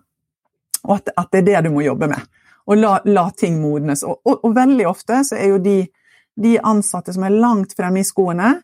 og 0.87 1.01
at, 1.01 1.11
at 1.19 1.33
det 1.33 1.41
er 1.41 1.49
det 1.49 1.63
du 1.67 1.73
må 1.75 1.83
jobbe 1.83 2.11
med 2.11 2.27
og 2.67 2.79
la, 2.81 2.97
la 3.05 3.29
ting 3.31 3.61
modnes. 3.63 4.03
Og, 4.07 4.21
og, 4.25 4.41
og, 4.43 4.55
veldig 4.57 4.87
ofte 4.91 5.23
så 5.27 5.39
er 5.39 5.53
jo 5.55 5.61
de, 5.63 5.79
de, 6.35 6.57
ansatte 6.59 7.15
som 7.15 7.27
er 7.27 7.37
langt 7.37 7.77
fremme 7.79 8.03
i 8.03 8.07
skoene, 8.07 8.57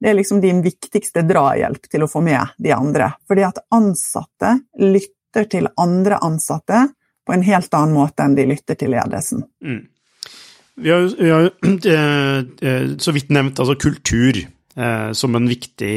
det 0.00 0.10
er 0.10 0.16
liksom 0.16 0.40
din 0.40 0.62
viktigste 0.64 1.26
drahjelp 1.28 1.90
til 1.92 2.06
å 2.06 2.08
få 2.08 2.22
med 2.24 2.56
de 2.56 2.72
andre. 2.72 3.10
Fordi 3.28 3.44
at 3.44 3.60
ansatte 3.76 4.54
lytter 4.80 5.44
til 5.52 5.68
andre 5.76 6.16
ansatte 6.24 6.86
på 7.26 7.34
en 7.36 7.44
helt 7.44 7.74
annen 7.76 7.98
måte 7.98 8.24
enn 8.24 8.36
de 8.38 8.46
lytter 8.48 8.78
til 8.80 8.94
ledelsen. 8.94 9.44
Mm. 9.60 9.82
Vi 10.80 10.90
har, 10.94 11.10
har 11.20 11.50
eh, 11.94 12.38
eh, 12.70 12.88
så 12.96 13.12
vidt 13.12 13.28
nevnt 13.34 13.60
altså 13.60 13.76
kultur. 13.76 14.40
Eh, 14.80 15.12
som 15.16 15.36
en 15.36 15.48
viktig 15.50 15.94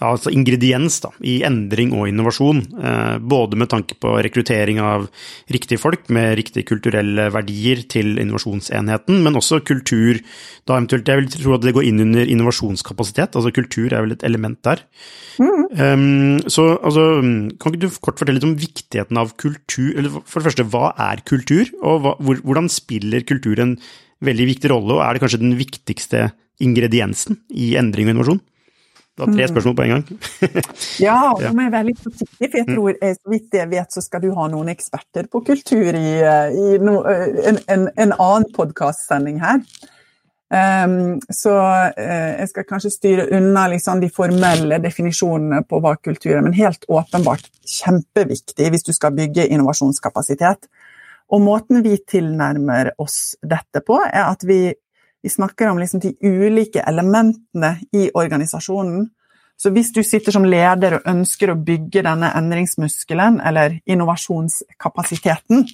ja, 0.00 0.14
altså 0.14 0.32
ingrediens 0.32 0.96
da, 1.04 1.10
i 1.28 1.40
endring 1.44 1.92
og 1.92 2.08
innovasjon. 2.08 2.62
Eh, 2.80 3.16
både 3.20 3.58
med 3.60 3.68
tanke 3.72 3.98
på 4.00 4.14
rekruttering 4.24 4.80
av 4.80 5.06
riktige 5.52 5.80
folk 5.80 6.08
med 6.08 6.38
riktige 6.40 6.64
kulturelle 6.70 7.28
verdier 7.34 7.82
til 7.92 8.16
innovasjonsenheten, 8.16 9.20
men 9.26 9.36
også 9.36 9.60
kultur. 9.60 10.22
Da 10.64 10.78
eventuelt, 10.78 11.08
Jeg 11.10 11.20
vil 11.20 11.30
tro 11.34 11.54
at 11.54 11.66
det 11.66 11.74
går 11.76 11.84
inn 11.84 12.00
under 12.00 12.24
innovasjonskapasitet, 12.24 13.36
altså 13.36 13.52
kultur 13.52 13.92
er 13.92 14.06
vel 14.06 14.16
et 14.16 14.24
element 14.24 14.58
der. 14.64 14.80
Mm. 15.38 15.64
Um, 15.76 16.40
så 16.48 16.78
altså, 16.80 17.20
kan 17.60 17.72
ikke 17.72 17.84
du 17.84 18.00
kort 18.00 18.18
fortelle 18.18 18.40
litt 18.40 18.48
om 18.48 18.56
viktigheten 18.56 19.16
av 19.20 19.36
kultur? 19.36 19.92
Eller 19.96 20.10
for 20.24 20.40
det 20.40 20.48
første, 20.48 20.68
hva 20.72 20.94
er 20.96 21.20
kultur, 21.28 21.68
og 21.82 22.04
hva, 22.04 22.16
hvordan 22.20 22.72
spiller 22.72 23.20
kultur 23.28 23.60
en 23.60 23.76
veldig 24.24 24.46
viktig 24.54 24.70
rolle, 24.72 24.96
og 24.96 25.04
er 25.04 25.16
det 25.16 25.22
kanskje 25.24 25.44
den 25.44 25.58
viktigste 25.60 26.30
ingrediensen 26.62 27.40
i 27.50 27.74
endring 27.80 28.08
og 28.08 28.16
innovasjon? 28.16 28.40
Du 29.20 29.26
har 29.26 29.32
tre 29.34 29.44
mm. 29.44 29.50
spørsmål 29.52 29.76
på 29.76 29.82
en 29.82 29.90
gang. 29.90 30.04
ja, 31.06 31.18
og 31.34 31.42
nå 31.44 31.64
er 31.66 31.72
veldig 31.74 31.96
forsiktig, 31.98 32.46
for 32.46 32.56
jeg 32.56 32.66
mm. 32.66 32.74
tror, 32.74 32.90
eh, 32.96 33.14
så 33.18 33.32
vidt 33.34 33.56
jeg 33.58 33.70
vet, 33.72 33.92
så 33.92 34.02
skal 34.04 34.22
du 34.24 34.30
ha 34.36 34.46
noen 34.48 34.70
eksperter 34.72 35.28
på 35.32 35.42
kultur 35.44 35.98
i, 35.98 36.12
eh, 36.24 36.56
i 36.56 36.78
no, 36.80 37.00
eh, 37.10 37.26
en, 37.50 37.58
en, 37.66 37.88
en, 37.96 38.14
annen 38.16 38.48
podkastsending 38.56 39.42
her. 39.42 39.60
Um, 40.50 41.20
så 41.30 41.52
uh, 41.54 42.30
jeg 42.40 42.48
skal 42.50 42.64
kanskje 42.66 42.90
styre 42.90 43.26
unna 43.36 43.68
liksom, 43.70 44.00
de 44.02 44.08
formelle 44.10 44.80
definisjonene 44.82 45.60
på 45.62 45.78
hva 45.78 45.92
kultur 46.02 46.32
er, 46.32 46.42
men 46.42 46.56
helt 46.56 46.88
åpenbart 46.90 47.46
kjempeviktig 47.70 48.72
hvis 48.72 48.88
du 48.88 48.90
skal 48.96 49.14
bygge 49.14 49.46
innovasjonskapasitet. 49.46 50.66
Og 51.30 51.44
måten 51.44 51.84
vi 51.84 52.00
tilnærmer 52.02 52.96
oss 52.98 53.36
dette 53.46 53.84
på, 53.86 54.00
er 54.08 54.24
at 54.24 54.42
vi 54.48 54.72
vi 55.22 55.30
snakker 55.30 55.68
om 55.68 55.78
liksom 55.78 56.00
de 56.00 56.14
ulike 56.20 56.80
elementene 56.80 57.76
i 57.92 58.10
organisasjonen. 58.14 59.08
Så 59.60 59.70
hvis 59.70 59.92
du 59.92 60.00
sitter 60.04 60.32
som 60.32 60.46
leder 60.48 60.96
og 60.96 61.08
ønsker 61.10 61.52
å 61.52 61.58
bygge 61.60 62.00
denne 62.06 62.30
endringsmuskelen, 62.38 63.42
eller 63.44 63.76
innovasjonskapasiteten, 63.84 65.66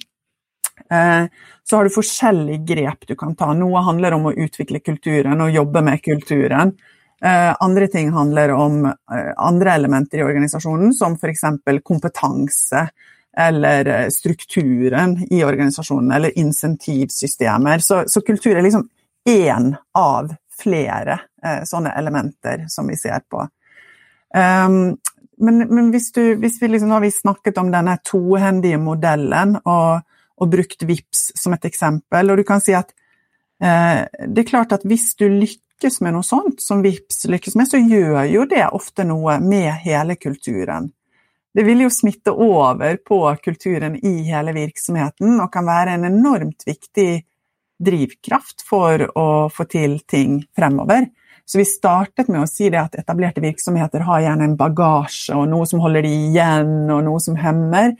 eh, 0.91 1.29
så 1.63 1.77
har 1.77 1.87
du 1.87 1.95
forskjellige 1.95 2.65
grep 2.67 3.07
du 3.07 3.15
kan 3.15 3.35
ta. 3.39 3.53
Noe 3.55 3.85
handler 3.85 4.17
om 4.17 4.27
å 4.27 4.35
utvikle 4.35 4.83
kulturen 4.83 5.39
og 5.45 5.55
jobbe 5.55 5.85
med 5.87 6.03
kulturen. 6.03 6.75
Eh, 7.23 7.53
andre 7.63 7.87
ting 7.87 8.11
handler 8.11 8.51
om 8.57 8.83
eh, 8.89 9.31
andre 9.37 9.77
elementer 9.79 10.19
i 10.19 10.27
organisasjonen, 10.27 10.91
som 10.93 11.15
f.eks. 11.15 11.47
kompetanse 11.79 12.89
eller 13.37 14.09
strukturen 14.09 15.15
i 15.31 15.43
organisasjonen, 15.45 16.11
eller 16.11 16.35
insentivsystemer. 16.41 17.79
Så, 17.85 18.03
så 18.09 18.21
kultur 18.25 18.57
er 18.57 18.65
liksom 18.65 18.87
én 19.27 19.75
av 19.97 20.31
flere 20.57 21.19
eh, 21.43 21.63
sånne 21.67 21.93
elementer 21.97 22.65
som 22.71 22.87
vi 22.87 22.97
ser 22.97 23.21
på. 23.29 23.43
Um, 24.35 24.97
men, 25.37 25.59
men 25.69 25.91
hvis, 25.93 26.11
du, 26.11 26.35
hvis, 26.35 26.61
vi 26.61 26.67
liksom, 26.67 26.91
har 26.91 27.01
vi 27.03 27.11
snakket 27.11 27.57
om 27.61 27.69
denne 27.71 27.97
tohendige 28.05 28.79
modellen 28.81 29.55
og, 29.63 30.01
og, 30.37 30.49
brukt 30.49 30.83
VIPS 30.83 31.31
som 31.37 31.53
et 31.53 31.67
eksempel, 31.69 32.31
og 32.31 32.41
du 32.41 32.45
kan 32.47 32.63
si 32.63 32.73
at 32.77 32.89
eh, 33.61 34.03
det 34.25 34.43
er 34.43 34.49
klart 34.49 34.73
at 34.73 34.85
hvis 34.87 35.11
du 35.19 35.27
lykkes 35.29 36.01
med 36.01 36.17
noe 36.17 36.25
sånt 36.25 36.63
som 36.63 36.81
VIPS 36.81 37.27
lykkes 37.29 37.57
med, 37.59 37.69
så 37.69 37.81
gjør 37.81 38.23
jo 38.31 38.47
det 38.49 38.65
ofte 38.73 39.05
noe 39.05 39.37
med 39.43 39.69
hele 39.85 40.17
kulturen. 40.17 40.89
Det 41.53 41.65
vil 41.65 41.85
jo 41.85 41.93
smitte 41.93 42.33
over 42.33 42.97
på 43.05 43.21
kulturen 43.43 43.95
i 44.05 44.19
hele 44.27 44.53
virksomheten 44.57 45.39
og 45.41 45.51
kan 45.53 45.65
være 45.69 45.95
en 45.97 46.05
enormt 46.09 46.65
viktig 46.67 47.11
drivkraft 47.83 48.65
for 48.67 49.05
å 49.17 49.27
få 49.53 49.67
til 49.69 49.99
ting 50.09 50.41
fremover. 50.57 51.09
Så 51.47 51.61
vi 51.61 51.65
startet 51.67 52.27
med 52.27 52.43
å 52.43 52.49
si 52.49 52.67
det 52.71 52.79
at 52.81 52.95
etablerte 52.99 53.43
virksomheter 53.43 54.03
har 54.03 54.23
gjerne 54.25 54.49
en 54.49 54.57
bagasje 54.59 55.35
og 55.37 55.47
noe 55.47 55.67
som 55.69 55.79
holder 55.79 56.03
de 56.03 56.11
igjen, 56.27 56.73
og 56.91 57.05
noe 57.05 57.21
som 57.23 57.37
hemmer. 57.39 57.93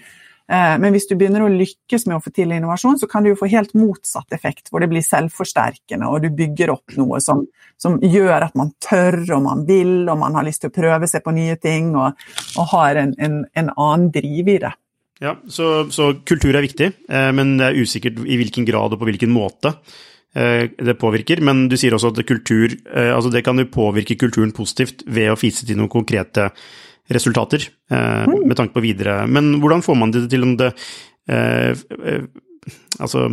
Eh, 0.52 0.74
men 0.80 0.92
hvis 0.96 1.08
du 1.08 1.14
begynner 1.16 1.44
å 1.44 1.52
lykkes 1.52 2.06
med 2.08 2.18
å 2.18 2.24
få 2.24 2.32
til 2.36 2.52
innovasjon, 2.56 3.00
så 3.00 3.08
kan 3.12 3.24
du 3.24 3.32
jo 3.32 3.38
få 3.40 3.50
helt 3.52 3.72
motsatt 3.76 4.36
effekt, 4.36 4.68
hvor 4.72 4.84
det 4.84 4.90
blir 4.92 5.04
selvforsterkende, 5.04 6.08
og 6.08 6.24
du 6.24 6.30
bygger 6.36 6.72
opp 6.76 6.96
noe 7.00 7.20
som, 7.24 7.46
som 7.80 7.96
gjør 8.04 8.50
at 8.50 8.56
man 8.60 8.74
tør 8.84 9.20
og 9.38 9.44
man 9.44 9.64
vil, 9.68 10.02
og 10.08 10.20
man 10.24 10.36
har 10.40 10.48
lyst 10.48 10.64
til 10.64 10.72
å 10.72 10.78
prøve 10.78 11.08
seg 11.08 11.24
på 11.24 11.36
nye 11.36 11.56
ting, 11.60 11.94
og, 12.00 12.20
og 12.60 12.72
har 12.76 13.00
en, 13.04 13.16
en, 13.20 13.42
en 13.60 13.72
annen 13.76 14.12
driv 14.16 14.54
i 14.56 14.60
det. 14.64 14.74
Ja, 15.24 15.34
så, 15.50 15.88
så, 15.94 16.12
kultur 16.28 16.54
er 16.54 16.66
viktig, 16.66 16.92
eh, 17.10 17.32
men 17.34 17.56
det 17.58 17.72
er 17.72 17.80
usikkert 17.82 18.20
i 18.22 18.38
hvilken 18.38 18.68
grad 18.68 18.94
og 18.94 19.02
på 19.02 19.08
hvilken 19.10 19.32
måte 19.34 19.74
eh, 20.38 20.70
det 20.70 20.98
påvirker. 21.02 21.42
Men 21.46 21.66
du 21.72 21.78
sier 21.80 21.96
også 21.98 22.14
at 22.14 22.22
kultur 22.30 22.70
eh, 22.70 23.14
altså 23.16 23.32
det 23.34 23.44
kan 23.48 23.58
jo 23.58 23.70
påvirke 23.74 24.20
kulturen 24.20 24.54
positivt 24.56 25.02
ved 25.10 25.32
å 25.34 25.40
fise 25.40 25.66
til 25.66 25.80
noen 25.80 25.92
konkrete 25.94 26.52
resultater 27.08 27.64
mm. 27.88 28.42
med 28.44 28.58
tanke 28.60 28.76
på 28.76 28.84
videre. 28.84 29.22
Men 29.32 29.62
hvordan 29.64 29.80
får 29.86 29.96
man 29.96 30.12
det 30.12 30.26
til 30.28 30.44
om 30.44 30.58
det 30.60 30.74
Altså, 33.00 33.26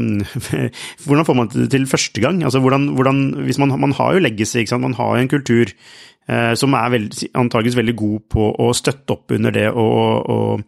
hvordan 1.06 1.28
får 1.28 1.38
man 1.38 1.52
det 1.52 1.68
til 1.72 1.86
første 1.90 2.20
gang? 2.20 2.42
Altså, 2.44 2.60
hvordan, 2.60 2.90
hvordan, 2.98 3.22
hvis 3.46 3.60
man, 3.62 3.74
man 3.80 3.94
har 3.96 4.14
jo 4.14 4.24
legacy, 4.24 4.64
man 4.78 4.96
har 4.98 5.16
jo 5.16 5.22
en 5.22 5.32
kultur 5.32 5.72
Eh, 6.24 6.54
som 6.56 6.72
er 6.72 6.92
veld, 6.94 7.16
antageligvis 7.36 7.76
veldig 7.76 7.94
god 8.00 8.20
på 8.32 8.46
å 8.64 8.70
støtte 8.76 9.12
opp 9.12 9.34
under 9.36 9.52
det 9.52 9.66
og, 9.76 10.62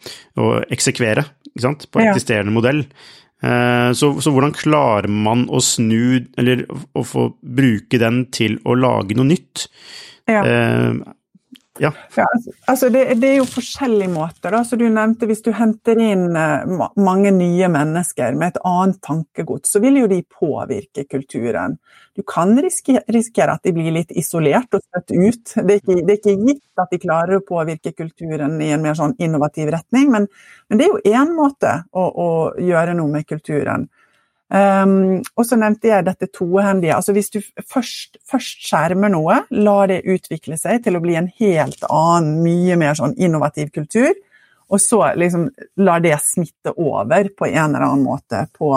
eksekvere 0.68 1.24
på 1.56 2.02
eksisterende 2.02 2.52
ja. 2.52 2.56
modell. 2.58 2.82
Eh, 3.40 3.90
så, 3.96 4.10
så, 4.20 4.32
hvordan 4.34 4.52
klarer 4.56 5.08
man 5.08 5.46
å 5.48 5.62
snu, 5.64 6.26
eller 6.36 6.66
å 6.68 7.04
få 7.08 7.30
bruke 7.40 8.00
den 8.02 8.26
til 8.36 8.58
å 8.68 8.76
lage 8.76 9.16
noe 9.16 9.30
nytt? 9.30 9.68
Ja. 10.28 10.42
Eh, 10.44 10.92
ja. 11.78 11.92
ja 12.16 12.26
altså 12.66 12.88
det, 12.92 13.04
det, 13.20 13.28
er 13.30 13.38
jo 13.40 13.48
forskjellige 13.48 14.12
måter. 14.12 14.54
Da. 14.54 14.62
Du 14.76 14.86
nevnte 14.88 15.28
hvis 15.28 15.44
du 15.44 15.52
henter 15.56 16.00
inn 16.00 16.28
uh, 16.36 16.88
mange 16.96 17.32
nye 17.34 17.68
mennesker 17.72 18.36
med 18.38 18.54
et 18.54 18.62
annet 18.66 19.00
tankegods, 19.04 19.72
så 19.72 19.82
vil 19.84 20.00
jo 20.02 20.10
de 20.10 20.22
påvirke 20.22 21.06
kulturen. 21.10 21.78
Du 22.16 22.22
kan 22.26 22.54
risikere 22.56 23.52
at 23.52 23.66
de 23.66 23.74
blir 23.76 23.92
litt 23.92 24.14
isolert 24.16 24.72
og 24.76 24.80
støtt 24.80 25.12
ut. 25.12 25.52
Det 25.52 25.64
er, 25.64 25.80
ikke, 25.82 25.98
det 26.00 26.14
er, 26.14 26.20
ikke, 26.20 26.36
gitt 26.46 26.80
at 26.80 26.92
de 26.94 27.00
klarer 27.02 27.38
å 27.38 27.44
påvirke 27.44 27.92
kulturen 27.92 28.56
i 28.64 28.70
en 28.72 28.84
mer 28.84 28.96
sånn 28.96 29.12
innovativ 29.20 29.68
retning, 29.74 30.08
men, 30.14 30.30
men 30.70 30.80
det 30.80 30.86
er 30.86 30.94
jo 30.94 31.20
én 31.20 31.34
måte 31.36 31.82
å, 31.92 32.06
å 32.08 32.28
gjøre 32.62 32.96
noe 32.96 33.18
med 33.18 33.28
kulturen. 33.28 33.88
Um, 34.46 35.24
og 35.34 35.42
så 35.42 35.56
nevnte 35.58 35.90
jeg 35.90 36.06
dette 36.06 36.28
tohendige. 36.30 36.94
Altså 36.94 37.14
hvis 37.16 37.32
du 37.34 37.40
først, 37.66 38.20
først, 38.30 38.62
skjermer 38.68 39.10
noe, 39.10 39.40
lar 39.50 39.90
det 39.90 40.04
utvikle 40.06 40.58
seg 40.60 40.84
til 40.84 40.98
å 40.98 41.02
bli 41.02 41.16
en 41.18 41.30
helt 41.40 41.82
annen, 41.88 42.38
mye 42.44 42.78
mer 42.78 42.94
sånn 42.98 43.16
innovativ 43.18 43.72
kultur, 43.74 44.12
og 44.66 44.82
så 44.82 45.00
liksom 45.18 45.48
lar 45.82 46.02
det 46.02 46.16
smitte 46.22 46.72
over 46.74 47.30
på 47.34 47.48
en 47.48 47.74
eller 47.74 47.86
annen 47.86 48.06
måte 48.06 48.46
på, 48.54 48.72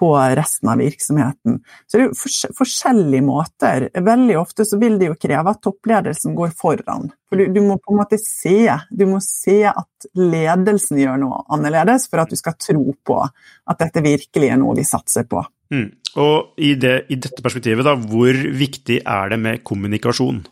på 0.00 0.10
resten 0.16 0.70
av 0.72 0.80
virksomheten. 0.80 1.60
Så 1.86 1.98
det 1.98 2.04
er 2.04 2.08
jo 2.08 2.52
forskjellige 2.56 3.24
måter. 3.26 3.88
Veldig 3.92 4.38
ofte 4.40 4.64
så 4.64 4.78
vil 4.80 4.96
det 5.00 5.10
jo 5.10 5.18
kreve 5.20 5.52
at 5.52 5.60
toppledelsen 5.64 6.36
går 6.38 6.54
foran. 6.56 7.10
For 7.28 7.40
du, 7.40 7.50
du, 7.52 7.60
må 7.62 7.76
på 7.78 7.92
en 7.92 8.00
måte 8.00 8.18
se, 8.22 8.64
du 8.90 9.04
må 9.10 9.20
se 9.24 9.60
at 9.68 10.08
ledelsen 10.18 11.02
gjør 11.02 11.20
noe 11.20 11.42
annerledes 11.52 12.08
for 12.10 12.24
at 12.24 12.32
du 12.32 12.38
skal 12.40 12.56
tro 12.58 12.94
på 13.06 13.18
at 13.22 13.82
dette 13.84 14.04
virkelig 14.04 14.50
er 14.50 14.60
noe 14.62 14.78
vi 14.78 14.86
satser 14.88 15.28
på. 15.28 15.44
Mm. 15.70 15.90
Og 16.20 16.56
i, 16.58 16.72
det, 16.80 16.96
i 17.12 17.20
dette 17.20 17.44
perspektivet, 17.44 17.86
da, 17.86 17.94
hvor 17.94 18.34
viktig 18.34 19.02
er 19.04 19.30
det 19.30 19.38
med 19.42 19.62
kommunikasjon? 19.66 20.42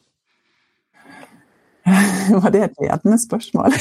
Var 2.42 2.50
det 2.54 2.62
et 2.64 2.80
ledende 2.82 3.18
spørsmål? 3.20 3.72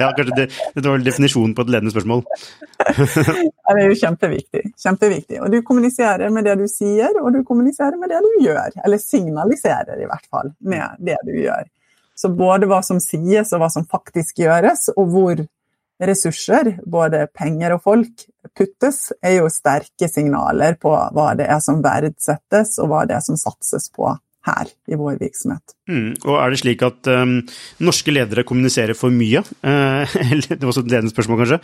ja, 0.00 0.10
kanskje 0.16 0.36
det, 0.36 0.46
det 0.74 0.88
var 0.88 1.04
definisjonen 1.04 1.54
på 1.56 1.64
et 1.64 1.72
ledende 1.74 1.92
spørsmål. 1.94 2.20
ja, 2.86 3.74
det 3.74 3.82
er 3.82 3.88
jo 3.88 3.98
kjempeviktig. 4.02 4.62
Kjempeviktig. 4.84 5.36
Og 5.44 5.52
du 5.52 5.58
kommuniserer 5.66 6.32
med 6.34 6.42
det 6.48 6.56
du 6.62 6.66
sier, 6.70 7.12
og 7.20 7.28
du 7.34 7.42
kommuniserer 7.46 7.96
med 8.00 8.08
det 8.12 8.20
du 8.24 8.32
gjør. 8.46 8.70
Eller 8.84 8.98
signaliserer 9.02 9.96
i 10.00 10.08
hvert 10.10 10.26
fall 10.30 10.48
med 10.60 10.86
det 11.10 11.18
du 11.28 11.34
gjør. 11.42 11.64
Så 12.20 12.26
både 12.36 12.68
hva 12.68 12.82
som 12.84 12.98
sies 13.00 13.54
og 13.54 13.62
hva 13.62 13.70
som 13.72 13.88
faktisk 13.88 14.42
gjøres, 14.42 14.90
og 14.96 15.04
hvor 15.12 15.36
ressurser, 16.00 16.74
både 16.88 17.26
penger 17.36 17.76
og 17.76 17.84
folk, 17.84 18.24
puttes, 18.56 19.10
er 19.24 19.38
jo 19.38 19.52
sterke 19.52 20.08
signaler 20.08 20.76
på 20.80 20.90
hva 20.90 21.30
det 21.36 21.46
er 21.48 21.60
som 21.64 21.82
verdsettes, 21.84 22.78
og 22.80 22.92
hva 22.92 23.04
det 23.08 23.18
er 23.18 23.24
som 23.24 23.36
satses 23.40 23.88
på 23.92 24.08
her 24.48 24.70
i 24.88 24.98
vår 24.98 25.18
virksomhet. 25.20 25.74
Mm. 25.90 26.14
Og 26.24 26.36
er 26.40 26.52
det 26.52 26.60
slik 26.62 26.84
at 26.86 27.10
um, 27.12 27.36
norske 27.84 28.14
ledere 28.14 28.44
kommuniserer 28.48 28.98
for 28.98 29.14
mye? 29.14 29.44
Uh, 29.70 30.04
det 30.48 30.58
var 30.62 30.70
også 30.72 30.82
et 30.82 31.10
spørsmål, 31.12 31.42
kanskje. 31.42 31.58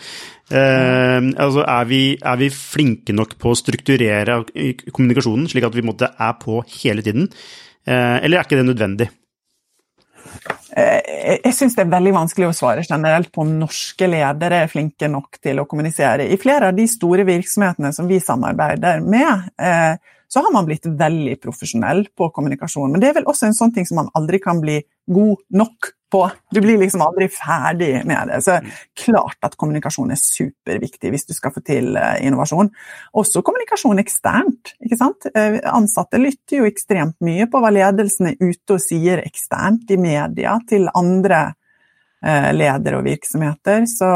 Uh, 0.53 1.31
altså, 1.43 1.65
er 1.65 1.87
vi, 1.89 2.01
er 2.21 2.41
vi, 2.41 2.51
flinke 2.53 3.15
nok 3.17 3.35
på 3.41 3.53
å 3.53 3.59
strukturere 3.59 4.43
kommunikasjonen, 4.93 5.49
slik 5.51 5.67
at 5.67 5.77
vi 5.77 5.85
måtte, 5.87 6.13
er 6.13 6.35
på 6.41 6.61
hele 6.79 7.05
tiden? 7.07 7.31
Uh, 7.89 8.19
eller 8.21 8.39
er 8.39 8.47
ikke 8.47 8.61
det 8.61 8.69
nødvendig? 8.69 9.09
Eh, 10.77 11.39
jeg 11.45 11.55
syns 11.57 11.77
det 11.77 11.87
er 11.87 11.93
veldig 11.95 12.13
vanskelig 12.17 12.51
å 12.51 12.57
svare 12.57 12.85
generelt 12.87 13.31
på 13.33 13.45
om 13.45 13.55
norske 13.61 14.09
ledere 14.11 14.63
er 14.65 14.73
flinke 14.73 15.09
nok 15.11 15.41
til 15.43 15.63
å 15.63 15.67
kommunisere. 15.69 16.29
I 16.29 16.39
flere 16.41 16.71
av 16.71 16.77
de 16.77 16.87
store 16.91 17.25
virksomhetene 17.29 17.93
som 17.97 18.09
vi 18.11 18.21
samarbeider 18.23 19.01
med, 19.05 19.49
eh, 19.59 19.97
så 20.29 20.43
har 20.45 20.53
man 20.55 20.67
blitt 20.69 20.87
veldig 20.87 21.37
profesjonell 21.43 22.07
på 22.17 22.31
kommunikasjon. 22.35 22.93
Men 22.93 23.03
det 23.03 23.11
er 23.11 23.21
vel 23.21 23.29
også 23.31 23.49
en 23.49 23.57
sånn 23.57 23.75
ting 23.75 23.87
som 23.89 24.01
man 24.03 24.11
aldri 24.19 24.41
kan 24.43 24.61
bli 24.63 24.81
god 25.07 25.43
nok 25.55 25.93
på. 26.11 26.23
Du 26.55 26.61
blir 26.63 26.79
liksom 26.79 27.03
aldri 27.03 27.29
ferdig 27.33 27.91
med 28.07 28.31
det. 28.31 28.41
Så 28.45 28.59
klart 28.99 29.39
at 29.47 29.57
kommunikasjon 29.59 30.13
er 30.15 30.21
superviktig 30.21 31.11
hvis 31.13 31.27
du 31.29 31.35
skal 31.37 31.55
få 31.55 31.63
til 31.67 31.99
eh, 31.99 32.23
innovasjon. 32.27 32.71
Også 33.19 33.43
kommunikasjon 33.47 34.03
eksternt. 34.03 34.75
ikke 34.83 34.99
sant? 35.01 35.29
Eh, 35.35 35.59
ansatte 35.71 36.21
lytter 36.23 36.61
jo 36.63 36.71
ekstremt 36.71 37.19
mye 37.27 37.49
på 37.51 37.63
hva 37.63 37.73
ledelsen 37.75 38.33
er 38.33 38.41
ute 38.43 38.79
og 38.79 38.83
sier 38.83 39.23
eksternt 39.27 39.91
i 39.95 40.01
media 40.01 40.59
til 40.69 40.91
andre 40.95 41.49
ledere 42.27 42.99
og 42.99 43.05
virksomheter. 43.07 43.85
Så, 43.87 44.09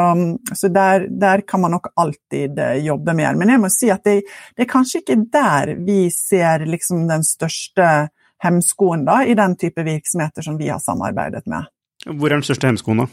så 0.56 0.70
der, 0.72 1.04
der, 1.08 1.44
kan 1.46 1.62
man 1.62 1.76
nok 1.76 1.92
alltid 1.94 2.58
jobbe 2.82 3.14
mer. 3.14 3.36
Men 3.38 3.54
jeg 3.54 3.62
må 3.62 3.70
si 3.70 3.90
at 3.94 4.02
det, 4.08 4.16
det 4.56 4.64
er 4.64 4.70
kanskje 4.72 5.04
ikke 5.04 5.18
der 5.30 5.76
vi 5.86 6.00
ser 6.14 6.66
liksom 6.66 7.06
den 7.10 7.22
største 7.26 8.10
hemskoen 8.42 9.04
da, 9.04 9.22
i 9.24 9.34
den 9.38 9.56
type 9.60 9.84
virksomheter 9.84 10.42
som 10.42 10.58
vi 10.58 10.68
har 10.72 10.80
samarbeidet 10.82 11.46
med. 11.50 11.68
Hvor 12.06 12.30
er 12.30 12.38
den 12.38 12.46
største 12.46 12.70
hemskoen, 12.70 13.04
da? 13.04 13.10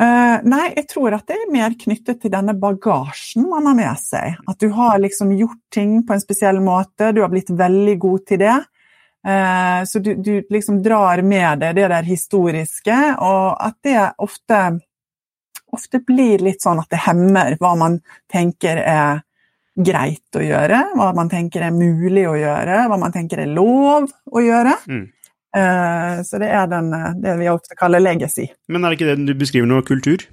Uh, 0.00 0.38
nei, 0.48 0.70
jeg 0.78 0.86
tror 0.88 1.12
at 1.12 1.26
det 1.28 1.36
er 1.36 1.52
mer 1.52 1.74
knyttet 1.76 2.22
til 2.22 2.32
denne 2.32 2.54
bagasjen 2.56 3.44
man 3.50 3.66
har 3.68 3.76
med 3.76 4.00
seg. 4.00 4.38
At 4.48 4.60
du 4.62 4.70
har 4.72 5.00
liksom 5.00 5.34
gjort 5.36 5.60
ting 5.72 5.98
på 6.08 6.16
en 6.16 6.22
spesiell 6.22 6.60
måte, 6.64 7.10
du 7.12 7.20
har 7.20 7.32
blitt 7.32 7.52
veldig 7.52 7.96
god 8.00 8.24
til 8.30 8.40
det. 8.40 8.56
Uh, 9.20 9.84
så 9.84 10.00
du, 10.00 10.14
du, 10.16 10.46
liksom 10.48 10.78
drar 10.82 11.20
med 11.22 11.60
deg 11.60 11.76
det 11.76 11.88
der 11.92 12.06
historiske, 12.08 12.98
og 13.20 13.56
at 13.60 13.76
det 13.84 13.98
ofte, 14.16 14.60
ofte 15.76 16.00
blir 16.06 16.40
litt 16.44 16.64
sånn 16.64 16.80
at 16.80 16.88
det 16.92 17.02
hemmer 17.04 17.58
hva 17.60 17.74
man 17.76 18.00
tenker 18.32 18.80
er 18.80 19.20
greit 19.80 20.36
å 20.36 20.42
gjøre, 20.42 20.80
hva 20.96 21.12
man 21.16 21.30
tenker 21.30 21.64
er 21.66 21.74
mulig 21.74 22.26
å 22.28 22.36
gjøre, 22.38 22.84
hva 22.90 22.98
man 23.00 23.14
tenker 23.14 23.44
er 23.44 23.52
lov 23.52 24.08
å 24.08 24.42
gjøre. 24.44 24.74
Mm. 24.90 25.06
Eh, 25.56 26.22
så 26.26 26.38
det 26.38 26.50
er 26.54 26.66
den, 26.70 26.92
eh, 26.94 27.12
det 27.22 27.36
vi 27.40 27.48
ofte 27.50 27.76
kaller 27.78 28.02
legacy. 28.02 28.50
Men 28.68 28.84
er 28.84 28.92
det 28.92 29.00
ikke 29.00 29.16
det 29.16 29.26
du 29.26 29.34
beskriver 29.38 29.70
noe 29.70 29.86
kultur? 29.86 30.26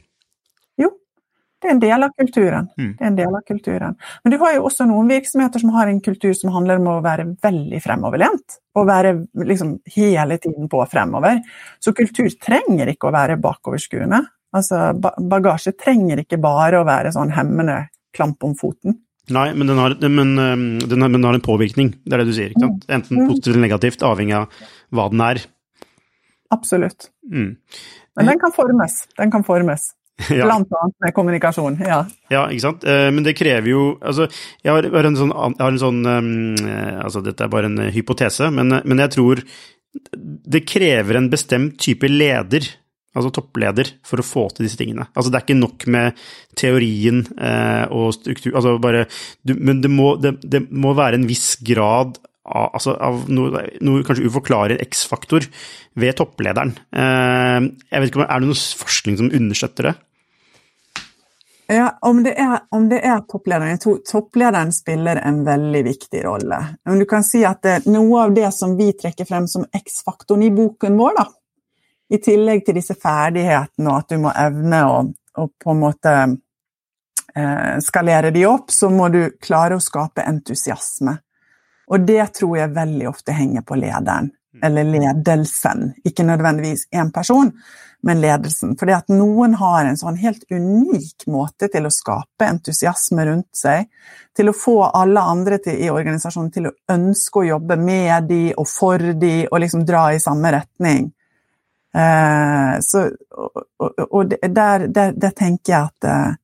Det 1.57 1.69
er 1.69 1.73
en 1.73 1.81
del 1.81 2.05
av 2.05 2.13
kulturen. 2.13 2.67
Mm. 2.77 2.89
Det 2.93 3.03
er 3.03 3.09
en 3.09 3.17
del 3.17 3.35
av 3.39 3.43
kulturen. 3.47 3.95
Men 4.23 4.33
du 4.33 4.37
har 4.43 4.53
jo 4.53 4.67
også 4.67 4.85
noen 4.85 5.09
virksomheter 5.09 5.63
som 5.63 5.71
har 5.73 5.89
en 5.89 6.01
kultur 6.05 6.35
som 6.37 6.53
handler 6.53 6.77
om 6.81 6.89
å 6.91 6.99
være 7.05 7.25
veldig 7.43 7.81
fremoverlent. 7.81 8.59
Og 8.77 8.85
være 8.89 9.15
liksom 9.49 9.79
hele 9.95 10.37
tiden 10.43 10.69
på 10.69 10.83
fremover. 10.91 11.41
Så 11.81 11.95
kultur 11.97 12.29
trenger 12.43 12.93
ikke 12.93 13.09
å 13.09 13.15
være 13.15 13.39
bakoverskuende. 13.41 14.21
Altså, 14.57 14.93
bagasje 15.01 15.73
trenger 15.81 16.21
ikke 16.21 16.39
bare 16.41 16.79
å 16.79 16.87
være 16.87 17.11
sånn 17.15 17.33
hemmende 17.35 17.87
klamp 18.15 18.45
om 18.45 18.53
foten. 18.57 19.01
Nei, 19.33 19.49
men 19.57 19.67
den, 19.67 19.81
har, 19.81 19.97
men, 20.07 20.37
den 20.37 21.01
har, 21.03 21.09
men 21.09 21.19
den 21.19 21.27
har, 21.27 21.35
en 21.35 21.43
påvirkning, 21.43 21.91
det 22.05 22.15
er 22.15 22.21
det 22.21 22.29
du 22.29 22.35
sier. 22.37 22.53
ikke 22.53 22.63
sant? 22.63 22.85
Enten 22.87 23.19
mm. 23.19 23.27
positivt 23.27 23.51
eller 23.51 23.65
negativt, 23.65 24.05
avhengig 24.07 24.37
av 24.37 24.61
hva 24.95 25.09
den 25.11 25.23
er. 25.25 25.41
Absolutt. 26.55 27.09
Mm. 27.27 27.57
Men 28.15 28.31
den 28.31 28.39
kan 28.39 28.53
formes. 28.55 29.01
Den 29.19 29.33
kan 29.33 29.43
formes. 29.43 29.89
Ja. 30.33 30.47
Blant 30.47 30.71
annet 30.73 30.95
med 31.05 31.13
kommunikasjon. 31.13 31.75
Ja. 31.85 31.99
ja, 32.33 32.47
ikke 32.49 32.63
sant. 32.63 32.85
Eh, 32.89 33.09
men 33.13 33.21
det 33.21 33.35
krever 33.37 33.69
jo 33.69 33.81
Altså, 34.01 34.25
jeg 34.65 34.73
har, 34.73 35.05
en 35.05 35.17
sånn, 35.19 35.33
har 35.35 35.69
en 35.69 35.77
sånn 35.77 35.99
eh, 36.09 36.95
Altså, 37.03 37.21
dette 37.21 37.45
er 37.45 37.51
bare 37.53 37.69
en 37.69 37.91
hypotese, 37.93 38.49
men, 38.49 38.79
men 38.81 39.03
jeg 39.05 39.13
tror 39.13 39.43
det 40.17 40.65
krever 40.67 41.17
en 41.17 41.29
bestemt 41.31 41.77
type 41.81 42.09
leder 42.09 42.65
altså 43.17 43.31
toppleder, 43.33 43.89
for 44.05 44.21
å 44.21 44.25
få 44.25 44.43
til 44.53 44.67
disse 44.67 44.79
tingene. 44.79 45.07
Altså 45.17 45.31
det 45.31 45.39
er 45.39 45.45
ikke 45.47 45.57
nok 45.57 45.85
med 45.93 46.25
teorien 46.59 47.23
eh, 47.33 47.85
og 47.93 48.11
struktur 48.17 48.53
altså 48.53 48.75
bare, 48.81 49.05
du, 49.41 49.55
Men 49.57 49.81
det 49.81 49.91
må, 49.93 50.11
det, 50.21 50.37
det 50.43 50.67
må, 50.69 50.93
være 50.97 51.17
en 51.19 51.27
viss 51.29 51.55
grad 51.65 52.19
altså 52.47 52.95
av 53.03 53.25
noe, 53.31 53.63
noe, 53.83 54.03
kanskje 54.07 54.27
uforklarer 54.29 54.81
X-faktor 54.87 55.47
ved 55.99 56.17
topplederen. 56.19 56.73
Eh, 56.95 57.69
jeg 57.91 58.03
vet 58.03 58.11
ikke 58.11 58.27
Er 58.27 58.43
det 58.43 58.51
noe 58.51 58.67
forskning 58.81 59.19
som 59.19 59.31
understøtter 59.31 59.91
det? 59.91 59.95
Ja, 61.67 61.97
om 62.01 62.21
det, 62.23 62.31
er, 62.39 62.61
om 62.71 62.85
det 62.87 63.01
er 63.03 63.25
topplederen 63.27 63.73
Jeg 63.73 63.81
tror 63.83 63.97
topplederen 64.07 64.69
spiller 64.71 65.19
en 65.19 65.41
veldig 65.43 65.81
viktig 65.83 66.23
rolle. 66.23 66.61
Men 66.87 67.01
du 67.01 67.05
kan 67.09 67.25
si 67.27 67.43
at 67.45 67.59
det, 67.65 67.81
noe 67.91 68.23
av 68.23 68.35
det 68.35 68.47
som 68.55 68.77
vi 68.79 68.93
trekker 68.95 69.27
frem 69.27 69.49
som 69.51 69.65
X-faktoren 69.75 70.45
i 70.47 70.53
boken 70.55 70.95
vår, 70.95 71.19
da, 71.19 71.27
i 72.15 72.21
tillegg 72.23 72.63
til 72.63 72.79
disse 72.79 72.95
ferdighetene 72.95 73.91
og 73.91 73.99
at 73.99 74.13
du 74.13 74.21
må 74.23 74.31
evne 74.31 74.83
å, 74.87 75.01
å 75.11 75.47
på 75.51 75.73
en 75.73 75.81
måte 75.81 76.13
eh, 77.35 77.75
skalere 77.83 78.31
de 78.31 78.45
opp, 78.47 78.71
så 78.71 78.87
må 78.93 79.11
du 79.11 79.25
klare 79.43 79.75
å 79.75 79.83
skape 79.83 80.23
entusiasme. 80.23 81.17
Og 81.87 82.07
det 82.07 82.23
tror 82.39 82.57
jeg 82.59 82.75
veldig 82.75 83.09
ofte 83.09 83.35
henger 83.35 83.63
på 83.67 83.77
lederen, 83.79 84.31
eller 84.63 84.87
ledelsen. 84.87 85.91
Ikke 86.05 86.25
nødvendigvis 86.27 86.87
én 86.91 87.11
person, 87.15 87.51
men 88.03 88.21
ledelsen. 88.21 88.75
Fordi 88.79 88.93
at 88.95 89.11
noen 89.11 89.55
har 89.59 89.85
en 89.85 89.99
sånn 89.99 90.17
helt 90.21 90.43
unik 90.51 91.27
måte 91.31 91.69
til 91.71 91.87
å 91.87 91.93
skape 91.93 92.47
entusiasme 92.47 93.25
rundt 93.29 93.49
seg. 93.57 93.87
Til 94.37 94.51
å 94.51 94.55
få 94.55 94.77
alle 94.87 95.23
andre 95.23 95.59
til, 95.63 95.79
i 95.79 95.91
organisasjonen 95.91 96.51
til 96.53 96.69
å 96.69 96.75
ønske 96.93 97.41
å 97.41 97.47
jobbe 97.53 97.79
med 97.81 98.27
de 98.29 98.41
og 98.55 98.67
for 98.69 99.13
de, 99.21 99.35
og 99.47 99.63
liksom 99.63 99.85
dra 99.87 100.09
i 100.13 100.21
samme 100.23 100.51
retning. 100.57 101.07
Eh, 101.97 102.73
så, 102.83 103.07
og, 103.37 104.03
og 104.09 104.35
der, 104.43 104.87
der, 104.87 105.15
der, 105.15 105.31
tenker 105.31 105.73
jeg 105.73 105.79
at 105.87 106.07
eh, 106.11 106.35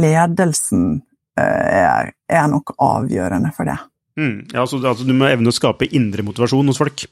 ledelsen 0.00 0.88
eh, 1.38 1.84
er, 1.84 2.10
er 2.26 2.48
nok 2.50 2.74
avgjørende 2.74 3.52
for 3.54 3.68
det. 3.68 3.78
Mm, 4.18 4.48
ja, 4.50 4.64
altså, 4.64 4.80
altså, 4.82 5.06
du 5.06 5.14
må 5.14 5.28
evne 5.30 5.52
å 5.52 5.54
skape 5.54 5.86
indre 5.94 6.24
motivasjon 6.26 6.72
hos 6.72 6.80
folk. 6.80 7.04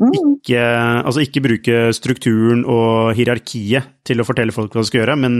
Mm. 0.00 0.12
Ikke, 0.16 0.60
altså 1.04 1.22
ikke 1.24 1.42
bruke 1.44 1.78
strukturen 1.96 2.62
og 2.68 3.12
hierarkiet 3.16 3.88
til 4.08 4.20
å 4.20 4.26
fortelle 4.26 4.54
folk 4.54 4.72
hva 4.72 4.82
de 4.82 4.88
skal 4.88 5.02
gjøre, 5.02 5.16
men 5.20 5.38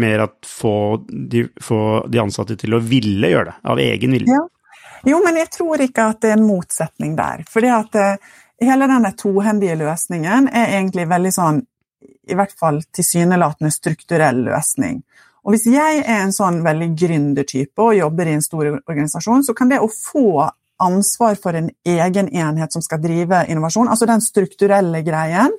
mer 0.00 0.26
at 0.26 0.48
få 0.48 1.04
de, 1.08 1.46
få 1.60 1.80
de 2.08 2.22
ansatte 2.22 2.56
til 2.60 2.76
å 2.76 2.82
ville 2.84 3.32
gjøre 3.32 3.52
det, 3.52 3.56
av 3.74 3.82
egen 3.84 4.16
vilje. 4.16 4.38
Ja. 4.38 4.44
Jo, 5.04 5.20
men 5.20 5.36
jeg 5.36 5.50
tror 5.52 5.82
ikke 5.84 6.08
at 6.14 6.22
det 6.24 6.32
er 6.32 6.38
en 6.38 6.48
motsetning 6.48 7.12
der. 7.18 7.44
Fordi 7.52 7.68
at 7.76 7.96
hele 8.64 8.88
denne 8.88 9.10
tohendige 9.20 9.76
løsningen 9.82 10.48
er 10.48 10.78
egentlig 10.78 11.04
veldig 11.10 11.32
sånn, 11.34 11.60
i 12.24 12.36
hvert 12.38 12.54
fall 12.56 12.80
tilsynelatende 12.94 13.72
strukturell 13.72 14.40
løsning. 14.46 15.02
Og 15.44 15.54
hvis 15.54 15.66
jeg 15.68 16.02
er 16.02 16.22
en 16.22 16.32
sånn 16.32 16.62
veldig 16.64 16.90
gründertype 16.96 17.84
og 17.84 17.98
jobber 17.98 18.30
i 18.30 18.36
en 18.38 18.44
stor 18.44 18.70
organisasjon, 18.74 19.44
så 19.44 19.54
kan 19.56 19.72
det 19.72 19.82
å 19.84 19.90
få 19.92 20.46
ansvar 20.84 21.36
for 21.40 21.56
en 21.56 21.68
egen 21.86 22.30
enhet 22.32 22.72
som 22.72 22.82
skal 22.82 23.02
drive 23.02 23.44
innovasjon, 23.52 23.90
altså 23.92 24.08
den 24.10 24.24
strukturelle 24.24 25.04
greien, 25.06 25.52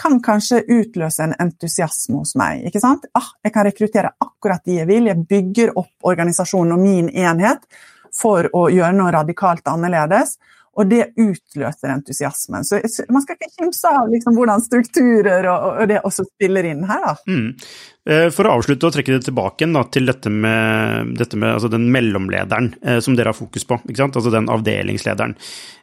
kan 0.00 0.20
kanskje 0.22 0.62
utløse 0.70 1.24
en 1.24 1.34
entusiasme 1.40 2.20
hos 2.20 2.34
meg. 2.38 2.64
ikke 2.68 2.80
sant? 2.82 3.06
Ah, 3.16 3.32
jeg 3.44 3.52
kan 3.54 3.66
rekruttere 3.66 4.12
akkurat 4.22 4.62
de 4.64 4.78
jeg 4.80 4.88
vil, 4.88 5.10
jeg 5.10 5.26
bygger 5.28 5.74
opp 5.78 6.10
organisasjonen 6.12 6.76
og 6.76 6.82
min 6.82 7.10
enhet 7.10 7.66
for 8.16 8.48
å 8.56 8.68
gjøre 8.72 8.96
noe 8.96 9.12
radikalt 9.14 9.68
annerledes. 9.70 10.38
Og 10.78 10.86
det 10.86 11.10
utløser 11.18 11.90
entusiasmen. 11.90 12.64
Så 12.64 12.78
man 13.10 13.24
skal 13.24 13.36
ikke 13.36 13.50
kimse 13.58 13.90
av 13.90 14.06
liksom 14.08 14.36
hvordan 14.38 14.62
strukturer 14.64 15.48
og, 15.50 15.64
og, 15.66 15.88
det 15.90 15.98
også 16.06 16.24
spiller 16.28 16.68
inn 16.70 16.84
her. 16.88 17.02
Da. 17.04 17.14
Mm. 17.26 17.48
Eh, 18.08 18.30
for 18.32 18.48
å 18.48 18.54
avslutte 18.56 18.88
og 18.88 18.94
trekke 18.94 19.18
det 19.18 19.26
tilbake 19.26 19.66
da, 19.68 19.82
til 19.92 20.08
dette 20.08 20.30
med, 20.32 21.12
dette 21.20 21.36
med 21.36 21.52
altså 21.52 21.68
den 21.68 21.90
mellomlederen 21.92 22.72
eh, 22.80 23.02
som 23.04 23.16
dere 23.16 23.34
har 23.34 23.36
fokus 23.36 23.66
på, 23.68 23.76
altså 23.84 24.32
den 24.32 24.48
avdelingslederen. 24.48 25.36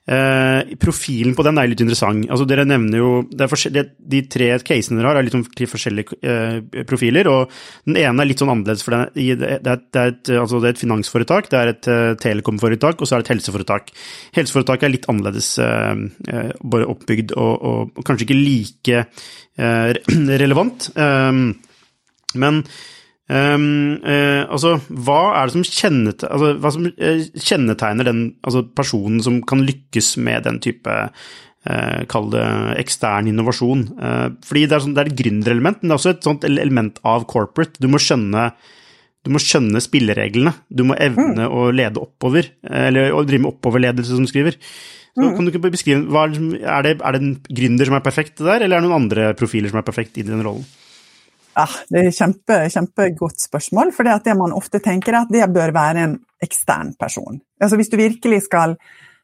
Eh, 0.08 0.74
profilen 0.80 1.34
på 1.36 1.44
den 1.44 1.60
er 1.60 1.68
litt 1.68 1.82
interessant. 1.84 2.30
Altså, 2.32 2.46
dere 2.48 2.64
nevner 2.64 3.02
jo 3.02 3.10
det 3.28 3.84
De 4.00 4.22
tre 4.32 4.48
casene 4.64 5.02
dere 5.02 5.12
har, 5.12 5.20
er 5.20 5.28
litt 5.28 5.36
sånn 5.36 5.44
forskjellige 5.68 6.18
eh, 6.24 6.84
profiler. 6.88 7.28
og 7.28 7.52
Den 7.86 8.00
ene 8.00 8.24
er 8.24 8.30
litt 8.30 8.40
sånn 8.40 8.54
annerledes. 8.54 8.86
for 8.88 8.96
Det, 8.96 9.36
det, 9.36 9.52
er, 9.60 9.62
det, 9.84 10.00
er, 10.00 10.16
et, 10.16 10.34
altså 10.40 10.62
det 10.64 10.72
er, 10.72 10.78
et, 10.78 10.84
finansforetak, 10.86 11.52
det 11.52 11.60
er 11.60 11.74
et 11.74 11.92
uh, 11.92 12.16
telekomforetak 12.24 13.02
og 13.02 13.10
så 13.10 13.18
er 13.18 13.22
det 13.22 13.28
et 13.28 13.34
helseforetak. 13.36 13.92
Helseforetaket 14.40 14.88
er 14.88 14.96
litt 14.96 15.10
annerledes 15.12 15.54
uh, 15.60 15.94
bare 16.64 16.88
oppbygd 16.88 17.36
og, 17.36 17.54
og, 17.68 18.04
kanskje 18.08 18.30
ikke 18.30 18.42
like 18.42 19.06
uh, 19.60 19.92
relevant. 20.46 20.88
Um, 20.96 21.50
men 22.42 22.64
Um, 23.28 24.00
uh, 24.08 24.48
altså, 24.48 24.78
hva 24.88 25.18
er 25.36 25.50
det 25.50 25.58
som, 25.58 25.64
kjennetegner, 25.68 26.30
altså, 26.32 26.52
hva 26.64 26.70
som 26.72 26.86
uh, 26.88 27.26
kjennetegner 27.36 28.08
den 28.08 28.22
altså, 28.40 28.62
personen 28.72 29.20
som 29.26 29.42
kan 29.44 29.66
lykkes 29.68 30.14
med 30.24 30.48
den 30.48 30.62
type 30.64 30.94
uh, 31.12 32.06
Kall 32.08 32.30
det 32.32 32.46
ekstern 32.80 33.28
innovasjon. 33.28 33.82
fordi 34.48 34.62
det 34.64 34.78
er, 34.78 34.84
sånn, 34.86 34.94
det 34.96 35.02
er 35.02 35.10
et 35.10 35.18
gründerelement, 35.20 35.82
men 35.82 35.90
det 35.90 35.92
er 35.92 36.00
også 36.00 36.14
et 36.14 36.24
sånt 36.24 36.48
element 36.48 37.02
av 37.04 37.26
corporate. 37.28 37.76
Du 37.84 37.90
må 37.92 38.00
skjønne 38.00 38.54
du 39.28 39.34
må 39.36 39.42
skjønne 39.44 39.82
spillereglene. 39.84 40.54
Du 40.72 40.86
må 40.88 40.96
evne 40.96 41.50
mm. 41.50 41.52
å 41.52 41.66
lede 41.76 42.00
oppover, 42.00 42.48
eller 42.64 43.12
å 43.12 43.26
drive 43.28 43.44
med 43.44 43.58
oppoverledelse, 43.58 44.16
som 44.16 44.24
du 44.24 44.32
skriver. 44.32 44.56
Så 45.12 45.26
mm. 45.26 45.34
Kan 45.36 45.44
du 45.44 45.52
ikke 45.52 45.74
beskrive, 45.74 46.06
er, 46.16 46.86
det, 46.86 46.94
er 47.02 47.18
det 47.18 47.20
en 47.20 47.34
gründer 47.44 47.92
som 47.92 47.98
er 48.00 48.06
perfekt 48.06 48.40
der, 48.40 48.62
eller 48.62 48.78
er 48.78 48.86
det 48.86 48.88
noen 48.88 49.02
andre 49.02 49.34
profiler 49.36 49.74
som 49.74 49.82
er 49.82 49.90
perfekt 49.90 50.22
i 50.22 50.24
den 50.24 50.40
rollen? 50.46 50.64
Ja, 51.58 51.66
Det 51.90 52.00
er 52.00 52.08
et 52.12 52.18
kjempe, 52.18 52.56
kjempegodt 52.70 53.42
spørsmål. 53.42 53.92
For 53.96 54.06
det, 54.06 54.20
det 54.28 54.38
man 54.38 54.54
ofte 54.54 54.82
tenker, 54.84 55.16
er 55.16 55.26
at 55.26 55.34
det 55.34 55.50
bør 55.54 55.74
være 55.74 56.04
en 56.06 56.18
ekstern 56.44 56.94
person. 57.00 57.40
Altså 57.62 57.80
Hvis 57.80 57.90
du 57.90 57.98
virkelig 57.98 58.44
skal 58.46 58.78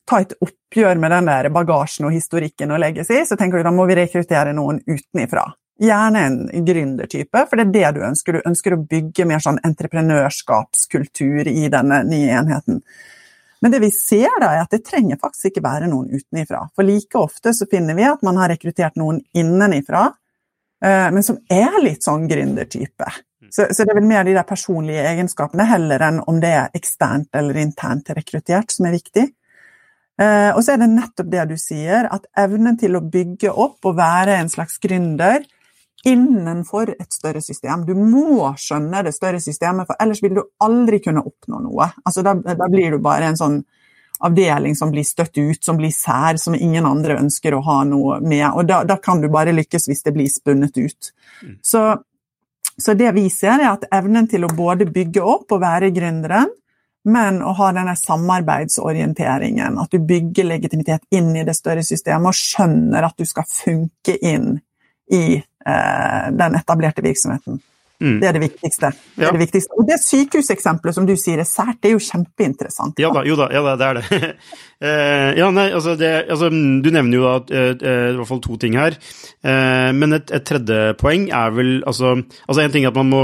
ta 0.09 0.19
et 0.23 0.33
oppgjør 0.41 0.99
med 0.99 1.13
den 1.13 1.29
der 1.29 1.49
bagasjen 1.53 2.09
og 2.09 2.15
historikken 2.15 2.73
og 2.73 2.81
legacy, 2.81 3.21
så 3.27 3.37
tenker 3.39 3.61
du 3.61 3.67
da 3.67 3.75
må 3.75 3.85
vi 3.87 3.99
rekruttere 4.01 4.55
noen 4.55 4.81
utenifra. 4.87 5.45
Gjerne 5.83 6.25
en 6.27 6.65
gründertype, 6.65 7.45
for 7.49 7.59
det 7.59 7.65
er 7.65 7.73
det 7.73 7.95
du 7.95 8.07
ønsker. 8.07 8.37
Du 8.37 8.49
ønsker 8.49 8.75
å 8.75 8.81
bygge 8.81 9.25
mer 9.29 9.41
sånn 9.43 9.61
entreprenørskapskultur 9.65 11.49
i 11.49 11.69
denne 11.73 12.01
nye 12.07 12.33
enheten. 12.41 12.81
Men 13.63 13.71
det 13.71 13.79
vi 13.79 13.93
ser 13.95 14.41
da, 14.41 14.51
er 14.51 14.65
at 14.65 14.73
det 14.73 14.83
trenger 14.85 15.21
faktisk 15.21 15.51
ikke 15.51 15.63
være 15.63 15.87
noen 15.87 16.09
utenifra. 16.11 16.65
For 16.75 16.83
like 16.83 17.15
ofte 17.15 17.53
så 17.55 17.69
finner 17.71 17.95
vi 17.95 18.09
at 18.09 18.25
man 18.25 18.41
har 18.41 18.51
rekruttert 18.51 18.99
noen 18.99 19.21
innenifra, 19.37 20.09
men 20.83 21.23
som 21.23 21.37
er 21.47 21.77
litt 21.79 22.03
sånn 22.03 22.25
gründertype. 22.27 23.07
Så, 23.53 23.67
så, 23.69 23.85
det 23.85 23.93
er 23.93 23.99
vel 23.99 24.09
mer 24.09 24.25
de 24.25 24.33
der 24.33 24.47
personlige 24.49 25.03
egenskapene 25.11 25.67
heller 25.69 26.01
enn 26.01 26.19
om 26.27 26.39
det 26.41 26.49
er 26.57 26.75
eksternt 26.75 27.29
eller 27.37 27.59
internt 27.61 28.09
rekruttert, 28.17 28.73
som 28.73 28.87
er 28.89 28.95
viktig. 28.97 29.27
Eh, 30.21 30.49
og 30.53 30.61
så 30.65 30.73
er 30.73 30.81
det 30.81 30.89
nettopp 30.89 31.29
det 31.29 31.43
du 31.51 31.53
sier, 31.61 32.07
at 32.09 32.25
evnen 32.39 32.79
til 32.81 32.97
å 32.97 33.03
bygge 33.13 33.53
opp 33.53 33.85
og 33.89 33.99
være 33.99 34.39
en 34.39 34.49
slags 34.49 34.79
gründer 34.81 35.45
innenfor 36.09 36.95
et 36.97 37.15
større 37.15 37.41
system. 37.45 37.85
Du 37.87 37.93
må 37.93 38.49
skjønne 38.59 39.05
det 39.05 39.13
større 39.15 39.41
systemet, 39.41 39.87
for 39.87 40.01
ellers 40.03 40.23
vil 40.23 40.35
du 40.39 40.43
aldri 40.65 40.99
kunne 41.05 41.23
oppnå 41.23 41.61
noe. 41.63 41.91
Altså, 42.03 42.25
da, 42.25 42.33
da 42.33 42.69
blir 42.73 42.97
du 42.97 42.99
bare 43.05 43.31
en 43.31 43.39
sånn 43.39 43.61
avdeling 44.23 44.75
som 44.75 44.91
blir 44.91 45.03
støtt 45.03 45.37
ut, 45.37 45.59
som 45.63 45.77
blir 45.77 45.91
sær, 45.91 46.37
som 46.41 46.55
ingen 46.55 46.85
andre 46.85 47.17
ønsker 47.19 47.55
å 47.55 47.61
ha 47.65 47.81
noe 47.87 48.19
med. 48.23 48.45
Og 48.53 48.65
da, 48.69 48.83
da 48.87 48.97
kan 49.01 49.21
du 49.21 49.29
bare 49.33 49.55
lykkes 49.55 49.89
hvis 49.89 50.03
det 50.05 50.15
blir 50.15 50.31
spunnet 50.31 50.77
ut. 50.77 51.11
Mm. 51.43 51.55
Så, 51.61 51.83
så, 52.77 52.95
det 52.99 53.11
vi 53.17 53.27
ser, 53.33 53.59
er 53.59 53.73
at 53.73 53.87
evnen 53.93 54.29
til 54.31 54.47
å 54.47 54.51
både 54.55 54.87
bygge 54.91 55.23
opp 55.23 55.51
og 55.55 55.63
være 55.63 55.91
gründeren, 55.95 56.51
men 57.03 57.41
å 57.43 57.51
ha 57.57 57.73
denne 57.75 57.97
samarbeidsorienteringen, 57.99 59.75
at 59.81 59.91
du 59.91 59.99
bygger 60.07 60.47
legitimitet 60.47 61.03
inn 61.11 61.33
i 61.35 61.43
det 61.43 61.55
større 61.57 61.83
systemet 61.83 62.31
og 62.31 62.37
skjønner 62.39 63.09
at 63.09 63.19
du 63.19 63.27
skal 63.27 63.47
funke 63.49 64.15
inn 64.23 64.53
i 65.11 65.25
eh, 65.35 66.27
den 66.31 66.55
etablerte 66.55 67.03
virksomheten. 67.03 67.59
Mm. 68.01 68.17
Det 68.19 68.27
er 68.27 68.35
det 68.35 68.41
viktigste. 68.43 68.89
Det 69.15 69.27
er 69.27 69.35
det 69.35 69.41
viktigste. 69.43 69.77
Og 69.79 69.87
det 69.87 69.97
sykehuseksempelet 70.01 70.97
som 70.97 71.05
du 71.07 71.13
sier 71.19 71.39
er 71.39 71.47
sært, 71.47 71.77
det 71.83 71.91
er 71.91 71.95
jo 71.95 72.03
kjempeinteressant. 72.03 72.99
Ja 73.01 73.11
da, 73.15 73.23
jo 73.27 73.37
da, 73.39 73.47
ja 73.53 73.61
da 73.63 73.75
det 73.79 73.89
er 73.89 73.99
det. 73.99 74.31
uh, 74.83 75.29
ja, 75.41 75.49
nei, 75.55 75.67
altså, 75.71 75.95
det, 75.99 76.11
altså, 76.33 76.49
Du 76.49 76.89
nevner 76.89 77.19
jo 77.19 77.27
da 77.27 77.35
uh, 77.43 77.69
i 77.77 78.17
hvert 78.17 78.31
fall 78.31 78.41
to 78.43 78.57
ting 78.61 78.77
her. 78.79 78.97
Men 79.43 80.17
et, 80.17 80.31
et, 80.33 80.43
tredje 80.47 80.95
poeng 80.99 81.27
er 81.33 81.53
vel 81.55 81.71
altså, 81.87 82.15
altså 82.47 82.63
En 82.63 82.73
ting 82.73 82.85
er 82.85 82.91
at 82.91 82.97
man 82.97 83.11
må 83.11 83.21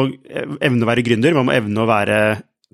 evne 0.59 0.85
å 0.85 0.89
være 0.89 1.03
gründer, 1.05 1.35
man 1.37 1.49
må 1.49 1.55
evne 1.55 1.83
å 1.83 1.89
være 1.89 2.19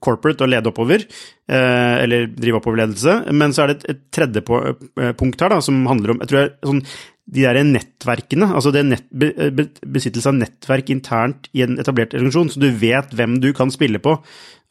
corporate 0.06 0.44
og 0.44 0.52
lede 0.52 0.70
oppover, 0.70 1.06
eller 1.48 2.28
drive 2.30 2.60
oppoverledelse. 2.60 3.16
Men 3.34 3.56
så 3.56 3.64
er 3.64 3.72
det 3.72 3.76
et, 3.78 3.86
et 3.96 4.02
tredje 4.14 4.44
punkt 4.46 5.42
her 5.42 5.56
da, 5.56 5.62
som 5.66 5.80
handler 5.90 6.14
om 6.14 6.22
jeg 6.22 6.30
tror 6.30 6.42
jeg, 6.42 6.52
sånn 6.68 6.84
de 7.26 7.42
der 7.42 7.58
nettverkene, 7.66 8.52
altså 8.54 8.70
det 8.74 8.84
nett, 8.86 9.06
besittelse 9.10 10.30
av 10.30 10.36
nettverk 10.38 10.92
internt 10.94 11.48
i 11.58 11.64
en 11.66 11.80
etablert 11.82 12.14
organisasjon, 12.14 12.52
så 12.54 12.62
du 12.62 12.68
vet 12.70 13.16
hvem 13.18 13.40
du 13.42 13.50
kan 13.58 13.74
spille 13.74 14.02
på. 14.04 14.14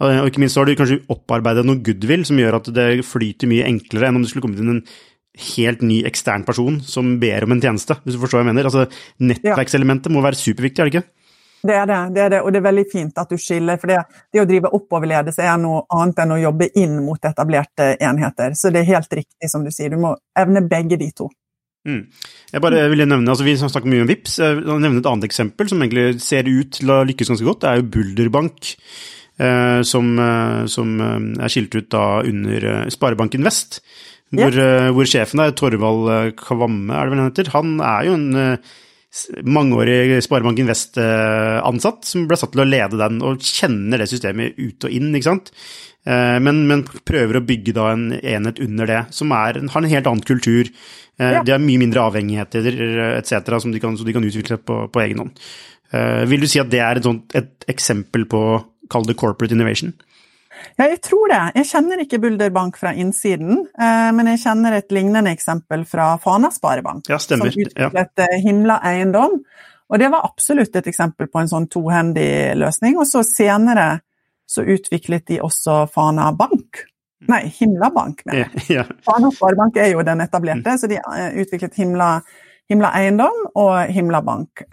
Og 0.05 0.29
ikke 0.29 0.43
minst 0.43 0.55
så 0.55 0.63
har 0.63 0.71
du 0.71 0.77
kanskje 0.79 1.01
opparbeidet 1.11 1.65
noe 1.67 1.83
goodwill 1.83 2.23
som 2.27 2.39
gjør 2.39 2.61
at 2.61 2.71
det 2.77 2.87
flyter 3.07 3.51
mye 3.51 3.67
enklere 3.67 4.11
enn 4.11 4.21
om 4.21 4.23
du 4.23 4.31
skulle 4.31 4.47
komme 4.47 4.59
til 4.59 4.71
en 4.71 4.85
helt 5.55 5.83
ny 5.83 6.05
ekstern 6.07 6.47
person 6.47 6.79
som 6.87 7.17
ber 7.23 7.47
om 7.47 7.57
en 7.57 7.63
tjeneste, 7.63 7.97
hvis 8.05 8.15
du 8.15 8.23
forstår 8.23 8.41
hva 8.41 8.45
jeg 8.45 8.53
mener. 8.53 8.71
Altså, 8.71 8.87
nettverkselementet 9.19 10.15
må 10.15 10.23
være 10.23 10.39
superviktig, 10.39 10.83
er 10.83 10.91
det 10.91 10.95
ikke? 10.95 11.07
Det 11.65 11.75
er 11.75 11.87
det, 11.89 12.01
det 12.15 12.21
er 12.21 12.33
det, 12.35 12.41
og 12.45 12.53
det 12.53 12.61
er 12.61 12.67
veldig 12.67 12.85
fint 12.93 13.19
at 13.19 13.31
du 13.33 13.41
skiller. 13.41 13.79
For 13.81 13.91
det, 13.91 14.03
det 14.31 14.43
å 14.43 14.49
drive 14.49 14.71
oppoverledelse 14.77 15.43
er 15.43 15.57
noe 15.59 15.87
annet 15.97 16.21
enn 16.23 16.35
å 16.37 16.43
jobbe 16.43 16.69
inn 16.79 16.99
mot 17.03 17.25
etablerte 17.25 17.95
enheter. 18.05 18.55
Så 18.59 18.71
det 18.71 18.83
er 18.83 18.93
helt 18.93 19.17
riktig 19.17 19.51
som 19.51 19.65
du 19.65 19.73
sier, 19.73 19.91
du 19.91 20.03
må 20.03 20.13
evne 20.39 20.63
begge 20.69 21.01
de 21.01 21.09
to. 21.17 21.31
Mm. 21.85 22.07
Jeg 22.55 22.63
bare 22.65 22.87
ville 22.89 23.05
nevne, 23.05 23.29
altså 23.29 23.45
Vi 23.45 23.57
snakker 23.61 23.91
mye 23.91 24.05
om 24.05 24.09
VIPS. 24.09 24.39
Jeg 24.41 24.61
vil 24.61 24.81
nevne 24.81 25.03
et 25.03 25.11
annet 25.11 25.27
eksempel 25.29 25.69
som 25.69 25.83
egentlig 25.85 26.23
ser 26.25 26.49
ut 26.49 26.79
til 26.79 26.93
å 26.95 27.03
lykkes 27.09 27.33
ganske 27.33 27.49
godt. 27.49 27.61
Det 27.65 27.71
er 27.71 27.81
jo 27.81 27.91
Bulderbank, 27.97 28.71
eh, 29.39 29.81
som, 29.85 30.15
eh, 30.19 30.65
som, 30.67 30.95
eh, 31.01 31.45
er 31.45 31.53
skilt 31.53 31.77
ut 31.77 31.91
da 31.91 32.23
under 32.23 32.65
eh, 32.65 32.89
Sparebanken 32.89 33.45
Vest. 33.45 33.83
Hvor, 34.35 34.51
yeah. 34.51 34.91
hvor, 34.91 35.07
sjefen 35.07 35.39
er 35.45 35.53
Torvald 35.55 36.35
Kvamme, 36.35 36.91
er 36.91 37.05
det 37.05 37.13
vel 37.13 37.21
han 37.21 37.31
heter. 37.31 37.51
Han 37.55 37.77
er 37.79 38.09
jo 38.09 38.15
en 38.17 38.59
mangeårig 39.47 40.19
Sparebanken 40.25 40.67
Vest-ansatt 40.67 42.09
som 42.09 42.25
ble 42.27 42.39
satt 42.41 42.51
til 42.51 42.65
å 42.65 42.67
lede 42.67 42.99
den, 42.99 43.21
og 43.23 43.39
kjenner 43.39 44.03
det 44.03 44.09
systemet 44.11 44.59
ut 44.59 44.89
og 44.89 44.91
inn. 44.91 45.15
ikke 45.15 45.29
sant? 45.29 45.53
Men, 46.05 46.59
men 46.69 46.83
prøver 47.09 47.39
å 47.39 47.45
bygge 47.49 47.73
da 47.73 47.87
en 47.95 48.11
enhet 48.13 48.59
under 48.61 48.91
det, 48.91 48.99
som 49.17 49.31
er, 49.33 49.57
har 49.73 49.81
en 49.81 49.89
helt 49.89 50.09
annen 50.11 50.27
kultur 50.29 50.69
Eh. 51.19 51.45
De 51.45 51.53
har 51.53 51.63
mye 51.63 51.81
mindre 51.81 52.03
avhengigheter 52.03 52.67
etc., 53.21 53.59
som 53.63 53.73
de 53.73 53.83
kan, 53.83 53.97
så 53.97 54.07
de 54.07 54.15
kan 54.17 54.25
utvikle 54.25 54.59
på, 54.59 54.81
på 54.91 55.05
egen 55.05 55.23
hånd. 55.23 55.45
Uh, 55.95 56.25
vil 56.27 56.43
du 56.43 56.49
si 56.51 56.59
at 56.59 56.73
det 56.73 56.81
er 56.83 56.99
et, 56.99 57.07
sånt, 57.07 57.37
et 57.39 57.69
eksempel 57.71 58.27
på, 58.31 58.41
kall 58.91 59.07
det 59.07 59.17
corporate 59.21 59.55
innovation? 59.55 59.95
Ja, 60.79 60.89
jeg 60.89 60.99
tror 61.05 61.29
det. 61.31 61.43
Jeg 61.61 61.69
kjenner 61.69 62.01
ikke 62.03 62.19
Bulderbank 62.23 62.79
fra 62.81 62.95
innsiden, 62.97 63.67
men 63.77 64.29
jeg 64.31 64.41
kjenner 64.47 64.79
et 64.79 64.93
lignende 64.95 65.33
eksempel 65.35 65.83
fra 65.87 66.15
Fana 66.23 66.49
Sparebank. 66.55 67.11
Ja, 67.11 67.19
stemmer. 67.21 67.53
Som 67.53 67.67
utviklet 67.67 68.23
ja. 68.23 68.39
Himla 68.43 68.79
Eiendom. 68.87 69.37
Og 69.93 70.01
det 70.01 70.09
var 70.15 70.25
absolutt 70.25 70.79
et 70.79 70.89
eksempel 70.89 71.29
på 71.29 71.43
en 71.43 71.51
sånn 71.51 71.69
tohendig 71.71 72.55
løsning. 72.57 72.97
Og 72.97 73.07
så 73.11 73.23
senere 73.27 73.99
så 74.55 74.65
utviklet 74.75 75.27
de 75.31 75.41
også 75.45 75.85
Fana 75.91 76.31
Bank. 76.37 76.85
Nei, 77.29 77.47
Himlabank. 77.59 78.23
Ja, 78.25 78.47
ja. 78.69 78.85
Fana 79.05 79.31
Sparebank 79.33 79.77
er 79.81 79.95
jo 79.95 80.05
den 80.07 80.21
etablerte, 80.25 80.77
mm. 80.77 80.79
så 80.79 80.91
de 80.91 81.01
eh, 81.01 81.41
utviklet 81.43 81.75
Himla, 81.81 82.11
Himla 82.69 82.93
Eiendom 83.01 83.47
og 83.55 83.75
Himla 83.93 84.23
Bank. 84.23 84.65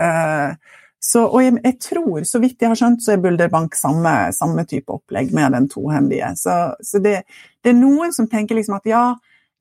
så, 1.00 1.24
og 1.26 1.42
jeg, 1.44 1.58
jeg, 1.64 1.78
tror, 1.82 2.24
så 2.28 2.40
vidt 2.44 2.62
jeg 2.62 2.72
har 2.72 2.78
skjønt, 2.78 3.04
så 3.04 3.16
er 3.16 3.24
Bulderbank 3.24 3.76
samme, 3.76 4.14
samme 4.36 4.66
type 4.70 4.94
opplegg 4.94 5.34
med 5.34 5.56
den 5.58 5.70
tohendige. 5.72 6.34
Så, 6.38 6.58
så 6.84 7.02
det, 7.04 7.22
det, 7.64 7.74
er 7.74 7.80
noen 7.80 8.14
som 8.14 8.30
tenker 8.30 8.60
liksom 8.60 8.78
at 8.78 8.90
ja, 8.90 9.06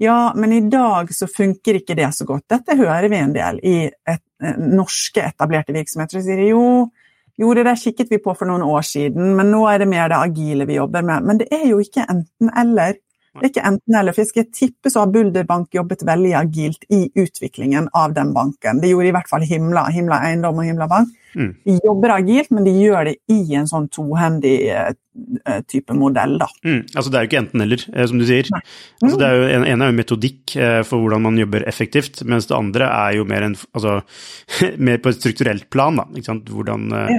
ja, 0.01 0.33
men 0.37 0.53
i 0.53 0.61
dag 0.61 1.15
så 1.15 1.27
funker 1.29 1.77
ikke 1.77 1.95
det 1.99 2.09
så 2.17 2.25
godt. 2.25 2.47
Dette 2.49 2.77
hører 2.79 3.09
vi 3.13 3.19
en 3.21 3.35
del 3.37 3.59
i 3.61 3.75
et, 3.85 4.23
et, 4.41 4.61
norske 4.61 5.21
etablerte 5.21 5.75
virksomheter. 5.77 6.17
Så 6.17 6.25
sier 6.25 6.41
de 6.41 6.47
jo, 6.55 6.63
jo, 7.39 7.53
det 7.55 7.67
der 7.69 7.79
kikket 7.79 8.11
vi 8.11 8.19
på 8.23 8.35
for 8.37 8.51
noen 8.51 8.65
år 8.67 8.83
siden, 8.87 9.35
men 9.39 9.53
nå 9.53 9.63
er 9.71 9.83
det 9.83 9.89
mer 9.91 10.11
det 10.13 10.19
agile 10.19 10.67
vi 10.69 10.81
jobber 10.81 11.07
med. 11.07 11.29
Men 11.29 11.41
det 11.41 11.49
er 11.55 11.69
jo 11.71 11.79
ikke 11.83 12.05
enten-eller. 12.09 12.99
Det 13.31 13.47
er 13.47 13.53
ikke 13.53 13.67
enten-eller. 13.69 14.15
For 14.17 14.25
jeg 14.25 14.31
skal 14.33 14.49
tippe 14.55 14.91
så 14.91 15.05
har 15.05 15.13
Bulderbank 15.15 15.75
jobbet 15.75 16.03
veldig 16.07 16.35
agilt 16.41 16.85
i 16.91 17.05
utviklingen 17.15 17.89
av 17.95 18.17
den 18.17 18.35
banken. 18.35 18.83
Det 18.83 18.91
gjorde 18.91 19.13
i 19.13 19.15
hvert 19.15 19.31
fall 19.31 19.47
Himla, 19.47 19.87
Himla 19.95 20.19
Eiendom 20.27 20.59
og 20.59 20.67
Himla 20.67 20.91
Bank. 20.91 21.15
Mm. 21.35 21.53
De 21.67 21.77
jobber 21.85 22.15
agilt, 22.17 22.51
men 22.55 22.67
de 22.67 22.73
gjør 22.75 23.11
det 23.11 23.15
i 23.31 23.39
en 23.59 23.69
sånn 23.71 23.87
tohendig 23.93 24.55
uh, 24.75 25.61
type 25.71 25.95
modell, 25.97 26.37
da. 26.41 26.49
Mm. 26.67 26.81
Altså 26.95 27.11
det 27.11 27.19
er 27.19 27.25
jo 27.25 27.31
ikke 27.31 27.41
enten-eller, 27.43 27.85
eh, 27.93 28.09
som 28.11 28.21
du 28.21 28.27
sier. 28.29 28.51
Mm. 28.51 28.67
Altså, 29.05 29.21
det 29.21 29.29
er 29.29 29.37
jo, 29.37 29.47
en, 29.59 29.69
en 29.73 29.85
er 29.85 29.93
jo 29.93 29.99
metodikk 29.99 30.57
for 30.89 31.03
hvordan 31.03 31.25
man 31.29 31.39
jobber 31.41 31.67
effektivt, 31.71 32.23
mens 32.29 32.51
det 32.51 32.59
andre 32.59 32.91
er 32.91 33.17
jo 33.21 33.29
mer, 33.29 33.47
en, 33.47 33.57
altså, 33.77 34.01
mer 34.91 35.01
på 35.03 35.13
et 35.13 35.21
strukturelt 35.21 35.71
plan, 35.73 36.03
da. 36.03 36.09
Ikke 36.15 36.33
sant? 36.33 36.51
Hvordan 36.51 36.91
uh, 36.97 37.17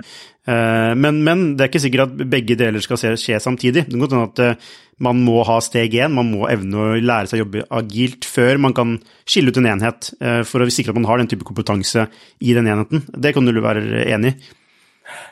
men, 0.97 1.21
men, 1.21 1.43
det 1.53 1.67
er 1.67 1.69
ikke 1.69 1.83
sikkert 1.83 2.07
at 2.09 2.31
begge 2.31 2.57
deler 2.57 2.81
skal 2.83 2.97
skje 2.97 3.37
samtidig. 3.43 3.85
Det 3.85 3.93
kan 3.93 4.01
godt 4.07 4.17
hende 4.17 4.31
at 4.31 4.71
man 5.01 5.21
må 5.25 5.41
ha 5.47 5.57
steg 5.63 5.95
én, 5.97 6.13
man 6.13 6.29
må 6.33 6.47
evne 6.49 6.77
å 6.77 6.99
lære 7.01 7.29
seg 7.29 7.39
å 7.39 7.43
jobbe 7.45 7.65
agilt 7.77 8.27
før 8.27 8.61
man 8.61 8.75
kan 8.77 8.95
skille 9.31 9.53
ut 9.53 9.59
en 9.61 9.69
enhet, 9.71 10.11
for 10.47 10.63
å 10.63 10.71
sikre 10.71 10.91
at 10.91 10.99
man 10.99 11.07
har 11.07 11.21
den 11.21 11.29
type 11.31 11.47
kompetanse 11.47 12.09
i 12.43 12.55
den 12.57 12.67
enheten. 12.67 13.05
Det 13.15 13.31
kan 13.35 13.47
du 13.47 13.61
være 13.63 14.03
enig 14.11 14.33
i? 14.35 14.49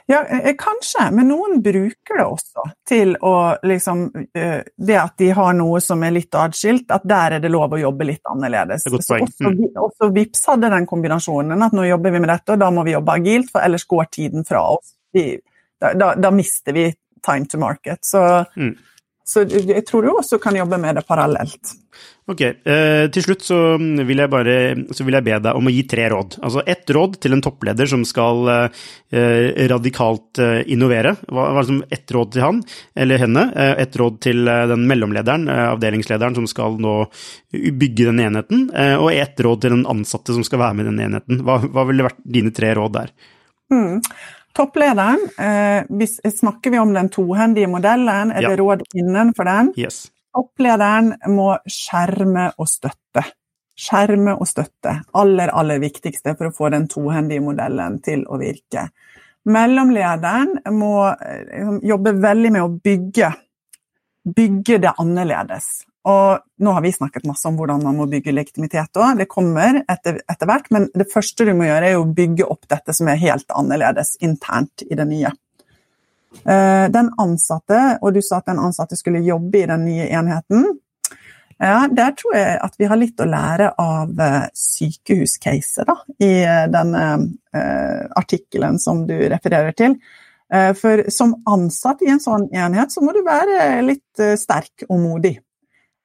Ja, 0.06 0.26
eh, 0.26 0.56
kanskje, 0.58 1.12
men 1.12 1.28
noen 1.30 1.62
bruker 1.62 2.18
det 2.18 2.26
også 2.26 2.64
til 2.88 3.14
å 3.22 3.34
liksom 3.64 4.08
eh, 4.34 4.62
Det 4.76 4.98
at 4.98 5.14
de 5.22 5.30
har 5.38 5.54
noe 5.58 5.82
som 5.84 6.04
er 6.04 6.16
litt 6.16 6.36
atskilt, 6.36 6.90
at 6.92 7.06
der 7.08 7.38
er 7.38 7.44
det 7.44 7.52
lov 7.54 7.76
å 7.76 7.82
jobbe 7.82 8.08
litt 8.10 8.32
annerledes. 8.32 8.88
Så 8.88 8.98
også, 8.98 9.20
mm. 9.46 9.78
også 9.78 10.10
Vips 10.16 10.48
hadde 10.50 10.72
den 10.74 10.88
kombinasjonen 10.90 11.66
at 11.66 11.78
nå 11.78 11.86
jobber 11.88 12.16
vi 12.16 12.24
med 12.24 12.32
dette, 12.34 12.56
og 12.56 12.64
da 12.64 12.72
må 12.74 12.86
vi 12.88 12.96
jobbe 12.96 13.20
agilt, 13.22 13.52
for 13.54 13.66
ellers 13.66 13.86
går 13.90 14.10
tiden 14.18 14.48
fra 14.48 14.64
oss. 14.74 14.96
Vi, 15.14 15.26
da, 15.82 15.94
da, 15.94 16.14
da, 16.18 16.34
mister 16.34 16.76
vi 16.76 16.90
time 17.26 17.46
to 17.50 17.62
market. 17.62 18.02
Så, 18.06 18.24
mm. 18.58 18.74
Så 19.30 19.46
jeg 19.46 19.86
tror 19.86 20.06
du 20.06 20.16
også 20.16 20.40
kan 20.42 20.58
jobbe 20.58 20.80
med 20.82 20.98
det 20.98 21.06
parallelt. 21.08 21.76
Ok, 22.30 22.42
eh, 22.42 23.08
Til 23.10 23.26
slutt 23.26 23.44
så 23.46 23.58
vil, 23.78 24.22
jeg 24.22 24.30
bare, 24.30 24.56
så 24.94 25.06
vil 25.06 25.18
jeg 25.18 25.26
be 25.26 25.38
deg 25.42 25.58
om 25.58 25.70
å 25.70 25.74
gi 25.74 25.82
tre 25.90 26.06
råd. 26.14 26.38
Altså 26.46 26.62
ett 26.70 26.92
råd 26.94 27.18
til 27.24 27.36
en 27.36 27.42
toppleder 27.42 27.90
som 27.90 28.04
skal 28.06 28.52
eh, 28.54 29.66
radikalt 29.72 30.42
eh, 30.44 30.62
innovere. 30.74 31.16
Hva, 31.26 31.48
hva 31.56 31.64
er 31.64 31.72
det 31.72 31.98
ett 31.98 32.14
råd 32.16 32.34
til 32.36 32.46
han 32.46 32.62
eller 32.94 33.24
henne? 33.24 33.48
Eh, 33.50 33.74
ett 33.86 33.98
råd 33.98 34.22
til 34.26 34.46
eh, 34.46 34.66
den 34.70 34.86
mellomlederen, 34.90 35.50
eh, 35.50 35.66
avdelingslederen, 35.74 36.38
som 36.38 36.50
skal 36.50 36.78
nå 36.82 36.96
bygge 37.50 38.12
den 38.12 38.22
enheten. 38.22 38.68
og 39.02 39.10
ett 39.10 39.40
råd 39.42 39.62
til 39.62 39.74
den 39.74 39.88
ansatte 39.90 40.36
som 40.36 40.46
skal 40.46 40.62
være 40.62 40.78
med 40.78 40.86
i 40.86 40.90
den 40.92 41.02
enheten. 41.08 41.42
Hva, 41.46 41.58
hva 41.66 41.86
ville 41.90 42.06
vært 42.06 42.22
dine 42.22 42.54
tre 42.54 42.76
råd 42.78 42.94
der? 42.94 43.14
Mm. 43.74 44.02
Topplederen, 44.58 45.22
snakker 46.34 46.74
vi 46.74 46.80
om 46.82 46.94
den 46.94 47.10
tohendige 47.14 47.70
modellen? 47.72 48.32
Er 48.32 48.44
ja. 48.44 48.50
det 48.50 48.60
råd 48.60 48.82
innenfor 48.98 49.48
den? 49.48 49.74
Yes. 49.78 50.08
Topplederen 50.36 51.14
må 51.32 51.54
skjerme 51.70 52.50
og 52.58 52.70
støtte. 52.70 53.24
Skjerme 53.80 54.36
og 54.36 54.48
støtte. 54.50 54.98
Aller, 55.16 55.54
aller 55.56 55.80
viktigste 55.80 56.36
for 56.36 56.50
å 56.50 56.56
få 56.56 56.72
den 56.74 56.90
tohendige 56.92 57.44
modellen 57.46 58.02
til 58.04 58.26
å 58.28 58.40
virke. 58.42 58.90
Mellomlederen 59.50 60.58
må 60.76 60.94
eh, 61.10 61.78
jobbe 61.88 62.14
veldig 62.22 62.52
med 62.54 62.66
å 62.66 62.72
bygge, 62.84 63.32
bygge 64.36 64.82
det 64.84 64.94
annerledes. 65.00 65.70
Og 66.08 66.40
nå 66.64 66.72
har 66.72 66.82
vi 66.82 66.92
snakket 66.96 67.28
masse 67.28 67.48
om 67.48 67.58
hvordan 67.60 67.82
man 67.84 67.98
må 68.00 68.08
bygge 68.08 68.32
legitimitet 68.32 68.96
òg. 68.96 69.20
Det 69.20 69.28
kommer 69.32 69.82
etter, 69.82 70.22
etter, 70.24 70.48
hvert, 70.48 70.70
men 70.72 70.88
det 70.96 71.10
første 71.12 71.48
du 71.48 71.52
må 71.58 71.68
gjøre, 71.68 71.90
er 71.90 72.00
å 72.00 72.08
bygge 72.08 72.48
opp 72.48 72.70
dette 72.72 72.96
som 72.96 73.10
er 73.12 73.20
helt 73.20 73.52
annerledes 73.52 74.16
internt 74.24 74.86
i 74.88 74.96
det 74.96 75.08
nye. 75.10 75.34
Eh, 76.46 76.86
den 76.94 77.10
ansatte, 77.20 77.98
og 78.00 78.16
du 78.16 78.22
sa 78.24 78.40
at 78.40 78.48
den 78.48 78.62
ansatte 78.64 78.96
skulle 79.00 79.26
jobbe 79.26 79.60
i 79.60 79.68
den 79.68 79.84
nye 79.90 80.08
enheten. 80.08 80.70
Ja, 81.60 81.90
Der 81.92 82.16
tror 82.16 82.38
jeg 82.38 82.56
at 82.64 82.80
vi 82.80 82.88
har 82.88 82.96
litt 82.96 83.20
å 83.20 83.28
lære 83.28 83.74
av 83.84 84.16
sykehuscaset, 84.56 85.84
da, 85.90 85.98
i 86.24 86.32
eh, 86.46 86.64
denne 86.72 87.04
artikkelen 88.16 88.80
som 88.80 89.04
du 89.10 89.18
refererer 89.28 89.74
til. 89.74 89.98
For 90.50 91.02
som 91.14 91.32
ansatt 91.50 92.00
i 92.06 92.10
en 92.10 92.22
sånn 92.22 92.48
enhet, 92.54 92.94
så 92.94 93.02
må 93.06 93.12
du 93.14 93.20
være 93.26 93.82
litt 93.86 94.22
sterk 94.38 94.86
og 94.88 94.98
modig. 95.02 95.36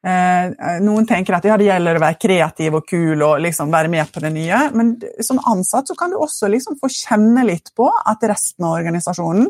Noen 0.05 1.07
tenker 1.09 1.39
at 1.39 1.47
ja, 1.49 1.55
det 1.57 1.65
gjelder 1.65 1.97
å 1.97 2.03
være 2.03 2.19
kreativ 2.21 2.75
og 2.77 2.89
kul 2.89 3.23
og 3.25 3.39
liksom 3.41 3.71
være 3.73 3.89
med 3.89 4.11
på 4.13 4.21
det 4.21 4.35
nye. 4.35 4.59
Men 4.77 4.91
som 5.25 5.41
ansatt 5.49 5.89
så 5.89 5.97
kan 5.97 6.13
du 6.13 6.19
også 6.21 6.51
liksom 6.53 6.77
få 6.81 6.91
kjenne 6.93 7.47
litt 7.49 7.73
på 7.77 7.89
at 7.89 8.27
resten 8.29 8.67
av 8.69 8.77
organisasjonen 8.83 9.49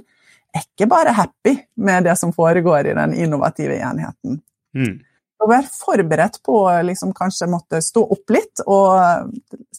er 0.55 0.63
ikke 0.63 0.87
bare 0.91 1.15
happy 1.17 1.57
med 1.83 2.07
det 2.07 2.15
som 2.21 2.33
foregår 2.33 2.87
i 2.87 2.95
den 2.95 3.17
innovative 3.19 3.81
enheten. 3.83 4.39
Mm. 4.77 5.01
Og 5.43 5.51
være 5.51 5.71
forberedt 5.75 6.39
på 6.47 6.57
liksom, 6.87 7.13
kanskje 7.17 7.51
måtte 7.51 7.83
stå 7.83 8.05
opp 8.15 8.31
litt 8.33 8.63
og 8.71 9.35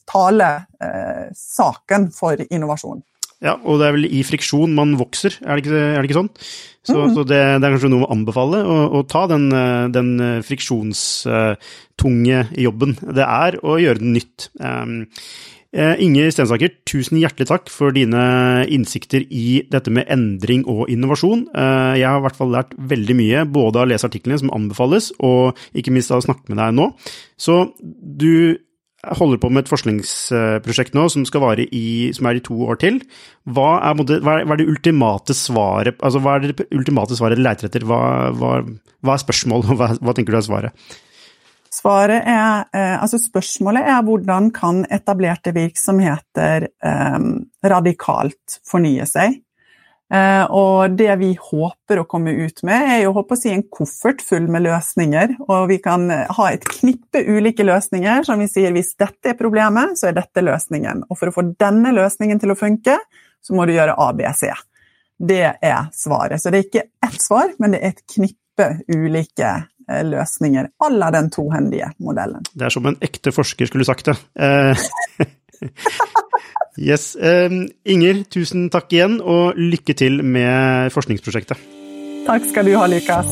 tale 0.05 0.49
eh, 0.83 1.31
saken 1.39 2.09
for 2.13 2.43
innovasjon. 2.49 2.99
Ja, 3.45 3.55
og 3.61 3.79
det 3.79 3.87
er 3.87 3.95
vel 3.97 4.07
i 4.09 4.23
friksjon 4.25 4.73
man 4.75 4.95
vokser, 4.99 5.37
er 5.45 5.53
det 5.55 5.61
ikke, 5.65 5.81
er 5.85 5.99
det 5.99 6.09
ikke 6.09 6.21
sånn? 6.21 6.33
Så, 6.85 6.97
mm. 6.97 7.13
så 7.15 7.21
det, 7.25 7.41
det, 7.61 7.65
er 7.65 7.73
kanskje 7.75 7.93
noe 7.93 8.05
å 8.05 8.13
anbefale, 8.13 8.57
å, 8.65 8.77
å 8.97 8.99
ta 9.09 9.25
den, 9.29 9.45
eh, 9.53 9.85
den 9.93 10.09
friksjonstunge 10.45 12.39
jobben 12.61 12.91
det 13.05 13.25
er 13.25 13.59
å 13.65 13.77
gjøre 13.81 14.01
den 14.01 14.15
nytt. 14.17 14.49
Um, 14.61 15.05
Inge 15.75 16.29
Stensaker, 16.31 16.71
tusen 16.87 17.17
hjertelig 17.19 17.49
takk 17.49 17.71
for 17.73 17.91
dine 17.95 18.63
innsikter 18.71 19.25
i 19.27 19.59
dette 19.71 19.91
med 19.91 20.07
endring 20.11 20.63
og 20.71 20.87
innovasjon. 20.91 21.49
Eh, 21.51 21.95
jeg 21.99 22.07
har 22.07 22.21
i 22.21 22.23
hvert 22.23 22.37
fall 22.37 22.53
lært 22.53 22.71
veldig 22.79 23.15
mye, 23.19 23.43
både 23.43 23.81
av 23.81 23.87
å 23.87 23.89
lese 23.91 24.07
artiklene 24.07 24.39
som 24.39 24.53
anbefales, 24.55 25.11
og 25.19 25.59
ikke 25.75 25.91
minst 25.91 26.13
av 26.15 26.21
å 26.21 26.25
snakke 26.29 26.47
med 26.47 26.61
deg 26.61 26.77
nå. 26.77 26.87
Så 27.35 27.57
du 27.83 28.55
holder 29.19 29.39
på 29.41 29.51
med 29.53 29.65
et 29.65 29.71
forskningsprosjekt 29.71 30.95
nå 30.97 31.07
som 31.13 31.25
skal 31.27 31.43
vare 31.43 31.67
i, 31.69 32.11
som 32.15 32.29
er 32.29 32.39
i 32.39 32.43
to 32.45 32.57
år 32.67 32.79
til. 32.81 32.99
Hva 33.45 33.77
er, 33.91 34.19
hva 34.25 34.39
er 34.41 34.61
det 34.61 34.69
ultimate 34.71 35.35
svaret 35.37 36.01
altså 36.01 36.21
hva 36.23 36.37
er 36.37 36.47
det 36.49 36.67
ultimate 36.75 37.17
svaret 37.17 37.41
dere 37.41 37.69
etter? 37.69 37.85
Hva, 37.87 38.31
hva, 38.35 38.59
hva 39.05 39.15
er 39.15 39.23
spørsmålet, 39.23 39.71
og 39.71 39.81
hva, 39.81 39.91
hva 40.01 40.15
tenker 40.15 40.35
du 40.35 40.39
er 40.41 40.47
svaret? 40.47 40.87
Svaret 41.75 42.23
er, 42.23 42.67
eh, 42.73 42.95
altså 43.01 43.19
spørsmålet 43.19 43.87
er 43.91 44.03
hvordan 44.07 44.51
kan 44.55 44.85
etablerte 44.93 45.51
virksomheter 45.55 46.69
eh, 46.71 47.25
radikalt 47.67 48.59
fornye 48.69 49.07
seg? 49.09 49.41
Eh, 50.13 50.43
og 50.53 50.93
det 50.99 51.09
vi 51.17 51.31
håper 51.39 52.01
å 52.01 52.05
komme 52.09 52.35
ut 52.37 52.61
med, 52.67 52.89
er 52.93 52.99
jo 53.03 53.15
håper 53.15 53.37
å 53.37 53.41
si 53.41 53.51
en 53.53 53.65
koffert 53.73 54.21
full 54.25 54.47
med 54.51 54.65
løsninger. 54.67 55.37
Og 55.47 55.67
vi 55.71 55.79
kan 55.83 56.07
ha 56.09 56.47
et 56.51 56.65
knippe 56.77 57.23
ulike 57.25 57.65
løsninger 57.65 58.27
som 58.27 58.41
vi 58.41 58.49
sier 58.51 58.75
hvis 58.75 58.93
dette 59.01 59.33
er 59.33 59.39
problemet, 59.39 59.97
så 59.99 60.11
er 60.11 60.19
dette 60.19 60.45
løsningen. 60.45 61.07
Og 61.09 61.19
for 61.19 61.31
å 61.31 61.35
få 61.35 61.47
denne 61.57 61.93
løsningen 61.95 62.41
til 62.41 62.53
å 62.53 62.59
funke, 62.59 62.99
så 63.45 63.57
må 63.57 63.67
du 63.67 63.75
gjøre 63.75 63.97
ABC. 64.07 64.47
Det 65.15 65.45
er 65.53 65.87
svaret. 65.95 66.41
Så 66.41 66.51
det 66.51 66.59
er 66.59 66.67
ikke 66.67 66.89
ett 67.07 67.21
svar, 67.21 67.55
men 67.61 67.73
det 67.73 67.81
er 67.81 67.95
et 67.95 68.05
knippe 68.15 68.71
ulike 68.91 69.53
Eh, 69.91 70.03
løsninger 70.03 70.67
à 70.79 71.11
den 71.11 71.29
tohendige 71.29 71.91
modellen. 71.97 72.43
Det 72.53 72.65
er 72.65 72.69
som 72.69 72.85
en 72.85 72.97
ekte 73.01 73.29
forsker 73.31 73.69
skulle 73.69 73.85
sagt 73.85 74.05
det. 74.09 74.15
Yes. 76.75 77.15
Eh, 77.15 77.49
Inger, 77.87 78.25
tusen 78.27 78.67
takk 78.67 78.91
igjen, 78.91 79.21
og 79.23 79.55
lykke 79.55 79.95
til 79.95 80.19
med 80.27 80.91
forskningsprosjektet. 80.91 81.61
Takk 82.27 82.49
skal 82.49 82.67
du 82.67 82.75
ha, 82.75 82.83
Lukas. 82.91 83.31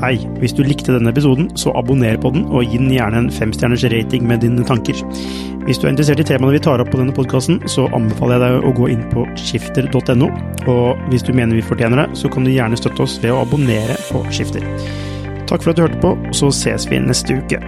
Hei, 0.00 0.14
hvis 0.40 0.54
du 0.56 0.62
likte 0.64 0.94
denne 0.94 1.12
episoden, 1.12 1.50
så 1.60 1.74
abonner 1.76 2.16
på 2.18 2.30
den, 2.32 2.46
og 2.48 2.64
gi 2.64 2.78
den 2.80 2.88
gjerne 2.94 3.20
en 3.20 3.28
femstjerners 3.36 3.84
rating 3.92 4.24
med 4.26 4.40
dine 4.40 4.64
tanker. 4.64 4.96
Hvis 5.66 5.78
du 5.78 5.84
er 5.84 5.92
interessert 5.92 6.22
i 6.22 6.26
temaene 6.30 6.56
vi 6.56 6.62
tar 6.64 6.80
opp 6.80 6.88
på 6.90 7.02
denne 7.02 7.12
podkasten, 7.14 7.60
så 7.68 7.84
anbefaler 7.92 8.40
jeg 8.40 8.44
deg 8.46 8.64
å 8.64 8.72
gå 8.80 8.88
inn 8.94 9.04
på 9.12 9.26
skifter.no, 9.36 10.30
og 10.72 11.04
hvis 11.12 11.26
du 11.28 11.34
mener 11.36 11.60
vi 11.60 11.66
fortjener 11.68 12.06
det, 12.06 12.08
så 12.16 12.32
kan 12.32 12.48
du 12.48 12.54
gjerne 12.54 12.80
støtte 12.80 13.04
oss 13.04 13.20
ved 13.20 13.36
å 13.36 13.44
abonnere 13.44 14.00
på 14.08 14.24
Skifter. 14.32 14.64
Takk 15.50 15.60
for 15.60 15.74
at 15.74 15.78
du 15.78 15.84
hørte 15.84 16.00
på, 16.00 16.16
så 16.32 16.48
ses 16.54 16.88
vi 16.88 17.04
neste 17.04 17.36
uke. 17.36 17.60